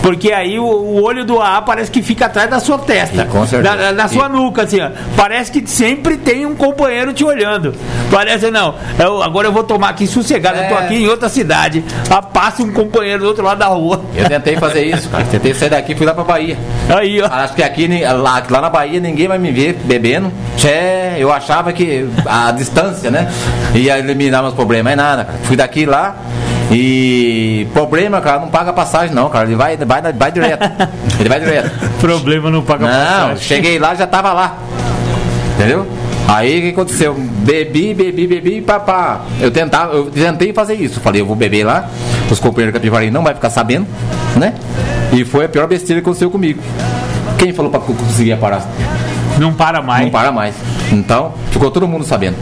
[0.05, 3.47] Porque aí o, o olho do AA parece que fica atrás da sua testa, com
[3.47, 3.75] certeza.
[3.75, 4.91] da, da sua E- nuca, assim, ó.
[5.17, 7.75] Parece que sempre tem um companheiro te olhando.
[8.11, 10.79] Parece, não, eu- agora eu vou tomar aqui sossegado, eu tô É.
[10.85, 11.83] aqui em outra cidade.
[12.11, 14.03] Ah, passa um companheiro do outro lado da rua.
[14.15, 15.25] Eu tentei fazer isso, cara.
[15.25, 16.59] Tentei sair daqui e fui lá pra Bahia.
[16.95, 17.27] Aí, ó.
[17.27, 20.31] Acho que aqui, lá, lá na Bahia, ninguém vai me ver bebendo.
[20.59, 23.33] Tchê, eu achava que a distância, né?
[23.75, 24.85] Ia eliminar meus problemas.
[24.85, 25.39] Mas nada, cara.
[25.45, 26.15] Fui daqui lá.
[26.71, 29.47] E problema, cara, não paga passagem não, cara.
[29.47, 30.63] Ele vai, vai, vai direto.
[31.21, 31.71] Ele vai direto.
[32.01, 33.37] Problema não paga Não, passagem.
[33.39, 34.57] cheguei lá, já tava lá.
[35.55, 35.87] Entendeu?
[36.27, 37.15] Aí o que aconteceu?
[37.15, 39.21] Bebi, bebi, bebi, papá.
[39.41, 41.01] Eu tentava, eu tentei fazer isso.
[41.01, 41.89] Falei, eu vou beber lá,
[42.31, 43.87] os companheiros capivari não vai ficar sabendo,
[44.37, 44.55] né?
[45.13, 46.61] E foi a pior besteira que aconteceu comigo.
[47.39, 48.67] Quem falou para conseguir parar?
[49.39, 50.05] Não para mais.
[50.05, 50.55] Não para mais.
[50.91, 52.37] Então, ficou todo mundo sabendo.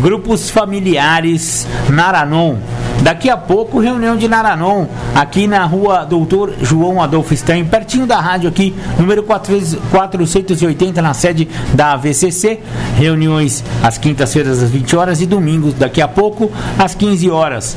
[0.00, 2.56] Grupos familiares Naranon.
[3.02, 8.20] Daqui a pouco, reunião de Naranon, aqui na rua Doutor João Adolfo Stein, pertinho da
[8.20, 12.60] rádio aqui, número 480, na sede da AVCC.
[12.96, 17.74] Reuniões às quintas-feiras às 20 horas e domingos, daqui a pouco, às 15 horas.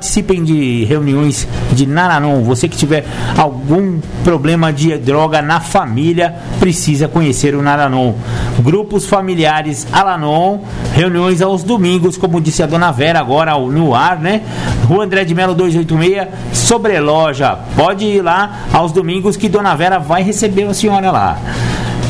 [0.00, 2.42] Participem de reuniões de Naranon.
[2.44, 3.04] Você que tiver
[3.36, 8.14] algum problema de droga na família, precisa conhecer o Naranon.
[8.60, 10.60] Grupos familiares Alanon,
[10.94, 14.40] reuniões aos domingos, como disse a dona Vera agora no ar, né?
[14.88, 17.58] Rua André de Melo 286, sobre loja.
[17.76, 21.38] Pode ir lá aos domingos que Dona Vera vai receber a senhora lá.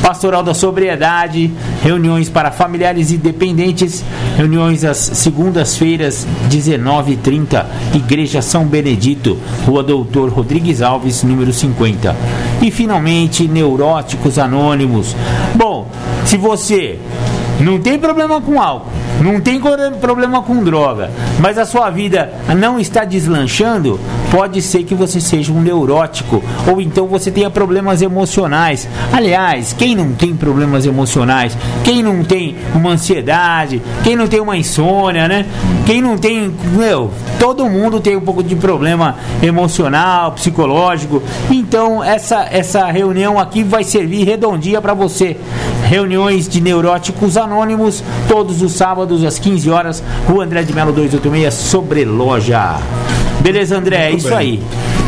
[0.02, 1.50] Pastoral da Sobriedade,
[1.82, 4.04] reuniões para familiares e dependentes,
[4.36, 12.16] reuniões às segundas-feiras, 19h30, Igreja São Benedito, Rua Doutor Rodrigues Alves, número 50.
[12.62, 15.14] E finalmente, Neuróticos Anônimos.
[15.54, 15.90] Bom,
[16.24, 16.98] se você
[17.60, 19.60] não tem problema com álcool, não tem
[20.00, 25.52] problema com droga, mas a sua vida não está deslanchando, pode ser que você seja
[25.52, 28.88] um neurótico ou então você tenha problemas emocionais.
[29.12, 31.56] Aliás, quem não tem problemas emocionais?
[31.84, 33.82] Quem não tem uma ansiedade?
[34.02, 35.46] Quem não tem uma insônia, né?
[35.84, 41.22] Quem não tem, meu, todo mundo tem um pouco de problema emocional, psicológico.
[41.50, 45.36] Então, essa essa reunião aqui vai servir redondinha para você.
[45.88, 51.54] Reuniões de neuróticos anônimos todos os sábados às 15 horas, Rua André de Melo 286,
[51.54, 52.78] sobre loja.
[53.40, 54.10] Beleza, André?
[54.10, 54.36] É isso bem.
[54.36, 54.62] aí.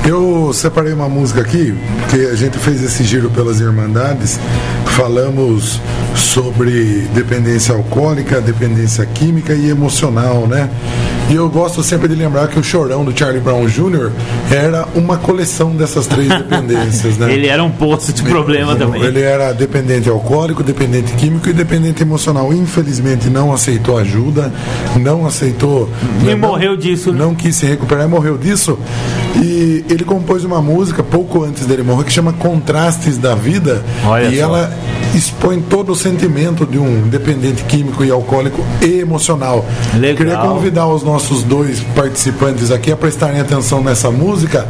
[0.04, 1.74] Eu separei uma música aqui,
[2.10, 4.40] que a gente fez esse giro pelas Irmandades,
[4.86, 5.80] falamos
[6.16, 10.68] sobre dependência alcoólica, dependência química e emocional, né?
[11.32, 14.12] E eu gosto sempre de lembrar que o Chorão do Charlie Brown Jr.
[14.50, 17.32] era uma coleção dessas três dependências, né?
[17.32, 19.02] ele era um poço de problema ele, também.
[19.02, 22.52] Ele era dependente alcoólico, dependente químico e dependente emocional.
[22.52, 24.52] Infelizmente não aceitou ajuda,
[25.00, 25.88] não aceitou.
[26.20, 27.10] E né, morreu disso.
[27.12, 27.20] Né?
[27.20, 28.78] Não quis se recuperar, morreu disso.
[29.42, 33.82] E ele compôs uma música pouco antes dele morrer que chama Contrastes da Vida.
[34.04, 34.42] Olha e só.
[34.42, 34.70] ela
[35.14, 39.64] expõe todo o sentimento de um dependente químico e alcoólico e emocional.
[39.94, 40.16] Legal.
[40.16, 44.66] Queria convidar os nossos dois participantes aqui a prestarem atenção nessa música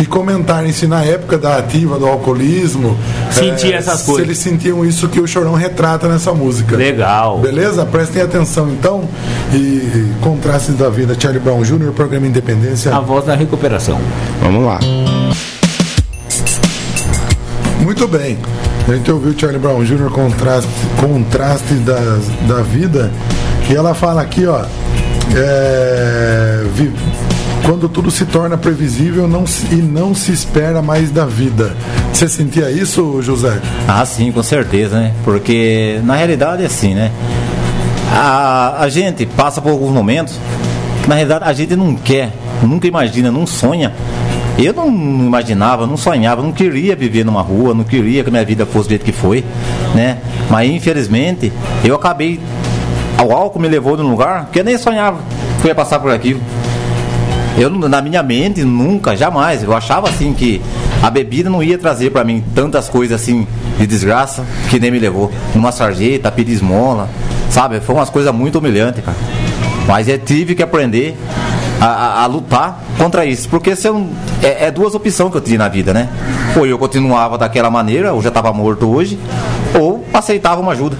[0.00, 2.96] e comentarem se na época da ativa do alcoolismo
[3.30, 4.24] sentia é, essas se coisas.
[4.24, 6.76] eles sentiam isso que o Chorão retrata nessa música.
[6.76, 7.38] Legal.
[7.38, 7.84] Beleza?
[7.86, 9.08] Prestem atenção então.
[9.52, 12.94] E Contrastes da Vida, Charlie Brown Jr., programa Independência.
[12.94, 14.00] A voz da recuperação.
[14.40, 14.80] Vamos lá.
[17.80, 18.38] Muito bem.
[18.86, 20.10] A gente ouviu Charlie Brown Jr.
[20.10, 20.68] contraste,
[21.00, 21.98] contraste da,
[22.46, 23.10] da vida,
[23.66, 24.62] que ela fala aqui, ó.
[25.34, 26.92] É, vi,
[27.64, 31.74] quando tudo se torna previsível não, e não se espera mais da vida.
[32.12, 33.58] Você sentia isso, José?
[33.88, 35.14] Ah, sim, com certeza, né?
[35.24, 37.10] Porque na realidade é assim, né?
[38.12, 40.38] A, a gente passa por alguns momentos
[41.02, 42.32] que na realidade a gente não quer,
[42.62, 43.92] nunca imagina, não sonha
[44.58, 48.64] eu não imaginava, não sonhava, não queria viver numa rua, não queria que minha vida
[48.64, 49.44] fosse do jeito que foi,
[49.94, 50.18] né?
[50.48, 51.52] Mas infelizmente
[51.84, 52.38] eu acabei.
[53.24, 55.18] O álcool me levou num lugar que eu nem sonhava
[55.60, 56.40] que eu ia passar por aquilo.
[57.56, 59.62] Eu, na minha mente, nunca, jamais.
[59.62, 60.60] Eu achava assim que
[61.02, 63.46] a bebida não ia trazer para mim tantas coisas assim
[63.78, 65.30] de desgraça que nem me levou.
[65.54, 67.08] Numa sarjeta, pedir esmola,
[67.50, 67.80] sabe?
[67.80, 69.16] Foi umas coisas muito humilhantes, cara.
[69.86, 71.16] Mas eu tive que aprender
[71.84, 73.48] a, a, a lutar contra isso.
[73.48, 74.06] Porque se eu,
[74.42, 76.08] é, é, duas opções que eu tinha na vida, né?
[76.56, 79.18] Ou eu continuava daquela maneira, ou já estava morto hoje,
[79.78, 80.96] ou aceitava uma ajuda.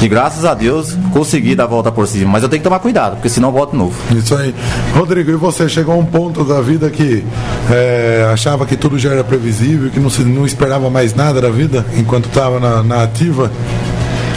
[0.00, 2.32] E graças a Deus consegui dar a volta por cima.
[2.32, 3.94] Mas eu tenho que tomar cuidado, porque senão volto de novo.
[4.14, 4.54] Isso aí.
[4.94, 7.24] Rodrigo, e você chegou a um ponto da vida que
[7.70, 11.48] é, achava que tudo já era previsível, que não, se, não esperava mais nada da
[11.48, 13.50] vida enquanto estava na, na ativa?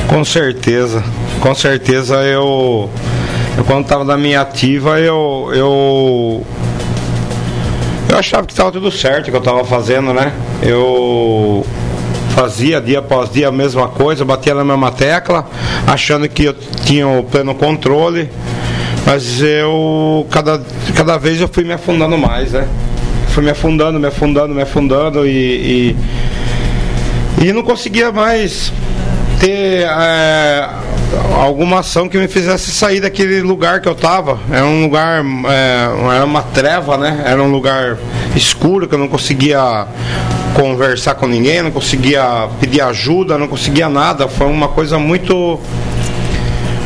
[0.08, 1.04] Com certeza.
[1.42, 2.90] Com certeza eu
[3.60, 6.46] eu, quando estava na minha ativa, eu, eu,
[8.08, 10.32] eu achava que estava tudo certo que eu estava fazendo, né?
[10.64, 11.66] Eu
[12.30, 15.46] fazia dia após dia a mesma coisa, batia na mesma tecla,
[15.86, 16.56] achando que eu
[16.86, 18.30] tinha o pleno controle,
[19.06, 20.62] mas eu cada,
[20.96, 22.66] cada vez eu fui me afundando mais, né?
[23.30, 25.96] Fui me afundando, me afundando, me afundando e,
[27.40, 28.72] e, e não conseguia mais
[29.40, 30.70] ter é,
[31.36, 34.40] alguma ação que me fizesse sair daquele lugar que eu estava.
[34.52, 37.24] Era um lugar, é, era uma treva, né?
[37.26, 37.98] Era um lugar
[38.36, 39.88] escuro que eu não conseguia
[40.54, 44.28] conversar com ninguém, não conseguia pedir ajuda, não conseguia nada.
[44.28, 45.60] Foi uma coisa muito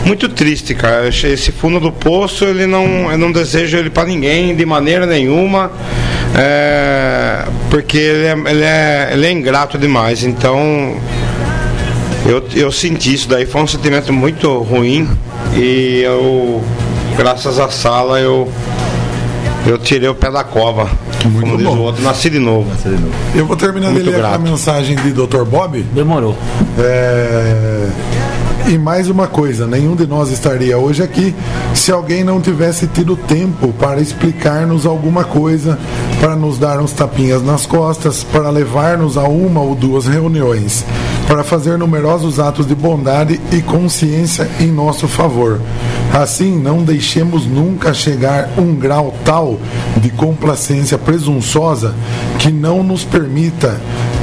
[0.06, 1.08] muito triste, cara.
[1.08, 5.72] Esse fundo do poço, ele não, eu não desejo ele para ninguém de maneira nenhuma.
[6.36, 10.96] É, porque ele é, ele, é, ele é ingrato demais, então
[12.26, 15.08] eu, eu senti isso daí, foi um sentimento muito ruim
[15.56, 16.62] e eu,
[17.18, 18.50] graças à sala, eu,
[19.68, 20.90] eu tirei o pé da cova.
[21.26, 21.78] Muito como diz bom.
[21.78, 22.70] o outro, nasci de novo.
[23.34, 24.36] Eu vou terminar Muito de ler grato.
[24.36, 25.44] a mensagem de Dr.
[25.46, 25.82] Bob.
[25.94, 26.36] Demorou.
[26.78, 27.88] É,
[28.66, 31.36] E mais uma coisa, nenhum de nós estaria hoje aqui
[31.76, 35.78] se alguém não tivesse tido tempo para explicar-nos alguma coisa,
[36.22, 40.86] para nos dar uns tapinhas nas costas, para levar-nos a uma ou duas reuniões,
[41.28, 45.60] para fazer numerosos atos de bondade e consciência em nosso favor.
[46.14, 49.60] Assim, não deixemos nunca chegar um grau tal
[49.98, 51.94] de complacência presunçosa
[52.40, 53.78] que não nos permita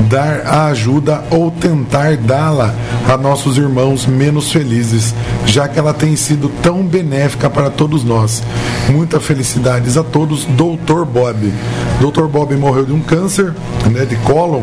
[0.09, 2.75] dar a ajuda ou tentar dá-la
[3.09, 5.15] a nossos irmãos menos felizes,
[5.47, 8.43] já que ela tem sido tão benéfica para todos nós.
[8.89, 11.05] Muitas felicidades a todos, Dr.
[11.05, 11.53] Bob.
[12.01, 12.25] Dr.
[12.27, 13.55] Bob morreu de um câncer
[13.91, 14.63] né, de cólon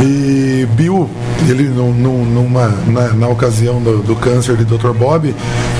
[0.00, 1.08] e Bill,
[1.48, 4.90] ele num- num- numa, na, na ocasião do, do câncer de Dr.
[4.92, 5.34] Bob,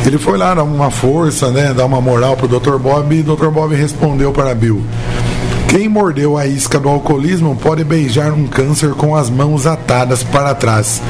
[0.06, 2.76] ele foi lá dar uma força, né, dar uma moral pro Dr.
[2.78, 3.48] Bob e Dr.
[3.48, 4.82] Bob respondeu para Bill.
[5.72, 10.54] Quem mordeu a isca do alcoolismo pode beijar um câncer com as mãos atadas para
[10.54, 11.00] trás.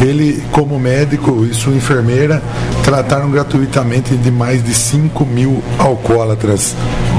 [0.00, 2.42] Ele, como médico e sua enfermeira,
[2.82, 6.74] trataram gratuitamente de mais de 5 mil alcoólatras.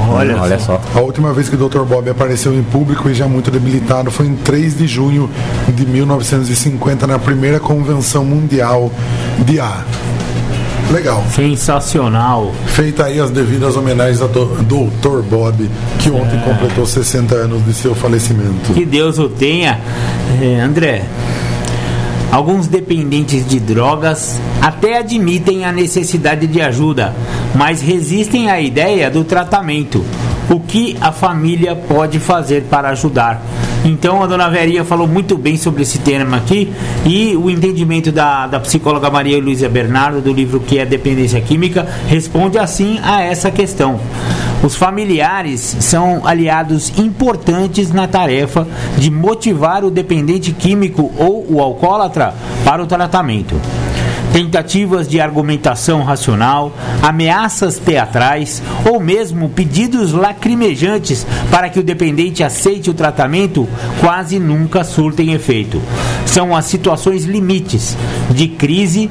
[0.09, 0.81] Olha, Olha só.
[0.93, 1.84] A última vez que o Dr.
[1.84, 5.30] Bob apareceu em público e já muito debilitado foi em 3 de junho
[5.69, 8.91] de 1950, na primeira convenção mundial
[9.45, 9.85] de A.
[10.91, 11.24] Legal.
[11.32, 12.52] Sensacional.
[12.66, 15.22] Feita aí as devidas homenagens a do, Dr.
[15.22, 18.74] Bob, que ontem completou 60 anos de seu falecimento.
[18.74, 19.80] Que Deus o tenha.
[20.41, 21.03] É, André,
[22.32, 27.14] alguns dependentes de drogas até admitem a necessidade de ajuda,
[27.53, 30.03] mas resistem à ideia do tratamento.
[30.49, 33.39] O que a família pode fazer para ajudar?
[33.85, 36.73] Então a dona Verinha falou muito bem sobre esse tema aqui
[37.05, 41.88] e o entendimento da, da psicóloga Maria Luísa Bernardo do livro que é Dependência Química
[42.07, 43.99] responde assim a essa questão.
[44.63, 48.67] Os familiares são aliados importantes na tarefa
[48.97, 52.34] de motivar o dependente químico ou o alcoólatra
[52.65, 53.55] para o tratamento.
[54.31, 62.89] Tentativas de argumentação racional, ameaças teatrais ou mesmo pedidos lacrimejantes para que o dependente aceite
[62.89, 63.68] o tratamento
[63.99, 65.81] quase nunca surtem efeito.
[66.26, 67.97] São as situações limites
[68.30, 69.10] de crise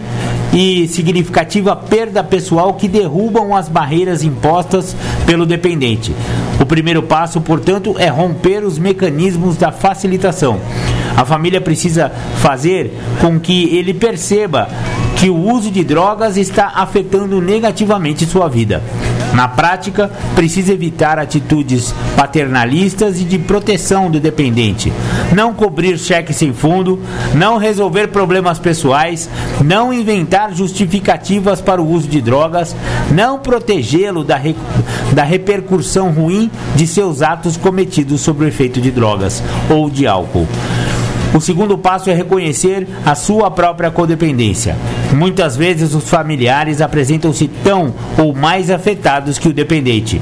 [0.52, 4.96] e significativa perda pessoal que derrubam as barreiras impostas
[5.26, 6.14] pelo dependente.
[6.60, 10.60] O primeiro passo, portanto, é romper os mecanismos da facilitação.
[11.16, 14.68] A família precisa fazer com que ele perceba
[15.16, 18.82] que o uso de drogas está afetando negativamente sua vida.
[19.38, 24.92] Na prática, precisa evitar atitudes paternalistas e de proteção do dependente,
[25.32, 26.98] não cobrir cheque sem fundo,
[27.36, 29.30] não resolver problemas pessoais,
[29.64, 32.74] não inventar justificativas para o uso de drogas,
[33.12, 34.56] não protegê-lo da, re-
[35.12, 39.40] da repercussão ruim de seus atos cometidos sob o efeito de drogas
[39.70, 40.48] ou de álcool.
[41.32, 44.76] O segundo passo é reconhecer a sua própria codependência.
[45.12, 50.20] Muitas vezes os familiares apresentam-se tão ou mais afetados que o dependente.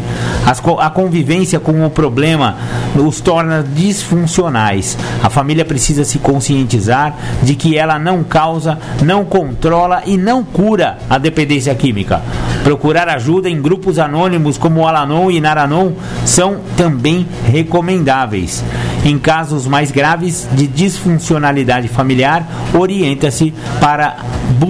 [0.78, 2.56] A convivência com o problema
[2.94, 4.96] os torna disfuncionais.
[5.22, 10.98] A família precisa se conscientizar de que ela não causa, não controla e não cura
[11.10, 12.22] a dependência química.
[12.62, 15.92] Procurar ajuda em grupos anônimos como Alanon e Naranon
[16.24, 18.64] são também recomendáveis.
[19.04, 22.44] Em casos mais graves de disfuncionalidade familiar,
[22.74, 24.16] orienta-se para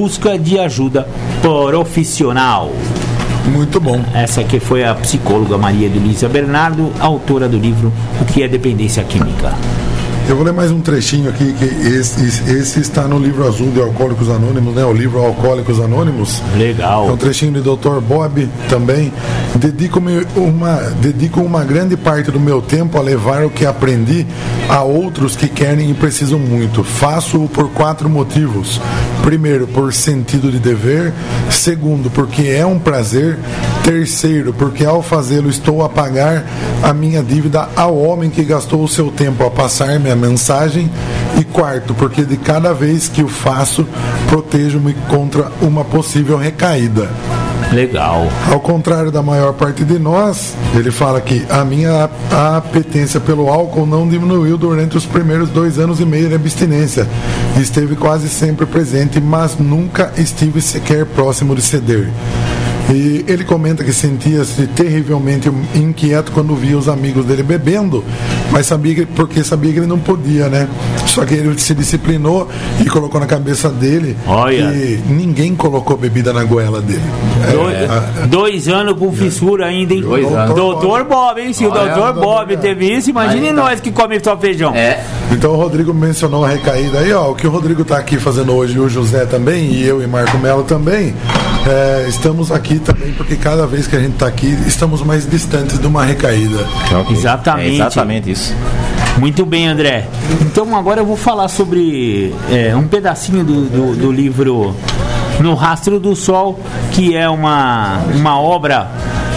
[0.06, 1.08] busca de ajuda
[1.42, 2.70] profissional.
[3.52, 4.00] Muito bom.
[4.14, 8.46] Essa aqui foi a psicóloga Maria de Luísa Bernardo, autora do livro O que é
[8.46, 9.52] Dependência Química.
[10.28, 13.80] Eu vou ler mais um trechinho aqui, que esse, esse está no livro azul de
[13.80, 14.84] Alcoólicos Anônimos, né?
[14.84, 16.42] O livro Alcoólicos Anônimos.
[16.52, 17.16] É um Legal.
[17.16, 18.00] trechinho de Dr.
[18.00, 19.12] Bob também.
[19.54, 24.26] Dedico-me uma, dedico uma grande parte do meu tempo a levar o que aprendi
[24.68, 26.82] a outros que querem e precisam muito.
[26.82, 28.80] Faço-o por quatro motivos.
[29.22, 31.12] Primeiro, por sentido de dever.
[31.50, 33.38] Segundo, porque é um prazer.
[33.84, 36.44] Terceiro, porque ao fazê-lo estou a pagar
[36.82, 40.90] a minha dívida ao homem que gastou o seu tempo a passar-me a mensagem.
[41.38, 43.86] E quarto, porque de cada vez que o faço,
[44.28, 47.08] protejo-me contra uma possível recaída.
[47.72, 48.28] Legal.
[48.50, 52.08] Ao contrário da maior parte de nós, ele fala que a minha
[52.56, 57.06] apetência pelo álcool não diminuiu durante os primeiros dois anos e meio de abstinência.
[57.60, 62.08] Esteve quase sempre presente, mas nunca estive sequer próximo de ceder.
[62.88, 68.04] E ele comenta que sentia-se terrivelmente inquieto quando via os amigos dele bebendo,
[68.52, 70.68] mas sabia que, porque sabia que ele não podia, né?
[71.06, 72.48] Só que ele se disciplinou
[72.80, 74.70] e colocou na cabeça dele Olha.
[74.70, 77.02] que ninguém colocou bebida na goela dele.
[77.52, 80.02] Dois, É, a- dois anos com fissura ainda, hein?
[80.02, 80.54] Dois anos.
[80.54, 81.52] Doutor Bob, hein?
[81.52, 83.62] Se o Olha, doutor doutor Bob teve isso, imagine Aí tá.
[83.62, 84.72] nós que come só feijão.
[84.74, 85.02] É,
[85.32, 87.32] Então o Rodrigo mencionou a recaída aí, ó.
[87.32, 90.06] O que o Rodrigo está aqui fazendo hoje, e o José também, e eu e
[90.06, 91.14] Marco Melo também.
[91.66, 95.78] É, estamos aqui também porque cada vez que a gente está aqui, estamos mais distantes
[95.78, 96.66] de uma recaída.
[97.10, 97.70] Exatamente.
[97.70, 98.54] É exatamente isso.
[99.18, 100.06] Muito bem, André.
[100.42, 104.76] Então agora eu vou falar sobre é, um pedacinho do, do, do livro
[105.40, 106.60] No Rastro do Sol,
[106.92, 108.90] que é uma, uma obra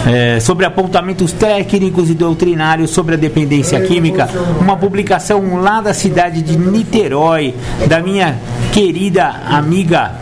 [0.06, 4.28] é, sobre apontamentos técnicos e doutrinários sobre a dependência química,
[4.60, 7.54] uma publicação lá da cidade de Niterói,
[7.88, 8.38] da minha
[8.72, 10.12] querida amiga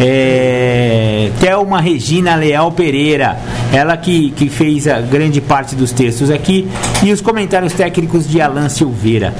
[0.00, 3.36] é, Thelma Regina Leal Pereira,
[3.72, 6.66] ela que, que fez a grande parte dos textos aqui,
[7.02, 9.34] e os comentários técnicos de Alan Silveira.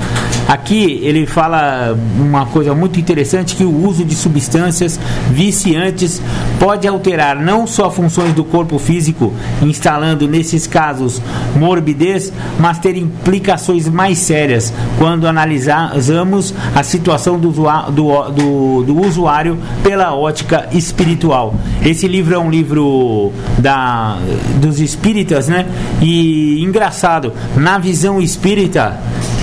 [0.47, 4.99] Aqui ele fala uma coisa muito interessante que o uso de substâncias
[5.31, 6.23] viciantes
[6.59, 11.21] pode alterar não só funções do corpo físico, instalando nesses casos
[11.55, 19.59] morbidez, mas ter implicações mais sérias quando analisamos a situação do, do- do- do usuário
[19.83, 21.55] pela ótica espiritual.
[21.85, 24.18] Esse livro é um livro da,
[24.57, 25.67] dos espíritas, né?
[26.01, 28.99] E engraçado, na visão espírita,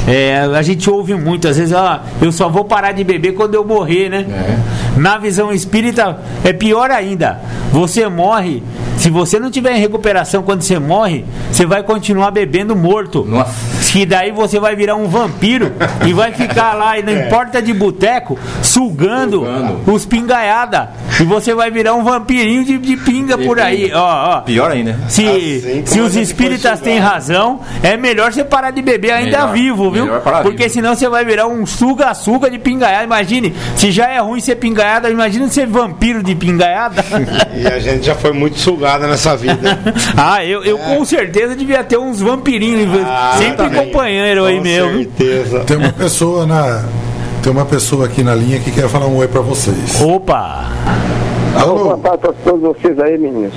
[0.08, 3.56] é, a gente ouve muito, às vezes, ó, eu só vou parar de beber quando
[3.56, 4.26] eu morrer, né?
[4.98, 7.40] Na visão espírita é pior ainda.
[7.72, 8.64] Você morre,
[8.98, 13.26] se você não tiver em recuperação quando você morre, você vai continuar bebendo morto.
[13.26, 13.54] Nossa.
[13.96, 15.72] Que daí você vai virar um vampiro
[16.06, 19.90] e vai ficar lá na porta de boteco sugando, Sugando.
[19.90, 20.90] os pingaiada.
[21.18, 23.90] E você vai virar um vampirinho de, de pinga por aí.
[23.94, 24.00] Ó,
[24.38, 24.42] ó.
[24.42, 25.00] Pior ainda.
[25.08, 29.54] Se, Assim se os espíritas têm razão, é melhor você parar de beber ainda Melhor.
[29.54, 30.08] vivo, viu?
[30.44, 30.74] Porque vivo.
[30.74, 33.06] senão você vai virar um suga-suga de pingaiada.
[33.06, 37.02] Imagine, se já é ruim ser pingaiada, imagina ser vampiro de pingaiada.
[37.56, 39.80] E a gente já foi muito sugada nessa vida.
[40.18, 43.85] ah, eu, eu com certeza devia ter uns vampirinhos Ah, sempre também.
[43.86, 44.90] Companheiro aí Com meu.
[44.90, 44.98] viu?
[45.00, 45.60] certeza.
[45.62, 46.84] Tem uma pessoa na.
[47.44, 50.02] Tem uma pessoa aqui na linha que quer falar um oi para vocês.
[50.02, 50.66] Opa!
[51.60, 53.54] Alô, boa tarde para todos vocês aí, meninos.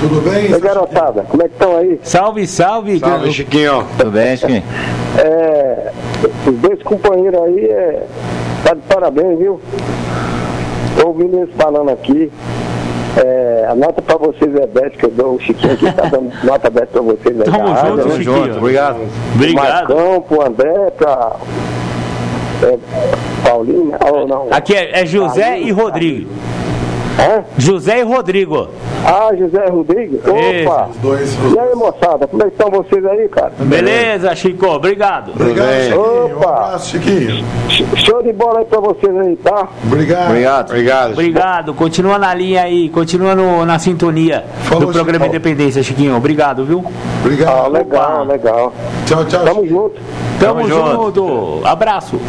[0.00, 0.52] tudo bem?
[0.52, 2.00] Oi, garotada, como é que estão aí?
[2.02, 2.98] Salve, salve!
[2.98, 3.84] Salve, Chiquinho.
[3.98, 4.62] Tudo bem, Chiquinho?
[5.18, 5.92] É,
[6.46, 8.02] os dois companheiros aí, é,
[8.64, 9.60] tá de parabéns, viu?
[10.98, 12.32] Tô ouvindo eles falando aqui.
[13.16, 16.30] É, a nota para vocês é 10, que eu dou o Chiquinho aqui, tá dando
[16.44, 17.40] nota 10 para vocês.
[17.40, 17.96] aí Tamo junto?
[17.96, 18.44] Tamo Chiquinho.
[18.44, 18.98] junto, obrigado.
[19.34, 19.86] Obrigado.
[19.86, 21.36] Pro Marcão, pro André, pra
[22.62, 22.78] é,
[23.42, 23.98] Paulinho, né?
[24.10, 24.48] ou não?
[24.50, 26.30] Aqui é, é José e Rodrigo.
[27.18, 27.42] Hã?
[27.56, 28.68] José e Rodrigo.
[29.04, 30.20] Ah, José Rodrigues.
[30.20, 30.68] Isso.
[30.68, 30.88] Opa!
[30.90, 31.38] Os dois.
[31.54, 33.52] E aí, moçada, como é que estão vocês aí, cara?
[33.58, 34.66] Beleza, Chico?
[34.66, 35.30] Obrigado.
[35.34, 35.66] Obrigado.
[35.82, 36.00] Chiquinho.
[36.00, 36.50] Um Opa.
[36.50, 37.44] abraço, Chiquinho.
[37.96, 39.68] Show de bola aí pra vocês aí, tá?
[39.84, 40.28] Obrigado.
[40.30, 40.68] Obrigado.
[40.70, 41.12] Obrigado.
[41.12, 45.36] Obrigado, continua na linha aí, continua no- na sintonia Falou, do programa Chico.
[45.36, 46.16] Independência, Chiquinho.
[46.16, 46.84] Obrigado, viu?
[47.24, 47.64] Obrigado.
[47.64, 48.72] Ah, legal, legal.
[49.06, 49.44] Tchau, tchau.
[49.44, 49.68] Tamo Chiquinho.
[49.82, 50.00] junto.
[50.38, 51.60] Tamo, Tamo junto.
[51.66, 52.20] Abraço.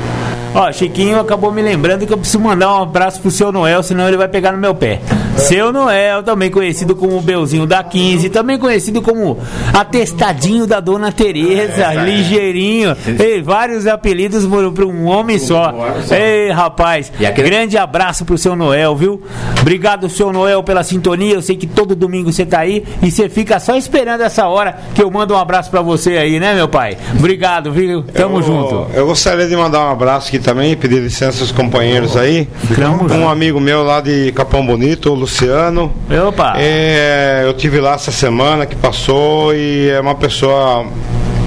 [0.56, 4.08] Ó, Chiquinho acabou me lembrando que eu preciso mandar um abraço pro seu Noel, senão
[4.08, 5.00] ele vai pegar no meu pé.
[5.36, 9.38] Seu Noel, também conhecido como o Belzinho da 15, também conhecido como
[9.72, 15.74] Atestadinho da Dona Tereza, Ligeirinho, ei, vários apelidos para um homem só.
[16.12, 19.22] Ei, rapaz, aquele- grande abraço pro seu Noel, viu?
[19.62, 21.36] Obrigado, seu Noel, pela sintonia.
[21.36, 24.76] Eu sei que todo domingo você tá aí e você fica só esperando essa hora
[24.96, 26.98] que eu mando um abraço pra você aí, né, meu pai?
[27.18, 28.04] Obrigado, viu?
[28.04, 28.88] Tamo eu, junto.
[28.94, 32.48] Eu gostaria de mandar um abraço aqui também, pedir licença aos companheiros aí.
[32.74, 35.92] Tamo Um amigo meu lá de Capão Bonito, o Luciano.
[36.26, 36.54] Opa!
[36.56, 40.86] É, eu tive lá essa semana que passou e é uma pessoa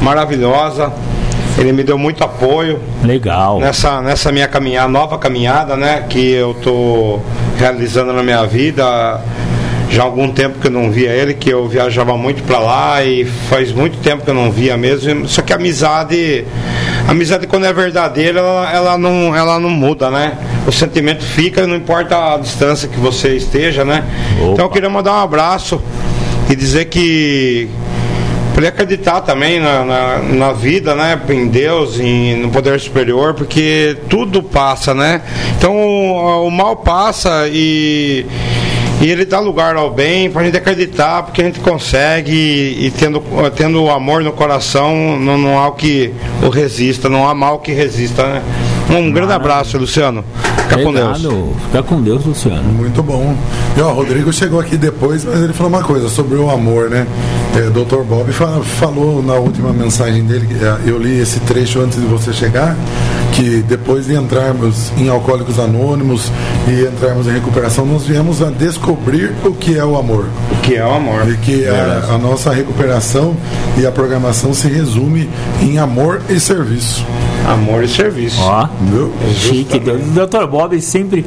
[0.03, 0.93] maravilhosa.
[1.57, 3.59] Ele me deu muito apoio Legal.
[3.59, 6.05] nessa, nessa minha caminhada, nova caminhada, né?
[6.07, 7.21] Que eu tô
[7.59, 9.19] realizando na minha vida.
[9.89, 13.03] Já há algum tempo que eu não via ele, que eu viajava muito para lá
[13.03, 15.27] e faz muito tempo que eu não via mesmo.
[15.27, 16.45] Só que a amizade,
[17.11, 20.39] a amizade quando é verdadeira, ela, ela não, ela não muda, né?
[20.65, 24.05] O sentimento fica, não importa a distância que você esteja, né?
[24.37, 25.83] Então eu queria mandar um abraço
[26.49, 27.69] e dizer que
[28.55, 31.21] para acreditar também na, na, na vida, né?
[31.31, 35.21] Em Deus, em, no poder superior, porque tudo passa, né?
[35.59, 38.25] Então o, o mal passa e,
[39.01, 42.87] e ele dá lugar ao bem para a gente acreditar, porque a gente consegue e,
[42.87, 43.23] e tendo,
[43.57, 46.13] tendo o amor no coração, não, não há o que
[46.43, 48.43] o resista, não há mal que resista, né?
[48.91, 50.25] Um grande abraço, Luciano.
[50.69, 51.19] Fica com Deus.
[51.67, 52.63] Fica com Deus, Luciano.
[52.73, 53.37] Muito bom.
[53.77, 56.91] E ó, o Rodrigo chegou aqui depois, mas ele falou uma coisa sobre o amor,
[56.91, 57.07] né?
[57.57, 58.03] É, Dr.
[58.03, 62.33] Bob fa- falou na última mensagem dele, é, eu li esse trecho antes de você
[62.33, 62.77] chegar,
[63.41, 66.31] que depois de entrarmos em Alcoólicos Anônimos
[66.69, 70.27] e entrarmos em recuperação, nós viemos a descobrir o que é o amor.
[70.53, 71.27] O que é o amor?
[71.27, 73.35] E que a, a nossa recuperação
[73.79, 75.31] e a programação se resume
[75.63, 77.03] em amor e serviço.
[77.49, 78.41] Amor e serviço.
[78.41, 79.13] Ó, Viu?
[79.35, 79.77] chique.
[79.79, 80.47] O Dr.
[80.47, 81.25] Bob sempre,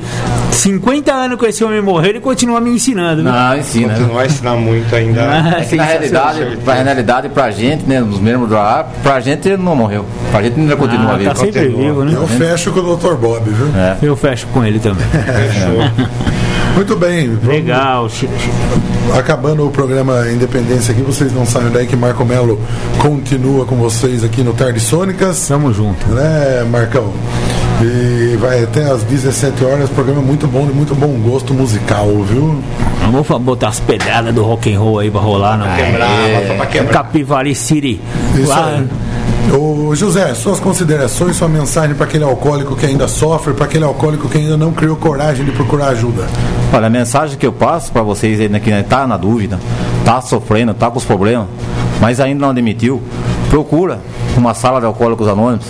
[0.51, 3.23] 50 anos com esse homem morrer, ele continua me ensinando.
[3.23, 3.31] viu?
[3.31, 3.87] Não, ensina.
[3.89, 3.99] né?
[3.99, 5.21] Continua a ensinar muito ainda.
[5.23, 9.19] Ah, É que na realidade, pra, realidade, pra gente, né, nos membros do ar, pra
[9.19, 10.05] gente ele não morreu.
[10.31, 11.29] Pra gente ainda continua Ah, vivo.
[11.31, 11.81] tá sempre Continua.
[11.87, 12.13] vivo, né?
[12.15, 13.15] Eu fecho com o Dr.
[13.15, 13.67] Bob, viu?
[13.75, 13.97] É.
[14.01, 15.05] Eu fecho com ele também.
[15.07, 16.07] Fechou.
[16.75, 17.29] Muito bem.
[17.35, 18.07] vamos- Legal.
[19.17, 22.59] Acabando o programa Independência aqui, vocês não saiam daí que Marco Melo
[22.99, 25.47] continua com vocês aqui no Tarde Sônicas.
[25.47, 26.07] Tamo junto.
[26.07, 27.11] Né, Marcão?
[27.81, 32.59] E vai até às 17 horas, programa muito bom, de muito bom gosto musical, viu?
[33.11, 36.07] Vamos botar as pedradas do rock and roll aí pra rolar na Quebrar,
[36.39, 36.93] bota pra quebrar.
[36.93, 37.99] Capivari City.
[38.35, 38.87] Isso Lá- aí.
[39.51, 44.27] Ô, José, suas considerações, sua mensagem para aquele alcoólico que ainda sofre, para aquele alcoólico
[44.29, 46.27] que ainda não criou coragem de procurar ajuda.
[46.71, 49.59] Olha, a mensagem que eu passo para vocês né, que tá na dúvida,
[50.03, 51.47] tá sofrendo, tá com os problemas,
[52.01, 53.01] mas ainda não admitiu,
[53.49, 53.99] procura
[54.35, 55.67] uma sala de alcoólicos anônimos.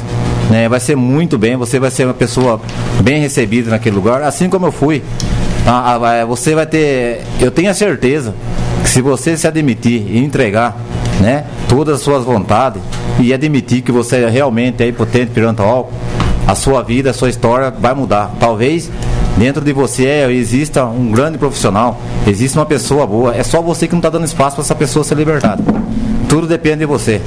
[0.50, 2.62] Né, vai ser muito bem, você vai ser uma pessoa
[3.02, 5.04] bem recebida naquele lugar, assim como eu fui.
[5.66, 8.34] Ah, ah, você vai ter, eu tenho a certeza
[8.82, 10.78] que se você se admitir e entregar,
[11.24, 12.82] né, todas as suas vontades
[13.18, 15.94] e admitir que você realmente é impotente perante o álcool,
[16.46, 18.36] a sua vida, a sua história vai mudar.
[18.40, 18.92] Talvez
[19.38, 23.88] dentro de você é, exista um grande profissional, existe uma pessoa boa, é só você
[23.88, 25.64] que não está dando espaço para essa pessoa ser libertada.
[26.28, 27.22] Tudo depende de você.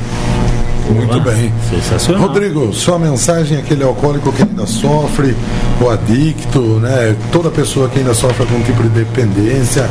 [0.91, 1.53] Muito bem.
[1.69, 2.29] Sensacional.
[2.29, 5.35] Rodrigo, sua mensagem àquele alcoólico que ainda sofre,
[5.81, 7.17] o adicto, né?
[7.33, 9.89] Toda pessoa que ainda sofre algum tipo de dependência,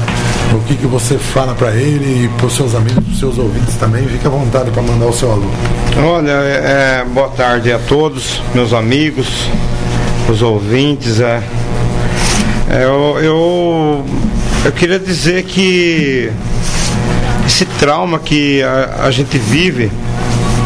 [0.55, 3.37] o que, que você fala para ele e para os seus amigos, para os seus
[3.37, 5.51] ouvintes também, fica à vontade para mandar o seu aluno.
[6.03, 9.27] Olha, é, é, boa tarde a todos, meus amigos,
[10.29, 11.19] os ouvintes.
[11.19, 11.41] É,
[12.67, 14.05] É, eu, eu,
[14.65, 16.31] eu queria dizer que
[17.45, 19.91] esse trauma que a, a gente vive,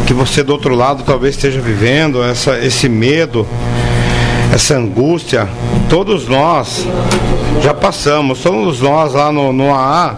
[0.06, 3.46] que você do outro lado talvez esteja vivendo, essa, esse medo,
[4.52, 5.46] essa angústia,
[5.90, 6.86] todos nós
[7.60, 10.16] já passamos, todos nós lá no, no AA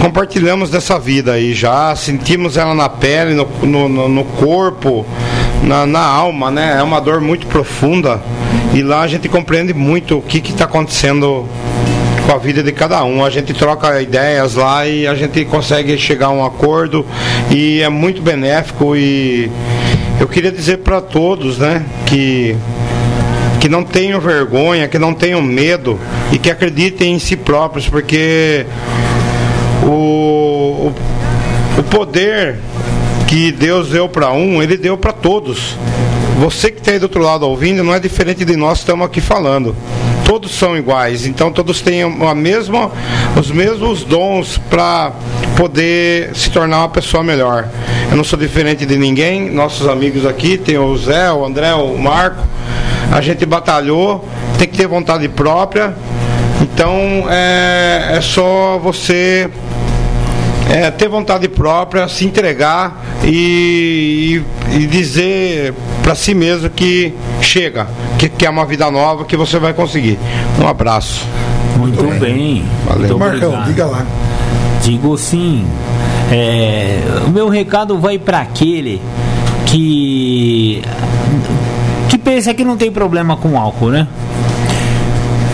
[0.00, 3.46] compartilhamos dessa vida aí já, sentimos ela na pele, no,
[3.88, 5.04] no, no- corpo,
[5.62, 6.76] na, na alma, né?
[6.78, 8.20] É uma dor muito profunda
[8.72, 11.46] e lá a gente compreende muito o que está acontecendo
[12.26, 13.22] com a vida de cada um.
[13.24, 17.04] A gente troca ideias lá e a gente consegue chegar a um acordo
[17.50, 19.50] e é muito benéfico e
[20.18, 22.56] eu queria dizer para todos, né, que
[23.60, 26.00] que não tenham vergonha, que não tenham medo
[26.32, 28.64] e que acreditem em si próprios, porque
[29.84, 30.94] o, o,
[31.78, 32.58] o poder
[33.28, 35.76] que Deus deu para um, Ele deu para todos.
[36.40, 39.04] Você que está aí do outro lado ouvindo, não é diferente de nós que estamos
[39.04, 39.76] aqui falando.
[40.24, 42.90] Todos são iguais, então todos têm a mesma,
[43.38, 45.12] os mesmos dons para
[45.56, 47.68] poder se tornar uma pessoa melhor.
[48.10, 51.98] Eu não sou diferente de ninguém, nossos amigos aqui, tem o Zé, o André, o
[51.98, 52.42] Marco,
[53.10, 54.24] a gente batalhou,
[54.58, 55.94] tem que ter vontade própria.
[56.62, 59.48] Então é, é só você
[60.68, 67.86] é, ter vontade própria, se entregar e, e- e dizer para si mesmo que chega,
[68.18, 70.18] que, que é uma vida nova que você vai conseguir.
[70.60, 71.26] Um abraço.
[71.76, 72.64] Muito bem.
[72.86, 73.00] Valeu.
[73.00, 73.66] Muito Marcão, obrigado.
[73.66, 74.06] diga lá.
[74.82, 75.64] Digo sim.
[76.30, 79.00] É, o meu recado vai para aquele
[79.66, 80.82] que que
[82.20, 84.06] pensa que não tem problema com álcool, né?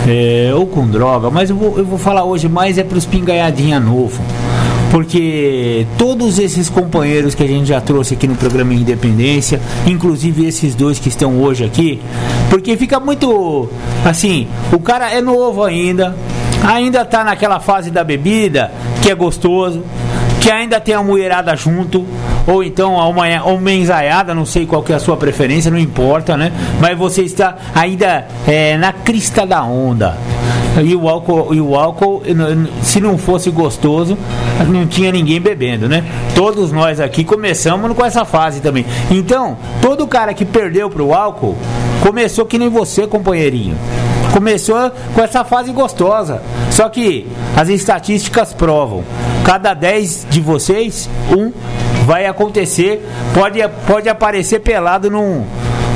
[0.07, 3.05] É, ou com droga, mas eu vou, eu vou falar hoje mais é para os
[3.05, 4.21] pingaiadinha novo.
[4.89, 10.75] Porque todos esses companheiros que a gente já trouxe aqui no programa Independência, inclusive esses
[10.75, 11.99] dois que estão hoje aqui,
[12.49, 13.69] porque fica muito
[14.05, 16.15] assim, o cara é novo ainda,
[16.65, 18.71] ainda tá naquela fase da bebida,
[19.01, 19.83] que é gostoso,
[20.39, 22.05] que ainda tem a mulherada junto,
[22.47, 26.37] ou então uma, uma enzaiada, não sei qual que é a sua preferência, não importa,
[26.37, 26.51] né?
[26.79, 30.17] Mas você está ainda é, na crista da onda.
[30.83, 32.21] E o álcool, e o álcool,
[32.83, 34.17] se não fosse gostoso,
[34.67, 36.03] não tinha ninguém bebendo, né?
[36.35, 38.85] Todos nós aqui começamos com essa fase também.
[39.09, 41.57] Então, todo cara que perdeu pro álcool,
[42.01, 43.75] começou que nem você, companheirinho.
[44.31, 46.43] Começou com essa fase gostosa.
[46.69, 49.03] Só que as estatísticas provam:
[49.43, 51.51] cada 10 de vocês, um
[52.07, 55.45] vai acontecer, pode, pode aparecer pelado num,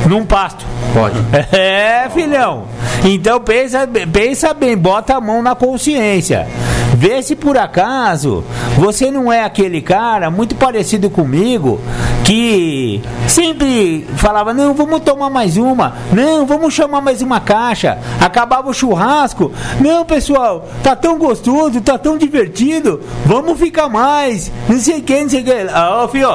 [0.06, 0.62] num pasto.
[0.92, 1.16] Pode.
[1.56, 2.64] É, filhão.
[3.02, 6.46] Então pensa, pensa bem, bota a mão na consciência.
[6.94, 8.44] Vê se por acaso
[8.76, 11.80] você não é aquele cara muito parecido comigo
[12.24, 17.98] que sempre falava: não, vamos tomar mais uma, não, vamos chamar mais uma caixa.
[18.20, 24.78] Acabava o churrasco, não, pessoal, tá tão gostoso, tá tão divertido, vamos ficar mais, não
[24.78, 25.66] sei quem, não sei quem.
[26.02, 26.28] Ô, filho,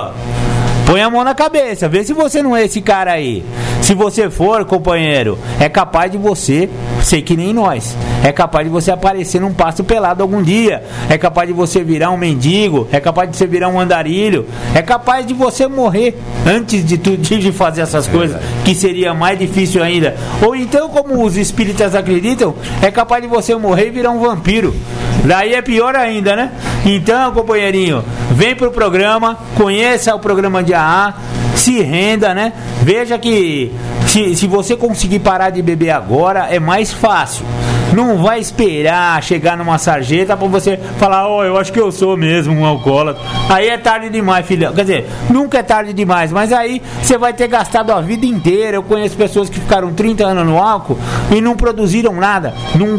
[0.88, 3.44] Põe a mão na cabeça, vê se você não é esse cara aí.
[3.82, 6.70] Se você for, companheiro, é capaz de você
[7.04, 7.94] ser que nem nós.
[8.24, 10.82] É capaz de você aparecer num pasto pelado algum dia.
[11.10, 12.88] É capaz de você virar um mendigo.
[12.90, 14.46] É capaz de você virar um andarilho.
[14.74, 19.38] É capaz de você morrer antes de, tu, de fazer essas coisas, que seria mais
[19.38, 20.16] difícil ainda.
[20.42, 24.74] Ou então, como os espíritas acreditam, é capaz de você morrer e virar um vampiro.
[25.26, 26.52] Daí é pior ainda, né?
[26.86, 30.74] Então, companheirinho, vem pro programa, conheça o programa de
[31.56, 32.54] Se renda, né?
[32.84, 33.72] Veja que
[34.08, 37.46] se, se você conseguir parar de beber agora, é mais fácil.
[37.94, 41.92] Não vai esperar chegar numa sarjeta para você falar, ó, oh, eu acho que eu
[41.92, 43.22] sou mesmo um alcoólatra.
[43.50, 44.74] Aí é tarde demais, filhão.
[44.74, 48.78] Quer dizer, nunca é tarde demais, mas aí você vai ter gastado a vida inteira.
[48.78, 50.98] Eu conheço pessoas que ficaram 30 anos no álcool
[51.36, 52.98] e não produziram nada, não,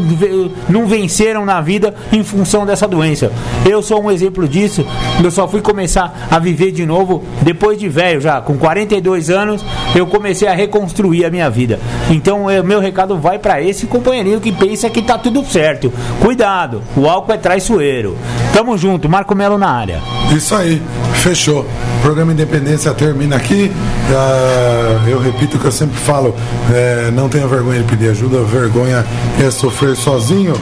[0.67, 3.31] não venceram na vida em função dessa doença.
[3.65, 4.85] Eu sou um exemplo disso.
[5.23, 9.63] Eu só fui começar a viver de novo depois de velho, já com 42 anos,
[9.95, 11.79] eu comecei a reconstruir a minha vida.
[12.09, 15.91] Então, é, meu recado vai para esse companheirinho que pensa pensa que tá tudo certo.
[16.21, 18.15] Cuidado, o álcool é traiçoeiro.
[18.53, 20.01] Tamo junto, Marco Melo na área.
[20.31, 20.81] Isso aí,
[21.15, 21.65] fechou.
[21.99, 23.69] O programa Independência termina aqui.
[24.09, 26.33] Uh, eu repito o que eu sempre falo:
[26.73, 29.05] é, não tenha vergonha de pedir ajuda, vergonha
[29.39, 30.53] é sofrer sozinho.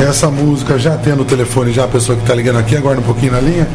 [0.00, 3.02] Essa música já tem no telefone, já a pessoa que está ligando aqui, agora um
[3.02, 3.66] pouquinho na linha.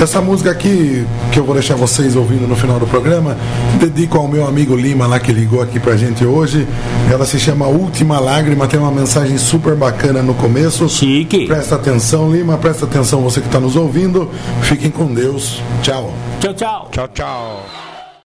[0.00, 3.36] Essa música aqui, que eu vou deixar vocês ouvindo no final do programa,
[3.78, 6.66] dedico ao meu amigo Lima lá que ligou aqui pra gente hoje.
[7.10, 10.88] Ela se chama Última Lágrima, tem uma mensagem super bacana no começo.
[10.88, 11.46] Chique.
[11.46, 14.30] Presta atenção, Lima, presta atenção você que está nos ouvindo.
[14.62, 15.60] Fiquem com Deus.
[15.82, 16.12] Tchau.
[16.38, 16.88] Tchau, tchau.
[16.92, 17.89] Tchau, tchau.